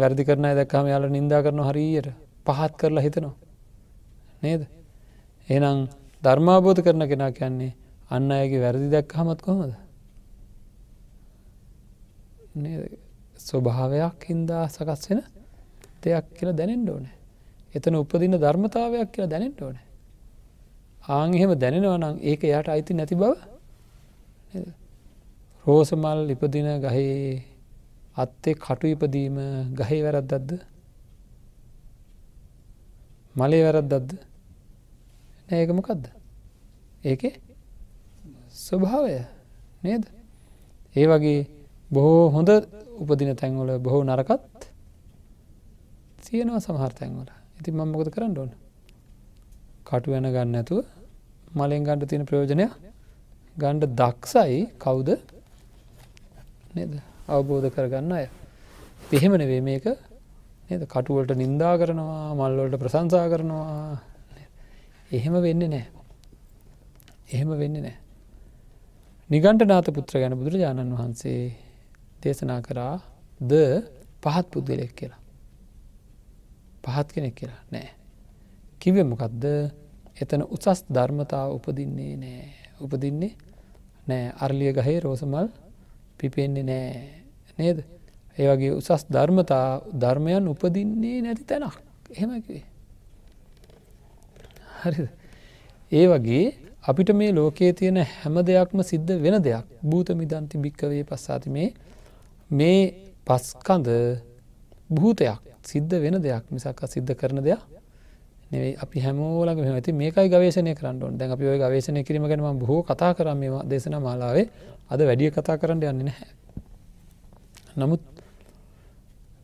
වැරදි 0.00 0.22
කරන 0.24 0.46
දැක්කාම 0.54 0.86
යාල 0.86 1.04
නින්දා 1.08 1.42
කරන 1.42 1.60
හරියට. 1.68 2.08
පහත් 2.46 2.72
කරලා 2.80 3.04
හිතනවා. 3.06 3.36
නේද? 4.42 4.62
එනම් 5.48 5.88
ධර්මාබෝධ 6.22 6.80
කරන 6.82 7.02
කෙනා 7.08 7.32
කියන්නේ 7.32 7.72
අන්න 8.10 8.30
අයගේ 8.30 8.62
වැරදි 8.64 8.88
දැක් 8.90 9.12
හමත් 9.12 9.40
කොහොමද 9.42 9.74
ස්වභාවයක් 13.48 14.24
හින්දා 14.28 14.64
සකස් 14.68 15.02
වෙන 15.10 15.20
දෙයක් 16.02 16.26
කියලා 16.36 16.58
දැනෙන්ට 16.60 16.90
ඕනේ. 16.90 17.14
එතන 17.74 17.94
උපදින්න 17.94 18.36
ධර්මතාවයක් 18.36 19.08
කියලා 19.12 19.32
දැනෙන්ට 19.34 19.60
ඕනේ. 19.62 19.86
ආං 21.08 21.34
එහෙම 21.34 21.52
දැනෙනවා 21.54 21.98
නම් 21.98 22.16
ඒක 22.22 22.42
යට 22.46 22.68
අයිති 22.68 22.92
නැති 22.94 23.14
බව 23.14 23.32
රෝසමල් 25.66 26.20
ඉපදින 26.34 26.68
ගහේ 26.80 27.42
අත්තේ 28.16 28.54
කටු 28.56 28.86
ඉපදීම 28.86 29.36
ගහේ 29.78 30.00
වැරද්දක්ද? 30.04 30.50
මලේ 33.36 33.62
වැරද්දක්ද? 33.66 34.10
ඒක 35.48 35.70
මොකක්ද 35.70 36.02
ඒක 37.04 37.22
ස්වභාවය 38.56 39.14
නේද? 39.82 40.04
ඒ 40.96 41.06
වගේ 41.06 41.40
බොහෝ 41.90 42.28
හොඳ 42.30 42.50
උපදින 42.98 43.30
තැන්වල 43.34 43.70
බොහෝ 43.78 44.02
නරකත් 44.04 44.60
තියෙනවා 46.24 46.60
සමහර 46.60 46.92
තැන්වල. 46.92 47.28
ඉතින් 47.58 47.74
මංමකොද 47.74 48.10
කරන්න 48.14 48.34
ඕන? 48.36 48.50
කටු 49.84 50.08
වෙන 50.12 50.26
ගන්න 50.26 50.58
ඇතුව 50.60 50.84
මලෙන් 51.54 51.84
ගණ්ඩ 51.84 52.10
තියෙන 52.10 52.26
ප්‍රයෝජනය 52.26 52.66
ගණ්ඩ 53.56 53.96
දක්සයි 54.00 54.58
කවුද? 54.78 55.08
නද? 56.76 56.92
අවබෝධ 57.28 57.70
කරගන්න 57.70 58.12
අය. 58.12 58.26
එහෙම 59.12 59.32
නෙවේ 59.34 59.62
මේක. 59.62 59.86
නද? 60.68 60.82
කටුවලට 60.86 61.32
නින්දා 61.36 61.74
කරනවා 61.76 62.36
මල්වලට 62.36 62.80
ප්‍රසංසා 62.82 63.26
කරනවා. 63.28 63.98
එහෙම 65.10 65.34
වෙන්න 65.40 65.62
නෑ 65.66 65.86
එහෙම 67.28 67.50
වෙන්න 67.60 67.76
නෑ 67.78 67.96
නිගන්ට 69.30 69.64
නාත 69.66 69.88
පුත්‍ර 69.90 70.20
ගැන 70.20 70.34
බුදුරජාණන් 70.36 70.92
වහන්සේ 70.92 71.38
දේශනා 72.22 72.60
කරා 72.60 72.94
ද 73.40 73.52
පහත් 74.22 74.46
පුද්ගලෙක් 74.52 74.92
කියලා. 74.92 75.20
පහත් 76.84 77.08
කෙනෙක් 77.12 77.34
කියලා 77.34 77.62
නෑ. 77.72 77.88
කිව 78.80 78.96
මොකක්ද 79.04 79.44
එතන 80.16 80.42
උසස් 80.46 80.80
ධර්මතාව 80.88 81.48
උපදින්නේ 81.54 82.14
නෑ. 82.16 82.48
උපදින්නේ 82.80 83.32
නෑ. 84.08 84.32
අර්ලිය 84.36 84.72
ගහේ 84.72 84.98
රෝසමල් 85.00 85.48
පිපෙන්නේ 86.18 86.64
නෑ. 86.64 86.88
නේද? 87.58 87.78
ඒවගේ 88.38 88.72
උසස් 88.72 89.02
ධර්මතා 89.08 89.68
ධර්මයන් 89.94 90.44
උපදින්නේ 90.48 91.22
නැති 91.22 91.44
තැනක්. 91.44 91.76
එහෙමකිවේ 92.10 92.64
හරි 94.80 95.08
ඒ 95.92 96.06
වගේ 96.06 96.44
අපිට 96.82 97.10
මේ 97.12 97.30
ලෝකයේ 97.32 97.72
තියෙන 97.72 97.98
හැම 98.12 98.36
දෙයක්ම 98.42 98.78
සිද්ධ 98.82 99.12
වෙන 99.18 99.36
දෙයක්. 99.42 99.66
භූත 99.82 100.08
මිදන්ති 100.12 100.56
භික්කවේ 100.58 101.02
පස්සාති 101.04 101.50
මේ 101.50 101.68
මේ 102.50 102.94
පස්කඳ 103.26 103.88
භූතයක් 104.90 105.40
සිද්ධ 105.62 105.94
වෙන 105.94 106.16
දෙයක් 106.18 106.44
මිසක් 106.50 106.80
සිද්ධ 106.86 107.12
කරන 107.14 107.40
දෙයක් 107.40 107.60
නෙවෙයි. 108.50 108.76
අපි 108.76 109.00
හැමෝලග 109.00 109.58
ඇති 109.60 109.92
මේකයි 109.92 110.28
ගවේශනය 110.28 110.74
කරන්න 110.74 111.18
දැන් 111.18 111.30
අපි 111.30 111.44
ඔය 111.44 111.58
ගවේශනය 111.58 112.04
කිරීම 112.04 112.24
ගැනම 112.24 112.58
බොහෝ 112.58 112.82
කතා 112.82 113.12
කරම 113.14 113.38
මේ 113.38 113.62
දේශන 113.64 113.96
මාලාවේ. 113.98 114.48
අද 114.88 115.00
වැඩිය 115.00 115.30
කතා 115.30 115.56
කරන්න 115.56 115.82
යන්න 115.84 116.04
නැහැ. 116.04 116.28
නමුත් 117.76 118.02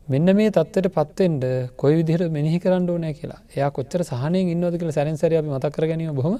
මෙන්න 0.07 0.29
මේ 0.31 0.49
තත්වට 0.49 0.89
පත්තෙන්ට 0.91 1.43
කොයි 1.75 1.95
විදිහට 1.97 2.31
මෙනිහි 2.31 2.59
කරන්න 2.59 2.89
ඕනෑ 2.89 3.13
කියලා. 3.13 3.41
එයා 3.55 3.69
කොච්චර 3.71 4.01
සහනයෙන් 4.03 4.49
ඉන්නවද 4.49 4.77
කියලා 4.77 4.91
සැරෙන්සර 4.91 5.33
අපි 5.33 5.49
මතක් 5.49 5.71
කර 5.71 5.87
ගැනීම 5.87 6.15
බොහොම 6.15 6.39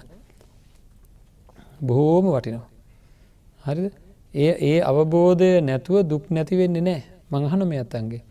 බොහෝම 1.82 2.26
වටිනවා. 2.28 2.68
හරිද? 3.66 4.05
ඒ 4.36 4.54
ඒ 4.62 4.80
අවබෝධය 4.82 5.50
නැතුව 5.62 6.04
දුක් 6.04 6.24
නැති 6.30 6.58
වෙන්නේ 6.58 6.82
නෑ. 6.82 7.02
මංහන 7.32 7.62
මේ 7.68 7.80
අත්තන්ගේ. 7.80 8.24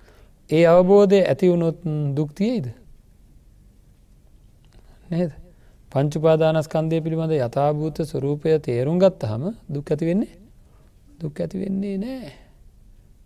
ඒ 0.50 0.64
අවබෝධය 0.66 1.18
ඇති 1.22 1.50
වුණොත් 1.50 1.78
දුක්තියයිද 2.16 2.66
නේද? 5.10 5.30
පංචුපාදානස්කන්දය 5.92 7.00
පිළිබඳ 7.00 7.34
යථභූත 7.38 7.98
ස්වරූපය 8.02 8.58
තේරුම් 8.60 8.98
ගත්ත 8.98 9.22
හම 9.24 9.44
දුක් 9.68 9.90
ඇති 9.90 10.04
වෙන්නේ? 10.06 10.32
දුක් 11.20 11.40
ඇති 11.40 11.56
වෙන්නේ 11.58 11.96
නෑ. 11.98 12.32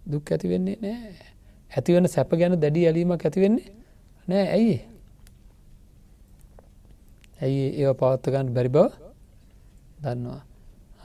දුක් 0.07 0.31
ඇති 0.33 0.47
වෙන්නේ 0.49 0.79
නෑ. 0.79 1.15
ඇතිවන 1.71 2.07
සැප 2.09 2.31
ගැන 2.33 2.55
දැඩි 2.57 2.87
ඇලීමක් 2.87 3.25
ඇතිවෙන්නේ 3.25 3.69
නෑ. 4.29 4.47
ඇයි 4.49 4.77
ඇයි 7.43 7.65
ඒ 7.81 7.95
පවත්තගන්න 7.95 8.55
බැරි 8.55 8.69
බව 8.69 8.87
දන්නවා. 10.03 10.48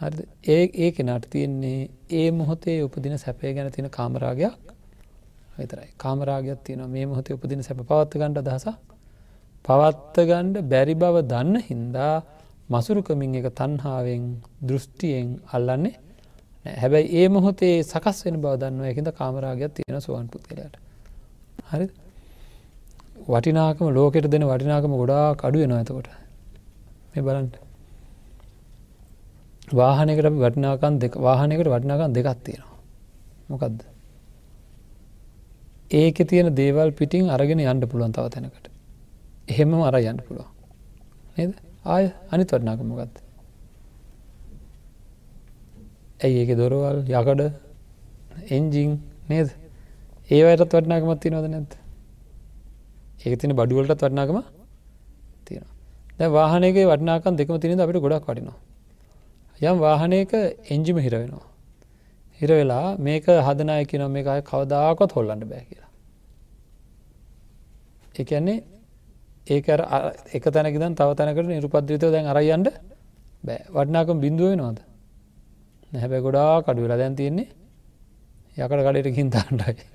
හරි 0.06 0.26
ඒ 0.48 0.64
ඒ 0.78 0.92
කෙනට 0.92 1.26
තියෙන්නේ 1.30 1.90
ඒ 2.12 2.28
මොහොතේ 2.34 2.78
උපදින 2.82 3.18
සැපය 3.18 3.54
ගැන 3.54 3.72
තියෙන 3.72 3.90
කාමරාගයක් 3.90 4.54
විතරයි. 5.58 5.90
කාමරාගයක් 5.96 6.60
තියෙන 6.64 6.90
මේ 6.90 7.06
මොහොතේ 7.06 7.34
උපදින 7.34 7.62
සැප 7.62 7.80
පවත්ත 7.82 8.14
ගණඩ 8.14 8.40
දහසක් 8.44 8.78
පවත්තගණ්ඩ 9.66 10.56
බැරි 10.66 10.96
බව 10.96 11.16
දන්න 11.26 11.56
හින්දා 11.62 12.16
මසුරුකමින් 12.70 13.36
එක 13.36 13.48
තන්හාාවෙන් 13.54 14.24
දෘෂ්ටියෙන් 14.64 15.28
අල්ලන්නේ 15.52 15.96
හැබැයි 16.66 17.08
ඒ 17.14 17.28
මොහොතේ 17.30 17.76
සකස් 17.84 18.18
වෙන 18.26 18.38
බව 18.38 18.54
දන්න 18.58 18.86
එකද 18.86 19.10
කාමරාගයක් 19.14 19.72
තියෙන 19.74 20.02
සුවන් 20.02 20.28
පුද්ගලයට. 20.28 20.76
හරි 21.70 21.88
වටිනාකම 23.28 23.86
ලෝකෙට 23.92 24.28
දෙන 24.28 24.44
වටිනාකම 24.46 24.94
ගොඩා 24.94 25.26
කඩුව 25.36 25.64
නොඇතකොට 25.66 26.10
මේ 27.12 27.24
බලන්ට 27.24 27.56
වාහනකට 29.72 30.28
වටිනාකන් 30.36 31.00
දෙක 31.00 31.16
වාහනකට 31.18 31.68
වටිනාකන් 31.68 32.14
දෙකක් 32.14 32.30
තියෙනවා. 32.44 32.78
මොකක්ද 33.50 33.80
ඒක 35.92 36.18
තියෙන 36.28 36.56
දේවල් 36.56 36.92
පිටිං 36.92 37.30
අරගෙන 37.30 37.60
යන්න 37.62 37.82
පුළුවන් 37.84 38.12
තව 38.12 38.30
තැනකට. 38.30 38.70
එහෙම 39.48 39.74
අර 39.82 39.96
යන්න 39.96 40.20
පුළුවන්. 40.20 40.50
නේද? 41.38 41.54
ආය 41.86 42.12
අනි 42.32 42.44
වටනාකමගත් 42.44 43.22
ඇයි 46.20 46.40
ඒක 46.42 46.58
දොරවල් 46.58 46.98
යකඩ 47.10 47.42
එන්ජිං 48.50 49.00
නේද? 49.30 49.50
ඒවයටත් 50.30 50.72
වටනාකමත් 50.72 51.22
තිනවද 51.22 51.48
නැත 51.48 51.72
ඒක 53.22 53.40
තින 53.40 53.52
බඩුවලටත් 53.52 53.96
වටනාකම 53.98 54.44
තියෙන 55.46 55.66
දැ 56.18 56.30
වාහනක 56.30 56.78
වටනාකන් 56.84 57.36
දෙකම 57.36 57.60
තිනද 57.60 57.80
අපිට 57.80 58.02
ගොඩක් 58.02 58.26
වටිනවා. 58.26 58.58
යම් 59.62 59.80
වාහනයක 59.80 60.34
එන්ජිම 60.70 60.98
හිර 60.98 61.12
වෙනවා. 61.12 61.48
හිර 62.42 62.50
වෙලා 62.50 62.98
මේක 62.98 63.26
හදනය 63.26 63.86
කියන 63.86 64.04
මේ 64.12 64.28
අය 64.28 64.42
කවදාකොත් 64.42 65.12
හොල්ලන්න 65.12 65.44
බෑ 65.50 65.64
කියලා. 65.64 65.90
එකන්නේ 68.16 68.64
ඒක 69.48 69.68
එක 70.34 70.44
තැනකිදන් 70.46 70.96
තව 70.96 71.10
තැනකට 71.16 71.48
නිරුපද්‍රිතව 71.48 72.12
දැන් 72.12 72.26
අරයන්ට 72.26 72.70
බෑ. 73.44 73.62
වටනාකම් 73.70 74.20
බිඳුව 74.20 74.56
නොද 74.56 74.78
නැහැබැ 75.92 76.22
ගොඩා 76.22 76.62
කඩු 76.62 76.82
වෙලා 76.86 76.98
දැන් 76.98 77.16
තියෙන්නේ 77.16 77.48
යකට 78.58 78.84
කඩටකින් 78.86 79.30
තාන්ටයි 79.30 79.86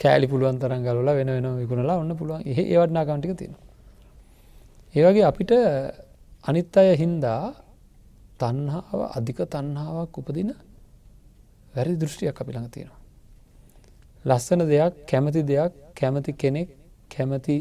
කෑලි 0.00 0.26
පුළුවන් 0.28 0.58
තරන් 0.60 0.82
ගලලා 0.84 1.14
වෙන 1.14 1.28
වෙන 1.28 1.46
විකුණලා 1.60 2.00
ඔන්න 2.02 2.16
පුළුවන්. 2.16 2.42
ඒ 2.44 2.62
ඒවටනාකම්ටික 2.72 3.32
තියෙන 3.36 3.54
ඒවගේ 4.94 5.24
අපිට 5.24 5.52
අනිත් 6.44 6.76
අය 6.76 6.96
හින්දා 6.96 7.54
තන්හාාව 8.40 9.00
අධික 9.18 9.38
තන්හාාවක් 9.54 10.18
උපදින 10.18 10.50
වැරි 11.74 11.94
දෘෂ්ටියක් 11.96 12.40
අපි 12.40 12.50
ළඟ 12.52 12.70
තියෙනවා. 12.70 13.00
ලස්සන 14.24 14.60
දෙයක් 14.72 14.94
කැමති 15.06 15.40
දෙයක් 15.42 15.72
කැමති 15.94 16.32
කෙනෙක් 16.34 16.68
කැමති 17.10 17.56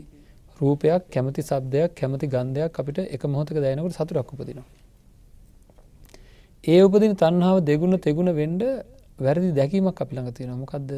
රූපයක් 0.59 1.01
කැමති 1.09 1.41
සබ්දයක් 1.43 1.89
කැමති 1.95 2.25
ගන්ධයක් 2.27 2.73
අපිට 2.73 2.97
එක 3.07 3.23
මොහොතක 3.25 3.57
දැනකට 3.57 3.97
සතුරක් 3.97 4.31
උපදිනවා. 4.33 4.67
ඒ 6.63 6.81
උපදින 6.81 7.13
තන්හාාව 7.15 7.57
දෙගුණ 7.69 7.95
තෙගුණ 7.99 8.31
වෙන්ඩ 8.33 8.63
වැරදි 9.19 9.49
දැකීමක් 9.51 10.01
අපි 10.03 10.13
ළඟ 10.15 10.35
තියෙන 10.37 10.57
මොකක්ද 10.57 10.91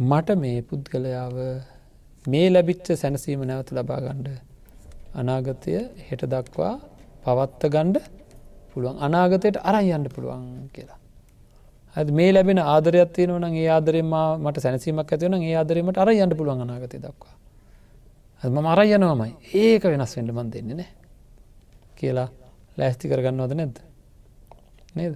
මට 0.00 0.28
මේ 0.36 0.58
පුද්ගලයාව 0.62 1.36
මේ 2.24 2.46
ලැබිච්ච 2.50 2.86
සැනසීම 2.94 3.40
නැවත 3.44 3.68
ලබා 3.70 4.00
ගණ්ඩ 4.04 4.28
අනාගතය 5.14 5.74
හෙට 6.06 6.22
දක්වා 6.26 6.74
පවත්ත 7.24 7.62
ගණ්ඩ 7.74 7.98
පුළුවන්. 8.74 8.96
අනාගතයට 8.98 9.56
අරයි 9.62 9.92
යන්න 9.92 10.08
පුළුවන් 10.08 10.68
කියලා. 10.72 10.98
ඇ 11.96 12.04
මේ 12.10 12.32
ලැබෙන 12.32 12.58
ආදරයක් 12.58 13.10
තියෙනවන 13.12 13.44
ඒ 13.54 13.68
ආදරෙම 13.68 14.12
මට 14.38 14.56
සැනසීමක් 14.60 15.12
ඇතිවන 15.12 15.40
ඒ 15.40 15.54
ආදරීමට 15.54 15.98
අර 15.98 16.10
යන්න 16.10 16.36
පුළුවන් 16.36 16.60
අනාගතය 16.60 16.98
දක්වා. 16.98 17.34
ම 18.42 18.56
මරයි 18.60 18.94
යනවාමයි. 18.94 19.32
ඒක 19.54 19.84
වෙනස් 19.84 20.16
වෙන්ඩ 20.16 20.32
මන් 20.32 20.50
දෙන්නේ 20.50 20.76
නෑ. 20.76 20.90
කියලා 21.96 22.28
ලෑස්ති 22.76 23.08
කරගන්නවද 23.08 23.52
නැද්ද? 23.54 23.78
නේද? 24.94 25.14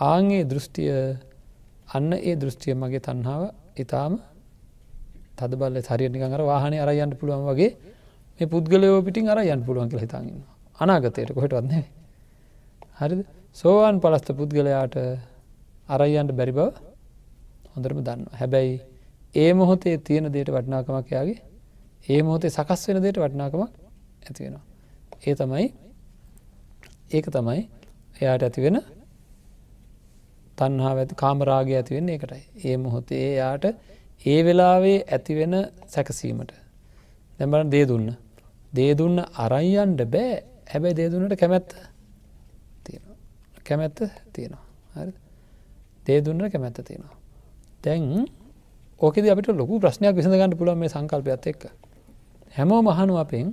ආන්ගේ 0.00 0.44
දෘෂ්ටිය 0.44 0.90
අන්න 1.94 2.12
ඒ 2.12 2.36
දෘෂ්ටිය 2.36 2.74
මගේ 2.74 3.00
තන්හාාව 3.00 3.44
ඉතාම 3.76 4.20
තද 5.36 5.52
බල 5.56 5.76
හරිය 5.86 6.08
නිකර 6.08 6.42
වාහන 6.42 6.74
අරයන්ට 6.74 7.14
පුළුවන් 7.20 7.44
වගේ 7.46 7.70
මේ 8.40 8.46
පුද්ගලයෝ 8.46 9.02
පිටින් 9.02 9.28
අරයන් 9.28 9.64
පුළුවන් 9.64 9.88
කියලා 9.88 10.06
හිතාගන්න 10.06 10.40
අනාගතයට 10.78 11.32
කොහට 11.32 11.52
වන්නේ 11.52 11.84
හරිද? 12.96 13.20
සෝවාන් 13.52 14.00
පලස්ත 14.00 14.28
පුද්ගලයාට 14.32 14.96
අරයියන්ට 15.88 16.32
බැරි 16.32 16.52
බව 16.52 16.68
හොඳරම 17.74 18.00
දන්න 18.00 18.22
හැබැයි 18.32 18.74
ඒ 19.34 19.52
මොහොතේ 19.52 19.96
තියෙන 19.98 20.26
දේට 20.28 20.50
වටනාකමක් 20.50 21.08
යාගේ 21.10 21.38
ඒ 22.08 22.20
මොහොතේ 22.22 22.50
සකස් 22.50 22.82
වෙන 22.88 23.02
දේට 23.02 23.18
වටනාකමක් 23.18 23.70
ඇතිවෙනවා 24.22 24.64
ඒ 25.22 25.34
තමයි 25.34 25.66
ඒක 27.10 27.26
තමයි 27.28 27.60
එයාට 28.20 28.42
ඇතිවෙන 28.42 28.78
තන්හා 30.58 30.92
ඇති 30.94 31.14
කාමරාගය 31.14 31.72
ඇතිවෙන්න 31.74 32.10
එකටයි 32.10 32.42
ඒ 32.64 32.76
මොහොතේ 32.78 33.26
යාට 33.34 33.64
ඒ 34.24 34.40
වෙලාවේ 34.44 34.98
ඇතිවෙන 35.08 35.54
සැකසීමට. 35.86 36.52
දැබල 37.38 37.70
දේ 37.70 37.84
දුන්න. 37.84 38.08
දේ 38.72 38.92
දුන්න 38.94 39.18
අරයියන්ට 39.36 40.02
බෑ. 40.06 40.42
හැබැයි 40.66 40.96
දේදුන්නට 40.96 41.34
කැමැත්ත. 41.36 41.70
තියෙන 41.70 41.91
කැමැත්ත 43.64 43.98
තියෙනවා. 44.32 44.64
හරි 44.94 45.12
දේ 46.06 46.18
දුන්නට 46.20 46.52
කැමැත්ත 46.52 46.78
තියෙනවා. 46.84 47.16
දැන් 47.84 48.26
ඕකෙද 49.00 49.24
අපිට 49.26 49.48
ලොකු 49.52 49.80
ප්‍රශ්නයක් 49.80 50.14
විසඳගන්න 50.16 50.56
පුළුවන් 50.56 50.78
මේ 50.78 50.88
සංකල්පයක්ත් 50.88 51.46
එක්ක. 51.46 51.62
හැමෝ 52.50 52.82
මහනු 52.82 53.16
අපෙන් 53.16 53.48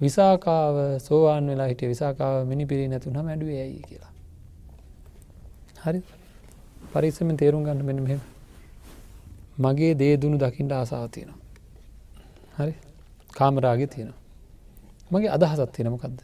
විසාකාව 0.00 0.76
සෝවාන් 0.98 1.46
වෙලා 1.46 1.66
හිටිය 1.66 1.88
විසාකාව 1.88 2.46
මිනි 2.46 2.66
පිරි 2.66 2.88
නැතුන 2.88 3.18
මැඩුවේ 3.20 3.60
ඇයි 3.60 3.82
කියලා. 3.82 4.12
හරි 5.84 6.00
පරිස්සමෙන් 6.92 7.36
තේරුම් 7.36 7.64
ගන්න 7.64 7.84
මෙන 7.84 8.02
මෙ 8.02 8.18
මගේ 9.58 9.92
දේ 9.94 10.14
දුණු 10.16 10.36
දකිින්ට 10.38 10.72
ආසාාව 10.72 11.10
තියෙනවා. 11.10 11.40
හරි? 12.58 12.74
කාමරාගේ 13.32 13.86
තියෙනවා. 13.86 14.20
මගේ 15.10 15.30
අදහසත් 15.30 15.72
තියෙනමකක්ද 15.72 16.20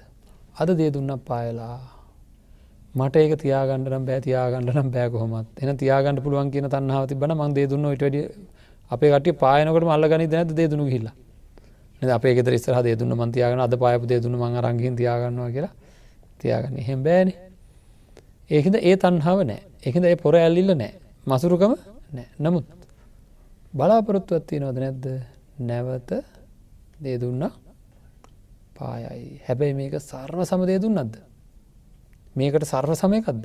අද 0.57 0.71
දේ 0.77 0.91
දුන්න 0.91 1.13
පායලා 1.21 1.77
මට 2.95 3.17
ඒක 3.17 3.35
තියාගන්නනම් 3.41 4.05
බෑ 4.07 4.21
තියාගන්නනම් 4.21 4.91
බෑ 4.91 5.09
කොහොමත්. 5.11 5.49
එන 5.61 5.77
තියාගන්න 5.77 6.21
පුළුවන් 6.21 6.51
කියන 6.53 6.69
තන්නාව 6.69 7.09
තිබන 7.09 7.33
මං 7.33 7.55
දේ 7.55 7.67
දුන්න 7.67 7.89
ට 7.97 8.17
අපේ 8.91 9.11
කට 9.11 9.39
පායනකට 9.39 9.85
මල්ල 9.85 10.09
ගනි 10.09 10.27
දැනත 10.29 10.53
දේ 10.53 10.69
දුණු 10.69 10.87
හිල්ලා 10.87 11.15
අපේ 12.11 12.37
ෙදර 12.37 12.59
ස්රහ 12.59 12.83
දේ 12.83 12.97
දුන්න 12.97 13.15
මන්තියාගන 13.15 13.61
අද 13.61 13.75
පායපු 13.79 14.07
දේ 14.07 14.21
දුන්න 14.21 14.37
මං 14.37 14.61
රංගින් 14.61 14.97
තියාගන්නවා 14.97 15.51
කියලා 15.51 15.73
තියාගන්න. 16.39 16.79
එහෙම 16.79 17.01
බෑනේ. 17.03 17.37
ඒකද 18.51 18.75
ඒ 18.77 18.97
තන්හාව 18.97 19.41
නෑ. 19.45 19.63
එකද 19.83 20.05
ඒ 20.05 20.17
පොර 20.17 20.35
ඇල්ලිල්ල 20.35 20.75
නෑ. 20.75 20.93
මසුරුකම 21.27 21.75
නෑ. 22.13 22.29
නමුත් 22.41 22.67
බලාපොරොත්තුවත්තිය 23.75 24.61
නොද 24.61 24.77
නැද්ද? 24.77 25.05
නැවත 25.61 26.11
දේ 27.01 27.17
දුන්න 27.19 27.49
පායයි. 28.77 29.41
හැබැයි 29.47 29.75
මේක 29.75 29.95
සර්ව 30.01 30.45
සමදය 30.45 30.77
දුන්නද 30.79 31.32
මේකට 32.37 32.65
සර්ව 32.65 32.95
සමයකක්ද? 32.95 33.45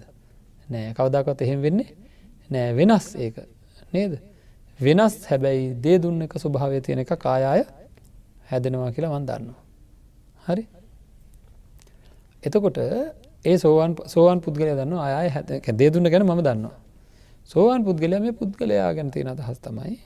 නෑ 0.69 0.93
කවදාකත් 0.93 1.41
එහෙම 1.41 1.61
වෙන්නේ 1.61 1.89
නෑ. 2.49 2.73
වෙනස් 2.73 3.15
ඒක. 3.15 3.37
නේද? 3.93 4.19
වෙනස් 4.79 5.15
හැබැයි 5.25 5.75
දේ 5.81 5.97
දුන්න 5.99 6.21
එක 6.21 6.33
ස්වභාවය 6.35 6.81
තියෙන 6.81 6.99
එක 6.99 7.13
කායාය 7.17 7.63
හැදෙනවා 8.49 8.91
කියලා 8.91 9.13
වන්දන්නවා 9.15 9.61
හරි? 10.47 10.63
එතකොට 12.43 12.77
ඒ 13.45 13.57
සෝවන් 13.57 13.95
සෝවන් 14.07 14.39
පුද්ගලය 14.41 14.69
දන්න 14.71 14.93
අය 14.97 15.29
හැ 15.29 15.73
දේදුන්න 15.73 16.09
ගැන 16.11 16.25
ම 16.25 16.41
දන්නවා. 16.41 16.75
සෝවන් 17.49 17.81
පුද්ගලය 17.83 18.19
මේ 18.19 18.33
පුද්ගලයා 18.33 18.91
ගැන 18.93 19.09
තියෙන 19.11 19.29
අදහස් 19.33 19.59
තමයි. 19.59 19.97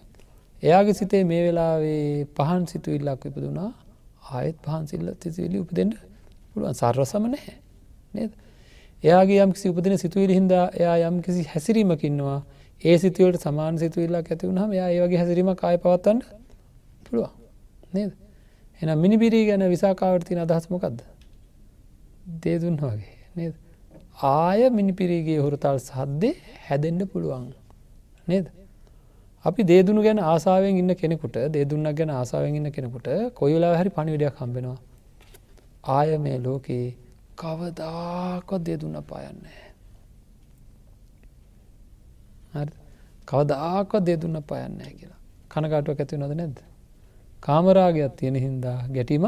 එයාගේ 0.63 0.93
සිතේ 0.93 1.23
මේ 1.23 1.41
වෙලාවේ 1.47 2.27
පහන් 2.37 2.63
සිතු 2.67 2.89
ඉල්ලක් 2.91 3.25
ඉපදුනා 3.25 3.71
ආයෙත් 4.31 4.57
පහන් 4.65 4.85
සිල්ල 4.87 5.07
තිසිවිලි 5.21 5.57
උපදෙන්ට 5.63 5.95
පුළුවන්. 6.51 6.73
සර්වසම 6.73 7.23
නැහැ. 7.27 7.55
නේද. 8.13 8.31
එයාගේ 9.03 9.39
යම් 9.39 9.51
කිසි 9.51 9.69
උපදින 9.69 9.97
සිතුවිලි 9.97 10.33
හින්දා 10.33 10.65
එයා 10.75 10.97
යම් 11.07 11.21
කිසි 11.21 11.43
හැසිරීමකින්නවා 11.45 12.39
ඒ 12.81 12.97
සිතුවලට 12.97 13.41
සමාන 13.41 13.77
සිතුවිල්ලක් 13.77 14.27
ඇති 14.27 14.47
වුණහම 14.47 14.71
එයා 14.71 14.89
ඒවගේ 14.89 15.17
හැසිරීම 15.17 15.49
කාය 15.55 15.77
පවත්තන්න 15.77 16.21
පුළුවන්. 17.05 17.33
නේද. 17.93 18.11
එන 18.81 18.89
මිනිබිරී 18.97 19.43
ගැන 19.45 19.63
විසාකාවට 19.69 20.27
තින 20.27 20.39
අදහස්මකක්ද 20.39 21.01
දේදුන් 22.39 22.77
වගේ 22.77 23.11
නේද? 23.35 23.53
ආය 24.23 24.69
මිනිපිරීගේ 24.71 25.39
හුරතල් 25.39 25.77
සද්දේ 25.79 26.33
හැදෙන්ඩ 26.67 27.03
පුළුවන් 27.07 27.45
නේද? 28.27 28.45
අපි 29.45 29.61
දේදුණු 29.63 30.01
ගැන 30.03 30.19
ආසාාවෙන් 30.25 30.77
ඉන්න 30.77 30.95
කෙනෙකුට 30.95 31.37
දේදුන්නක් 31.49 31.95
ගැන 31.95 32.11
ආසාාවෙන් 32.11 32.55
ඉන්න 32.55 32.71
කෙනෙකුට 32.71 33.07
කොයිලා 33.33 33.73
හරි 33.75 33.89
පණිවිඩයක් 33.89 34.35
හම්බෙනවා. 34.37 34.79
ආය 35.89 36.17
මේ 36.17 36.37
ලෝකයේ 36.39 36.87
කවදාකොත් 37.37 38.61
දේදුන්න 38.61 38.97
පායන්නේ 39.03 39.61
කවදාකොත් 43.27 44.05
දේදුන්න 44.05 44.43
පායන්නෑ 44.43 44.93
කියලා. 44.93 45.19
කනගාටුවක් 45.49 45.99
ඇති 45.99 46.17
නොද 46.17 46.33
නැද්ද? 46.33 46.57
කාමරාගයක් 47.39 48.15
තියෙන 48.15 48.35
හින්දා 48.37 48.77
ගැටීම 48.89 49.25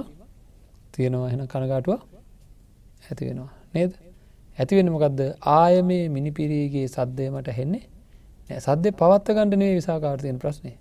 තියෙනවා. 0.92 1.30
එන 1.30 1.48
කනගාටුව 1.48 2.00
ඇති 3.04 3.24
වෙනවා. 3.26 3.52
නේද? 3.74 3.92
ඇතිවෙන 4.58 4.92
මොකක්ද 4.92 5.20
ආය 5.52 5.82
මේ 5.82 6.10
මිනිපිරීගේ 6.10 6.88
සද්ධය 6.88 7.30
මට 7.30 7.58
හෙන්නේ 7.58 8.60
සද්‍ය 8.60 8.92
පවත්ත 8.94 9.28
ගණඩනේ 9.30 9.72
විසාකාර්තියෙන් 9.76 10.40
ප්‍රශ්නය 10.40 10.74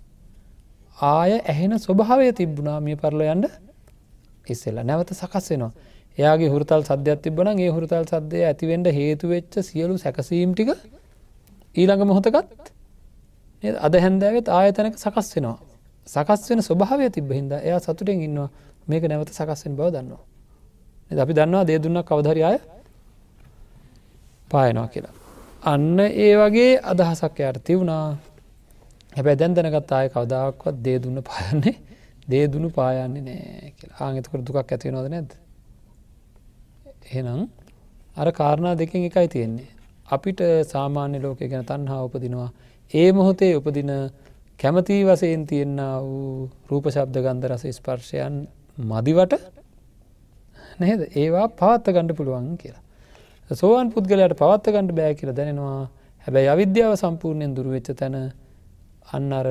ආය 0.97 1.31
ඇහෙන 1.43 1.79
ස්වභාවය 1.79 2.33
තිබ්බුණා 2.33 2.79
මිය 2.79 2.95
පරල 2.95 3.21
යන්ඩ 3.25 3.45
ඉස්සෙල්ලා. 4.47 4.83
නැවත 4.83 5.13
සකස් 5.13 5.49
වෙනවා. 5.51 5.71
එයාගේ 6.17 6.49
හුරතල් 6.49 6.83
සද්‍යයක් 6.83 7.21
තිබන 7.21 7.47
ඒ 7.49 7.69
හුරතල් 7.69 8.05
සද්‍යය 8.05 8.43
ඇතිවෙන්ට 8.43 8.87
හේතුවෙච්ච 8.89 9.53
සියලු 9.61 9.97
සැකසීම්ටික 9.97 10.69
ඊළඟ 11.75 12.03
මොහොතකත් 12.05 12.33
අද 13.63 13.93
හැන්දෑවත් 13.95 14.47
ආයතනක 14.49 14.95
සකස් 14.97 15.27
වෙනවා. 15.35 15.57
සකස් 16.07 16.41
වෙන 16.49 16.61
ස්වභාවය 16.61 17.09
තිබ 17.09 17.31
හිද 17.31 17.51
එයා 17.59 17.79
සතුටෙන් 17.79 18.21
ඉන්නවා. 18.21 18.49
මේක 18.87 19.03
නැවත 19.03 19.29
සකස්වෙන් 19.31 19.75
බව 19.75 19.89
දන්නවා. 19.89 20.21
අපි 21.11 21.33
දන්නවා 21.33 21.63
දේ 21.63 21.79
දුන්නක් 21.79 22.05
කවදරි 22.05 22.43
අය 22.43 22.57
පායනවා 24.51 24.87
කියලා. 24.87 25.15
අන්න 25.63 25.99
ඒ 25.99 26.33
වගේ 26.35 26.71
අදහසක් 26.83 27.39
යට 27.41 27.63
තිවුණා 27.63 28.17
හැබැ 29.13 29.35
දැන් 29.35 29.53
දැනගත් 29.55 29.91
ආය 29.91 30.07
කවදාක්වත් 30.09 30.75
දේ 30.77 30.97
දුන්න 30.99 31.17
පායන්නේ 31.21 31.75
දේ 32.27 32.45
දුණු 32.47 32.69
පායන්නේ 32.69 33.23
නෑ 33.23 33.73
කියලා. 33.77 33.97
ආගතකට 34.01 34.45
දුකක් 34.47 34.57
ඇති 34.63 34.91
නොද 34.91 35.07
නැද. 35.07 35.42
එහෙනම් 37.13 37.41
අර 38.17 38.27
කාරණා 38.31 38.75
දෙකින් 38.75 39.07
එකයි 39.09 39.27
තියෙන්නේ. 39.27 39.69
අපිට 40.07 40.41
සාමාන්‍ය 40.65 41.17
ලෝකය 41.21 41.47
ගැන 41.47 41.65
තන්හා 41.65 42.01
උපදිනවා 42.07 42.49
ඒ 42.91 43.09
මොහොතේ 43.11 43.53
උපදින 43.55 43.91
කැමති 44.59 44.97
වසයෙන් 45.05 45.43
තියෙන්න්න 45.47 45.79
වූ 46.03 46.49
රූප 46.69 46.85
ශබ්ද 46.89 47.17
ගන්ධ 47.25 47.47
රස 47.49 47.63
ස්පර්ශයන් 47.77 48.35
මදිවට 48.89 49.33
නේද 50.79 51.01
ඒවා 51.15 51.47
පවත්ත 51.51 51.95
ගණඩ 51.95 52.17
පුළුවන් 52.17 52.49
කියලා. 52.57 52.83
සෝවන් 53.51 53.91
පුද්ගලයට 53.93 54.35
පවත්ත 54.37 54.73
ගණඩ 54.73 54.95
බෑ 54.99 55.13
කියල 55.15 55.31
දැනෙනවා 55.31 55.79
හැබැයි 56.27 56.51
අවිද්‍යාව 56.55 56.93
සම්පූර්ණයෙන් 56.95 57.55
දුරුවෙච්ච 57.55 57.89
තැන 57.99 58.15
අන්න 59.13 59.33
අර 59.33 59.47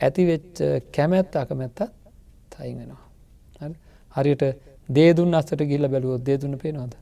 ඇතිවෙච්ච 0.00 0.62
කැමැත්ත 0.92 1.36
අකමැත්තත් 1.36 1.80
තයිගෙනවා. 2.52 3.02
හරියට 4.14 4.44
දේදුන් 4.88 5.34
අස්සට 5.34 5.60
ගිල්ල 5.62 5.84
බැලුවොත් 5.88 6.22
දේදුන්න 6.24 6.56
පේනවාද. 6.56 6.94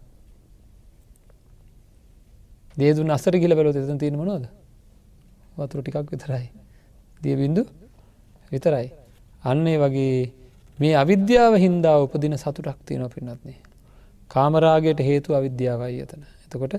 දේදුන් 2.76 3.10
අස්සට 3.10 3.34
ගිල 3.34 3.54
බැලොත් 3.54 3.76
එතන 3.76 3.98
තියෙන 3.98 4.16
මනොද 4.16 4.44
වතුර 5.56 5.80
ටිකක් 5.80 6.10
විතරයි. 6.10 6.46
දිය 7.22 7.36
බින්දු 7.36 7.62
විතරයි. 8.52 8.88
අන්නේ 9.44 9.78
වගේ 9.78 10.32
මේ 10.78 10.94
අවිද්‍යාව 10.94 11.54
හින්දා 11.56 11.96
උපදින 12.02 12.34
සතුටක් 12.34 12.78
තියෙන 12.86 13.08
පින්නත්න්නේ. 13.08 13.58
කාමරාගයට 14.30 15.00
හේතු 15.00 15.34
අවිද්‍යාවයි 15.34 16.00
එතන. 16.02 16.22
එතකොට 16.44 16.74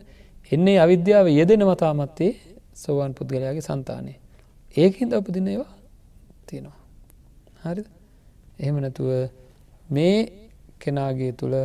එන්නේ 0.51 0.78
අවිද්‍යාව 0.80 1.28
යෙදෙන 1.30 1.64
මතාමත්තේ 1.64 2.32
සෝවන් 2.76 3.14
පුද්ගලයාගේ 3.14 3.62
සන්තානය. 3.62 4.14
ඒකහින්ද 4.76 5.12
උපදින 5.14 5.47
ඒවා 5.47 5.74
තියෙනවා. 6.47 6.78
හරි 7.64 7.84
එහෙම 8.60 8.76
නැතුව 8.80 9.10
මේ 9.89 10.47
කෙනාගේ 10.78 11.32
තුළ 11.34 11.55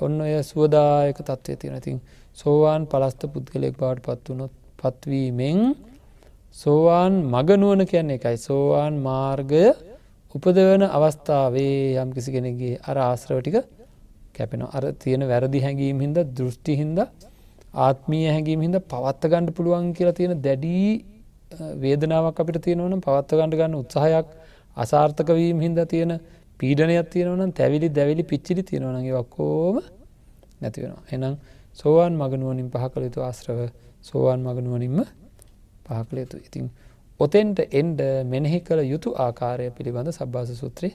ඔන්න 0.00 0.14
ඔය 0.20 0.34
සුවදායක 0.42 1.18
තත්වය 1.20 1.56
තියෙන 1.56 1.76
ඉතින් 1.76 1.98
සෝවාන් 2.38 2.82
පලස්ත 2.86 3.22
පුද්ගලෙක් 3.28 3.74
බවට 3.74 4.04
පත්වනොත් 4.06 4.54
පත්වීමෙන් 4.78 5.60
සෝවාන් 6.56 7.12
මගනුවන 7.26 7.82
කියන්නේ 7.84 8.18
එකයි 8.18 8.38
සෝවාන් 8.38 8.94
මාර්ගය 9.00 9.64
උපදවන 10.34 10.82
අවස්ථාවේ 10.88 11.96
යම් 11.96 12.10
කිසි 12.10 12.30
කෙනෙගේ 12.30 12.74
අර 12.82 12.96
ආශ්‍රව 13.00 13.38
ටික 13.40 13.56
කැපෙන 14.34 14.62
අර 14.68 14.84
තියෙන 14.94 15.22
වැරදි 15.24 15.58
හැඟීම් 15.60 15.98
හින්ද 16.00 16.18
දෘෂ්ටි 16.32 16.74
හින්ද 16.76 16.98
ආත්මීය 17.78 18.28
හැඟීම් 18.28 18.60
හින්ද 18.60 18.78
පවත්ත 18.84 19.30
ගණඩ 19.30 19.56
පුළුවන් 19.56 19.90
කියලා 19.92 20.14
තියෙන 20.14 20.42
දැඩී 20.42 20.88
වේදනාවක් 21.78 22.40
අපිට 22.40 22.58
තියෙනවනම් 22.60 23.00
පවත්ව 23.00 23.38
ගණඩ 23.38 23.58
ගන්න 23.60 23.76
උත්සාහයක් 23.76 24.28
අසාර්ථකවීම 24.76 25.58
හින්ද 25.60 25.80
තියෙන 25.86 26.12
පීඩනයක් 26.60 27.08
තියෙනවනම් 27.08 27.50
තැවිලි 27.52 27.88
දැවිලි 27.90 28.24
පිච්චිලි 28.24 28.62
තියෙනවනගේ 28.62 29.14
වක්කෝම 29.14 29.76
නැතිවෙනවා. 30.60 31.04
එනම් 31.12 31.34
සෝවාන් 31.78 32.14
මගනුවනින් 32.14 32.68
පහ 32.70 32.84
කළ 32.92 33.04
යුතු 33.04 33.20
ආශ්‍රව 33.20 33.58
සෝවාන් 34.02 34.40
මගනුවනින්ම 34.40 34.98
පහකළ 35.86 36.18
යුතු 36.18 36.36
ඉතින් 36.38 36.66
ඔතෙන්ට 37.20 37.58
එන්ඩ 37.72 38.00
මෙනෙහි 38.24 38.60
කළ 38.60 38.82
යුතු 38.84 39.08
ආකාරය 39.16 39.66
පිළිබඳ 39.70 40.10
සබ්බාස 40.10 40.50
සූත්‍රය 40.54 40.90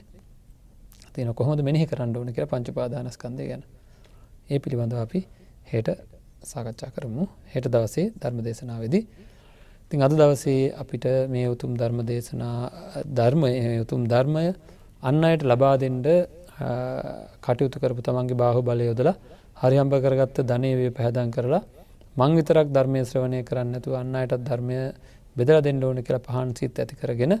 තියෙන 1.12 1.34
කොහොමද 1.34 1.60
මෙනෙහි 1.60 1.86
කරන්න 1.86 2.16
ඕන 2.16 2.28
කියලා 2.28 2.52
පංචපාදානස්කන්දය 2.52 3.44
ගැන. 3.46 3.62
ඒ 4.50 4.58
පිළිබඳව 4.58 4.98
අපි 4.98 5.20
හෙට 5.66 5.88
සාකච්ඡා 6.42 6.90
කරමු. 6.90 7.24
හෙට 7.46 7.66
දවසේ 7.66 8.06
ධර්ම 8.14 8.38
දේශනාවේදී 8.40 9.04
තින් 9.90 10.00
අද 10.00 10.12
දවසේ 10.12 10.72
අපිට 10.74 11.04
මේ 11.28 11.46
උතුම් 11.48 11.72
ධර්ම 11.74 11.98
දේශනා 12.02 12.58
ධර්මය 13.10 13.50
උතුම් 13.80 14.02
ධර්මය 14.06 14.44
අන්න 15.02 15.24
අයට 15.24 15.42
ලබා 15.42 15.74
දෙන්ඩ 15.76 16.08
කටයුතු 17.40 17.76
කරපු 17.78 18.02
තමන්ගේ 18.02 18.36
බාහු 18.36 18.60
බලය 18.62 18.84
යොදලා 18.86 19.16
හරිහම්ප 19.56 19.94
කරගත්ත 19.98 20.38
ධනයවේ 20.44 20.90
පැහැදන් 20.90 21.30
කරලා 21.30 21.62
මං 22.16 22.36
විතරක් 22.36 22.68
ධර්මය 22.68 23.00
ශ්‍රවණය 23.04 23.40
කරන්න 23.42 23.74
ඇතු 23.74 23.96
අන්න 23.96 24.14
අයටත් 24.14 24.42
ධර්මය 24.42 24.78
බෙදර 25.36 25.56
දෙන්න 25.60 25.82
ඕන 25.82 25.98
කියලා 26.00 26.22
පහන් 26.22 26.50
සිත් 26.54 26.78
ඇති 26.78 26.94
කරගෙන 26.96 27.34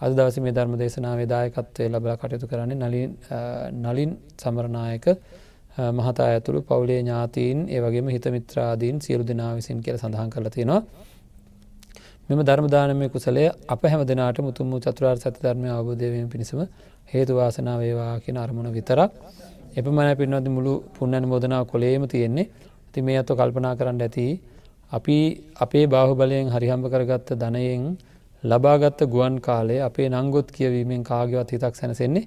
අද 0.00 0.12
දවස 0.12 0.36
මේ 0.38 0.52
ධර්ම 0.52 0.74
දේශනාවේ 0.76 1.26
දායකත්වය 1.26 1.88
ලබල 1.88 2.12
කටයුතු 2.14 2.46
කරන්නේ 2.46 2.78
නලින් 2.82 3.10
නලින් 3.80 4.10
සමරනායක 4.36 5.06
මහතා 5.92 6.26
ඇතුළු 6.28 6.60
පවුලේ 6.62 7.00
ඥාතීන් 7.00 7.58
ඒවගේම 7.68 8.08
හිතමිත්‍රාදීන් 8.08 9.00
සියලු 9.00 9.24
දෙනා 9.24 9.52
විසින් 9.54 9.78
කියල 9.80 9.98
සඳහන් 9.98 10.30
කරලා 10.30 10.50
තියෙනවා. 10.50 10.82
මෙම 12.28 12.40
ධර්මදානමය 12.40 13.06
කුසලය 13.08 13.42
අප 13.68 13.82
හැම 13.84 14.00
දෙනාට 14.02 14.38
මුතුම් 14.40 14.66
වූ 14.68 14.80
චතුරාර් 14.80 15.16
සති 15.16 15.38
ධර්මය 15.38 15.68
අවබෝධයවීම 15.70 16.28
පිණිසම 16.28 16.60
හේතුවාසනා 17.06 17.76
වේවා 17.78 18.14
කියන 18.20 18.36
අරමුණ 18.36 18.68
විතරක්. 18.68 19.10
එපමණ 19.76 20.10
පින්වද 20.16 20.46
මුළු 20.48 20.72
පුන්නැන 20.94 21.24
මෝදනාව 21.24 21.64
කොලේම 21.66 22.02
තියෙන්නේ. 22.06 22.50
ති 22.92 22.98
මේ 23.00 23.18
අත්ව 23.18 23.34
කල්පනා 23.34 23.74
කරන්න 23.74 24.00
ඇති 24.00 24.26
අපි 24.92 25.16
අපේ 25.56 25.84
බාහු 25.86 26.12
බලයෙන් 26.14 26.48
හරිහම්බ 26.48 26.84
කරගත්ත 26.86 27.30
ධනයෙන් 27.34 27.84
ලබාගත්ත 28.42 29.00
ගුවන් 29.06 29.36
කාලේ 29.38 29.80
අපේ 29.80 30.08
නංගොත් 30.10 30.48
කියවීමෙන් 30.50 31.02
කාගවත් 31.02 31.48
හිතක් 31.50 31.74
සැනසෙන්නේ 31.74 32.24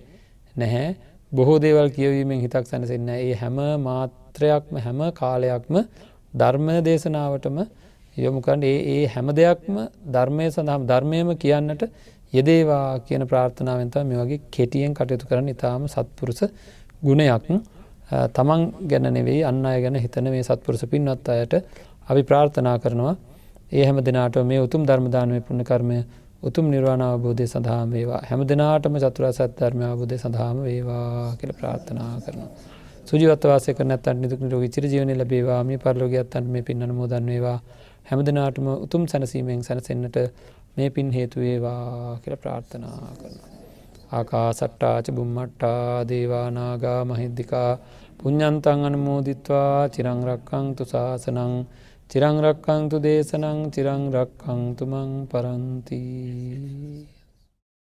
නැහැ. 0.55 0.87
බොහෝ 1.31 1.57
දේවල් 1.57 1.89
කියවීමෙන් 1.89 2.39
හිතක් 2.39 2.65
සැනසෙන්න 2.65 3.09
ඒ 3.17 3.33
හැම 3.33 3.57
මාත්‍රයක්ම 3.81 4.75
හැම 4.77 4.99
කාලයක්ම 5.13 5.75
ධර්මය 6.33 6.75
දේශනාවටම 6.81 7.59
යොමුකරන්න 8.19 8.63
ඒ 8.63 8.77
ඒ 8.93 9.03
හැම 9.07 9.27
දෙයක්ම 9.33 9.75
ධර්මය 10.09 10.45
සඳහම් 10.47 10.85
ධර්මයම 10.85 11.29
කියන්නට 11.37 11.83
යෙදේවා 12.33 12.99
කියන 13.01 13.23
ප්‍රාර්ථනාවන්ත 13.25 13.95
මේ 14.03 14.19
වගේ 14.19 14.39
කෙටියෙන් 14.51 14.93
කටයුතු 14.93 15.25
කරන්න 15.25 15.49
ඉතාම 15.49 15.87
සත්පුරුස 15.87 16.41
ගුණයක්. 17.01 17.45
තමන් 18.33 18.61
ගැන 18.87 19.07
නෙවෙයි 19.09 19.43
අන්න 19.43 19.65
අය 19.65 19.81
ගැන 19.81 19.97
හිතන 19.97 20.29
මේ 20.29 20.43
සත්පුරුස 20.43 20.83
පින්වත් 20.85 21.29
අයට 21.29 21.53
අපි 22.07 22.21
ප්‍රාර්ථනා 22.23 22.77
කරනවා. 22.79 23.15
ඒ 23.71 23.83
හැම 23.85 23.97
දෙනාට 24.01 24.35
මේ 24.45 24.59
උතුම් 24.59 24.81
ධර්මදානය 24.83 25.41
පුුණ 25.41 25.63
කර්මය 25.63 25.99
උතුම් 26.41 26.65
නිර්වාණ 26.67 27.01
අවබෝධය 27.03 27.45
සඳහාම 27.45 27.89
වේවා. 27.89 28.21
හැම 28.23 28.41
දෙනාටම 28.43 28.95
චතුරා 28.97 29.31
සත්ධර්මය 29.31 29.83
අවබෝධය 29.83 30.17
සඳහාම 30.17 30.57
වේවා 30.63 31.35
කියල 31.35 31.51
ප්‍රාර්ථනා 31.53 32.13
කරනවා. 32.19 32.51
සුජිවත්වාසය 33.05 33.73
කර 33.73 33.85
නැත්තන් 33.85 34.17
නිදුක් 34.17 34.39
නිරෝග 34.39 34.65
චිර 34.67 34.85
ජීවන 34.85 35.11
ලබේවා. 35.13 35.61
මේ 35.63 35.77
පරලෝගයක්ත්තන් 35.77 36.45
මේ 36.45 36.61
පින්නන 36.61 36.91
මෝදන් 36.91 37.25
වේවා. 37.25 37.59
හැම 38.09 38.21
දෙනාටම 38.21 38.67
උතුම් 38.75 39.03
සැනසීමෙන් 39.05 39.61
සැනසෙන්න්නට 39.61 40.17
මේ 40.75 40.89
පින් 40.89 41.09
හේතුවේවා 41.11 42.19
කියල 42.21 42.35
ප්‍රාර්ථනා 42.37 42.99
කරනවා. 43.13 43.49
ආකා 44.11 44.47
සට්ටාච 44.53 45.07
බුම්මට්ටා 45.11 45.83
දේවානාගා 46.09 47.01
මහිද්දිකා 47.05 47.71
පුඤ්ඥන්තන් 48.19 48.87
අනමෝදිත්වා 48.87 49.77
චිරංරක්කං 49.89 50.65
තු 50.75 50.83
ශාසනං 50.85 51.53
චිරංරක්කංතු 52.09 52.97
දේශනං 52.99 53.59
චිරංරක්කංතුමං 53.69 55.11
පරන්තිී 55.27 57.18